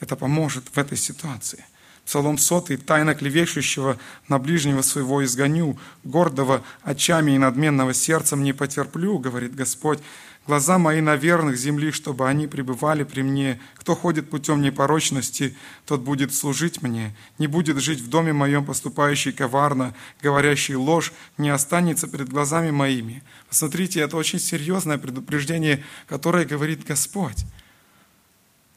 Это 0.00 0.16
поможет 0.16 0.64
в 0.72 0.76
этой 0.76 0.98
ситуации. 0.98 1.64
Псалом 2.08 2.38
сотый, 2.38 2.78
тайно 2.78 3.14
клевещущего 3.14 3.98
на 4.28 4.38
ближнего 4.38 4.80
своего 4.80 5.22
изгоню, 5.26 5.78
гордого 6.04 6.62
очами 6.82 7.32
и 7.32 7.38
надменного 7.38 7.92
сердцем 7.92 8.42
не 8.42 8.54
потерплю, 8.54 9.18
говорит 9.18 9.54
Господь. 9.54 9.98
Глаза 10.46 10.78
мои 10.78 11.02
на 11.02 11.16
верных 11.16 11.58
земли, 11.58 11.90
чтобы 11.90 12.26
они 12.26 12.46
пребывали 12.46 13.02
при 13.02 13.20
мне. 13.20 13.60
Кто 13.74 13.94
ходит 13.94 14.30
путем 14.30 14.62
непорочности, 14.62 15.54
тот 15.84 16.00
будет 16.00 16.34
служить 16.34 16.80
мне. 16.80 17.14
Не 17.36 17.46
будет 17.46 17.76
жить 17.76 18.00
в 18.00 18.08
доме 18.08 18.32
моем, 18.32 18.64
поступающий 18.64 19.32
коварно, 19.32 19.94
говорящий 20.22 20.76
ложь, 20.76 21.12
не 21.36 21.50
останется 21.50 22.06
перед 22.06 22.30
глазами 22.30 22.70
моими. 22.70 23.22
Посмотрите, 23.50 24.00
это 24.00 24.16
очень 24.16 24.38
серьезное 24.38 24.96
предупреждение, 24.96 25.84
которое 26.06 26.46
говорит 26.46 26.86
Господь. 26.86 27.44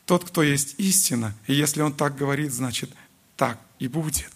Тот, 0.05 0.25
кто 0.25 0.43
есть 0.43 0.75
истина, 0.79 1.33
и 1.47 1.53
если 1.53 1.81
Он 1.81 1.93
так 1.93 2.17
говорит, 2.17 2.51
значит, 2.51 2.91
так 3.41 3.57
и 3.79 3.87
будет. 3.87 4.29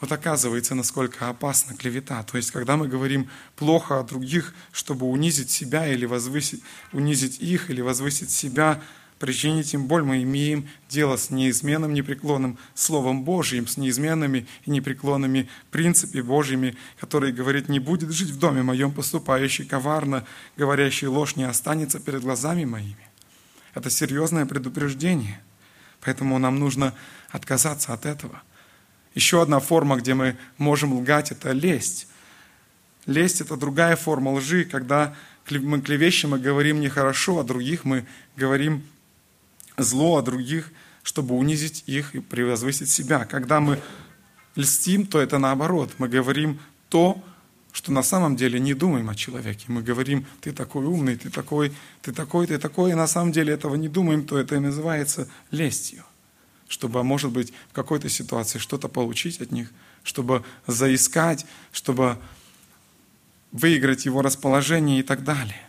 Вот 0.00 0.10
оказывается, 0.10 0.74
насколько 0.74 1.28
опасна 1.28 1.76
клевета. 1.76 2.20
То 2.24 2.36
есть, 2.36 2.50
когда 2.50 2.76
мы 2.76 2.88
говорим 2.88 3.30
плохо 3.54 4.00
о 4.00 4.02
других, 4.02 4.52
чтобы 4.72 5.06
унизить 5.06 5.48
себя 5.48 5.86
или 5.86 6.04
возвысить, 6.04 6.60
унизить 6.92 7.38
их 7.38 7.70
или 7.70 7.80
возвысить 7.80 8.32
себя, 8.32 8.82
причинить 9.20 9.74
им 9.74 9.86
боль, 9.86 10.02
мы 10.02 10.24
имеем 10.24 10.68
дело 10.88 11.16
с 11.16 11.30
неизменным, 11.30 11.94
непреклонным 11.94 12.58
Словом 12.74 13.22
Божьим, 13.22 13.68
с 13.68 13.76
неизменными 13.76 14.48
и 14.64 14.70
непреклонными 14.72 15.48
принципами 15.70 16.20
Божьими, 16.20 16.76
которые 16.98 17.32
говорит, 17.32 17.68
не 17.68 17.78
будет 17.78 18.10
жить 18.10 18.30
в 18.30 18.40
доме 18.40 18.64
моем 18.64 18.90
поступающий 18.90 19.66
коварно, 19.66 20.26
говорящий 20.56 21.06
ложь 21.06 21.36
не 21.36 21.44
останется 21.44 22.00
перед 22.00 22.22
глазами 22.22 22.64
моими. 22.64 23.08
Это 23.72 23.88
серьезное 23.88 24.46
предупреждение. 24.46 25.40
Поэтому 26.02 26.38
нам 26.38 26.58
нужно 26.58 26.94
отказаться 27.32 27.92
от 27.92 28.06
этого– 28.06 28.42
еще 29.14 29.42
одна 29.42 29.60
форма, 29.60 29.96
где 29.96 30.14
мы 30.14 30.36
можем 30.58 30.94
лгать, 30.94 31.32
это 31.32 31.52
лесть. 31.52 32.08
Лесть– 33.06 33.40
это 33.40 33.56
другая 33.56 33.96
форма 33.96 34.32
лжи, 34.32 34.64
когда 34.64 35.14
мы 35.50 35.80
клевещем 35.80 36.34
и 36.36 36.38
говорим 36.38 36.80
нехорошо 36.80 37.38
о 37.38 37.44
других, 37.44 37.84
мы 37.84 38.06
говорим 38.36 38.82
зло 39.76 40.18
о 40.18 40.22
других, 40.22 40.70
чтобы 41.02 41.34
унизить 41.34 41.82
их 41.86 42.14
и 42.14 42.20
превозвысить 42.20 42.88
себя. 42.88 43.24
Когда 43.24 43.60
мы 43.60 43.80
льстим, 44.54 45.06
то 45.06 45.20
это 45.20 45.38
наоборот. 45.38 45.90
Мы 45.98 46.08
говорим 46.08 46.60
то, 46.88 47.22
что 47.72 47.90
на 47.90 48.02
самом 48.02 48.36
деле 48.36 48.60
не 48.60 48.72
думаем 48.72 49.10
о 49.10 49.14
человеке. 49.14 49.64
Мы 49.68 49.82
говорим, 49.82 50.24
ты 50.40 50.52
такой 50.52 50.84
умный, 50.84 51.16
ты 51.16 51.28
такой, 51.28 51.72
ты 52.02 52.12
такой, 52.12 52.46
ты 52.46 52.58
такой, 52.58 52.92
и 52.92 52.94
на 52.94 53.06
самом 53.06 53.32
деле 53.32 53.52
этого 53.52 53.74
не 53.74 53.88
думаем, 53.88 54.24
то 54.24 54.38
это 54.38 54.54
и 54.54 54.58
называется 54.58 55.28
лестью 55.50 56.04
чтобы, 56.72 57.04
может 57.04 57.30
быть, 57.30 57.52
в 57.68 57.74
какой-то 57.74 58.08
ситуации 58.08 58.58
что-то 58.58 58.88
получить 58.88 59.42
от 59.42 59.52
них, 59.52 59.70
чтобы 60.02 60.42
заискать, 60.66 61.44
чтобы 61.70 62.16
выиграть 63.52 64.06
его 64.06 64.22
расположение 64.22 65.00
и 65.00 65.02
так 65.02 65.22
далее. 65.22 65.68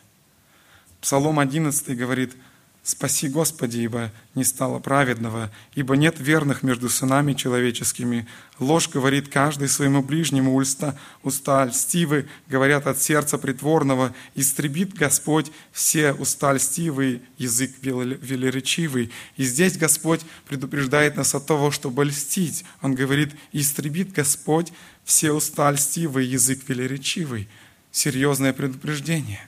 Псалом 1.02 1.40
11 1.40 1.98
говорит, 1.98 2.38
Спаси, 2.84 3.30
Господи, 3.30 3.78
ибо 3.78 4.12
не 4.36 4.44
стало 4.44 4.80
праведного, 4.80 5.50
ибо 5.74 5.96
нет 5.96 6.20
верных 6.20 6.64
между 6.64 6.90
сынами 6.90 7.32
человеческими. 7.32 8.28
Ложь 8.60 8.90
говорит 8.90 9.30
каждый 9.30 9.70
своему 9.70 10.04
ближнему, 10.04 10.54
уста, 10.54 10.98
уста 11.22 11.64
льстивы 11.64 12.28
говорят 12.48 12.86
от 12.86 13.02
сердца 13.02 13.38
притворного. 13.38 14.14
Истребит 14.36 14.96
Господь 14.96 15.50
все 15.72 16.12
уста 16.12 16.52
льстивые, 16.52 17.22
язык 17.38 17.72
велеречивый. 17.82 19.12
И 19.38 19.46
здесь 19.46 19.78
Господь 19.78 20.20
предупреждает 20.46 21.16
нас 21.16 21.34
от 21.36 21.46
того, 21.46 21.72
чтобы 21.72 22.04
льстить. 22.04 22.66
Он 22.82 22.96
говорит, 22.96 23.32
истребит 23.54 24.12
Господь 24.12 24.74
все 25.06 25.32
уста 25.32 25.72
льстивые, 25.72 26.30
язык 26.30 26.68
велеречивый. 26.68 27.48
Серьезное 27.94 28.52
предупреждение. 28.52 29.48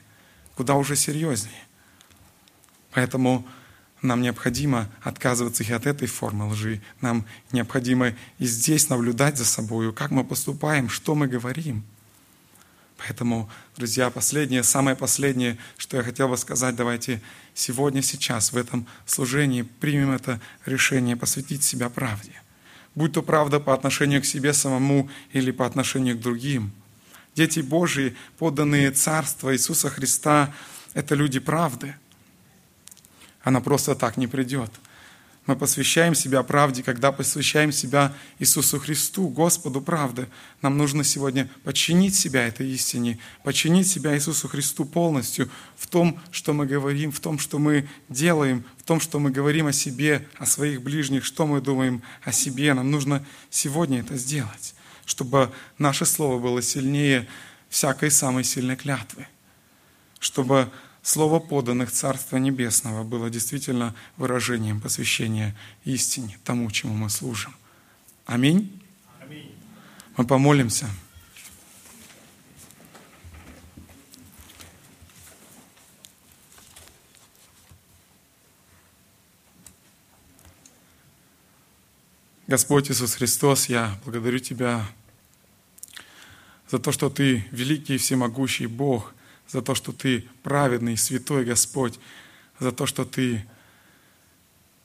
Куда 0.54 0.76
уже 0.76 0.96
серьезнее. 0.96 1.65
Поэтому 2.96 3.46
нам 4.00 4.22
необходимо 4.22 4.88
отказываться 5.02 5.62
и 5.62 5.70
от 5.70 5.84
этой 5.84 6.08
формы 6.08 6.46
лжи. 6.46 6.80
Нам 7.02 7.26
необходимо 7.52 8.14
и 8.38 8.46
здесь 8.46 8.88
наблюдать 8.88 9.36
за 9.36 9.44
собой, 9.44 9.92
как 9.92 10.10
мы 10.10 10.24
поступаем, 10.24 10.88
что 10.88 11.14
мы 11.14 11.26
говорим. 11.26 11.84
Поэтому, 12.96 13.50
друзья, 13.76 14.08
последнее, 14.08 14.62
самое 14.62 14.96
последнее, 14.96 15.58
что 15.76 15.98
я 15.98 16.02
хотел 16.02 16.28
бы 16.28 16.38
сказать, 16.38 16.74
давайте 16.74 17.20
сегодня, 17.52 18.00
сейчас, 18.00 18.54
в 18.54 18.56
этом 18.56 18.86
служении 19.04 19.60
примем 19.60 20.12
это 20.12 20.40
решение 20.64 21.16
посвятить 21.16 21.62
себя 21.62 21.90
правде. 21.90 22.32
Будь 22.94 23.12
то 23.12 23.20
правда 23.20 23.60
по 23.60 23.74
отношению 23.74 24.22
к 24.22 24.24
себе 24.24 24.54
самому 24.54 25.10
или 25.34 25.50
по 25.50 25.66
отношению 25.66 26.16
к 26.16 26.22
другим. 26.22 26.72
Дети 27.34 27.60
Божьи, 27.60 28.16
подданные 28.38 28.90
Царства 28.90 29.54
Иисуса 29.54 29.90
Христа, 29.90 30.54
это 30.94 31.14
люди 31.14 31.40
правды– 31.40 31.94
она 33.46 33.60
просто 33.60 33.94
так 33.94 34.16
не 34.16 34.26
придет. 34.26 34.72
Мы 35.46 35.54
посвящаем 35.54 36.16
себя 36.16 36.42
правде, 36.42 36.82
когда 36.82 37.12
посвящаем 37.12 37.70
себя 37.70 38.12
Иисусу 38.40 38.80
Христу, 38.80 39.28
Господу 39.28 39.80
правды. 39.80 40.26
Нам 40.62 40.76
нужно 40.76 41.04
сегодня 41.04 41.48
подчинить 41.62 42.16
себя 42.16 42.48
этой 42.48 42.68
истине, 42.68 43.20
подчинить 43.44 43.86
себя 43.86 44.16
Иисусу 44.16 44.48
Христу 44.48 44.84
полностью 44.84 45.48
в 45.76 45.86
том, 45.86 46.18
что 46.32 46.54
мы 46.54 46.66
говорим, 46.66 47.12
в 47.12 47.20
том, 47.20 47.38
что 47.38 47.60
мы 47.60 47.88
делаем, 48.08 48.64
в 48.78 48.82
том, 48.82 48.98
что 48.98 49.20
мы 49.20 49.30
говорим 49.30 49.68
о 49.68 49.72
себе, 49.72 50.26
о 50.38 50.44
своих 50.44 50.82
ближних, 50.82 51.24
что 51.24 51.46
мы 51.46 51.60
думаем 51.60 52.02
о 52.24 52.32
себе. 52.32 52.74
Нам 52.74 52.90
нужно 52.90 53.24
сегодня 53.48 54.00
это 54.00 54.16
сделать, 54.16 54.74
чтобы 55.04 55.52
наше 55.78 56.04
слово 56.04 56.40
было 56.40 56.60
сильнее 56.62 57.28
всякой 57.68 58.10
самой 58.10 58.42
сильной 58.42 58.74
клятвы, 58.74 59.28
чтобы 60.18 60.68
Слово 61.06 61.38
поданных 61.38 61.92
Царства 61.92 62.36
Небесного 62.36 63.04
было 63.04 63.30
действительно 63.30 63.94
выражением 64.16 64.80
посвящения 64.80 65.56
истине, 65.84 66.36
тому, 66.42 66.68
чему 66.72 66.94
мы 66.94 67.10
служим. 67.10 67.54
Аминь. 68.24 68.82
Аминь. 69.20 69.54
Мы 70.16 70.26
помолимся. 70.26 70.90
Господь 82.48 82.90
Иисус 82.90 83.14
Христос, 83.14 83.68
я 83.68 83.96
благодарю 84.04 84.40
Тебя 84.40 84.84
за 86.68 86.80
то, 86.80 86.90
что 86.90 87.10
Ты 87.10 87.46
великий 87.52 87.94
и 87.94 87.98
всемогущий 87.98 88.66
Бог, 88.66 89.14
за 89.48 89.62
то, 89.62 89.74
что 89.74 89.92
Ты 89.92 90.28
праведный, 90.42 90.96
святой 90.96 91.44
Господь, 91.44 91.98
за 92.58 92.72
то, 92.72 92.86
что 92.86 93.04
Ты 93.04 93.44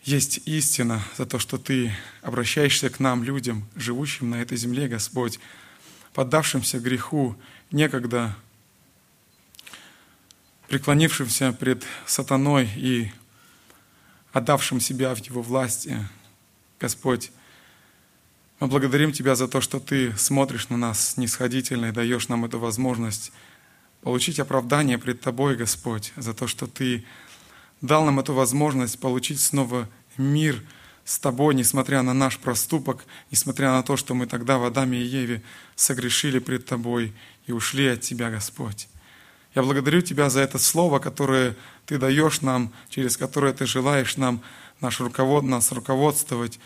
есть 0.04 0.42
истина, 0.46 1.02
за 1.18 1.26
то, 1.26 1.40
что 1.40 1.58
Ты 1.58 1.94
обращаешься 2.22 2.90
к 2.90 3.00
нам, 3.00 3.24
людям, 3.24 3.68
живущим 3.76 4.30
на 4.30 4.42
этой 4.42 4.58
земле, 4.58 4.88
Господь, 4.88 5.40
поддавшимся 6.14 6.80
греху, 6.80 7.36
некогда 7.72 8.36
преклонившимся 10.68 11.52
пред 11.52 11.84
сатаной 12.06 12.70
и 12.78 13.12
отдавшим 14.32 14.80
себя 14.80 15.14
в 15.14 15.20
его 15.20 15.42
власти. 15.42 15.98
Господь, 16.80 17.32
мы 18.60 18.68
благодарим 18.68 19.12
Тебя 19.12 19.36
за 19.36 19.48
то, 19.48 19.60
что 19.60 19.80
Ты 19.80 20.16
смотришь 20.18 20.70
на 20.70 20.78
нас 20.78 21.10
снисходительно 21.10 21.88
и 21.88 21.92
даешь 21.92 22.30
нам 22.30 22.46
эту 22.46 22.58
возможность 22.58 23.32
получить 24.02 24.40
оправдание 24.40 24.98
пред 24.98 25.22
Тобой, 25.22 25.56
Господь, 25.56 26.12
за 26.16 26.34
то, 26.34 26.48
что 26.48 26.68
Ты 26.68 27.06
дал 27.82 28.04
нам 28.06 28.20
эту 28.20 28.34
возможность 28.34 29.00
получить 29.00 29.40
снова 29.40 29.88
мир 30.18 30.64
с 31.06 31.20
Тобой, 31.20 31.56
несмотря 31.56 32.02
на 32.02 32.14
наш 32.14 32.38
проступок, 32.38 33.06
несмотря 33.32 33.72
на 33.72 33.84
то, 33.84 33.98
что 33.98 34.14
мы 34.14 34.28
тогда 34.28 34.58
в 34.58 34.66
Адаме 34.66 35.00
и 35.00 35.06
Еве 35.06 35.44
согрешили 35.76 36.40
пред 36.40 36.66
Тобой 36.66 37.14
и 37.46 37.52
ушли 37.52 37.88
от 37.88 38.02
Тебя, 38.02 38.30
Господь. 38.30 38.88
Я 39.54 39.64
благодарю 39.64 40.02
Тебя 40.02 40.30
за 40.30 40.42
это 40.42 40.58
слово, 40.58 41.00
которое 41.00 41.56
Ты 41.86 41.98
даешь 41.98 42.42
нам, 42.42 42.72
через 42.90 43.18
которое 43.18 43.54
Ты 43.54 43.66
желаешь 43.66 44.18
нам 44.18 44.42
наш 44.80 45.00
руковод, 45.00 45.44
нас 45.44 45.72
руководствовать, 45.72 46.60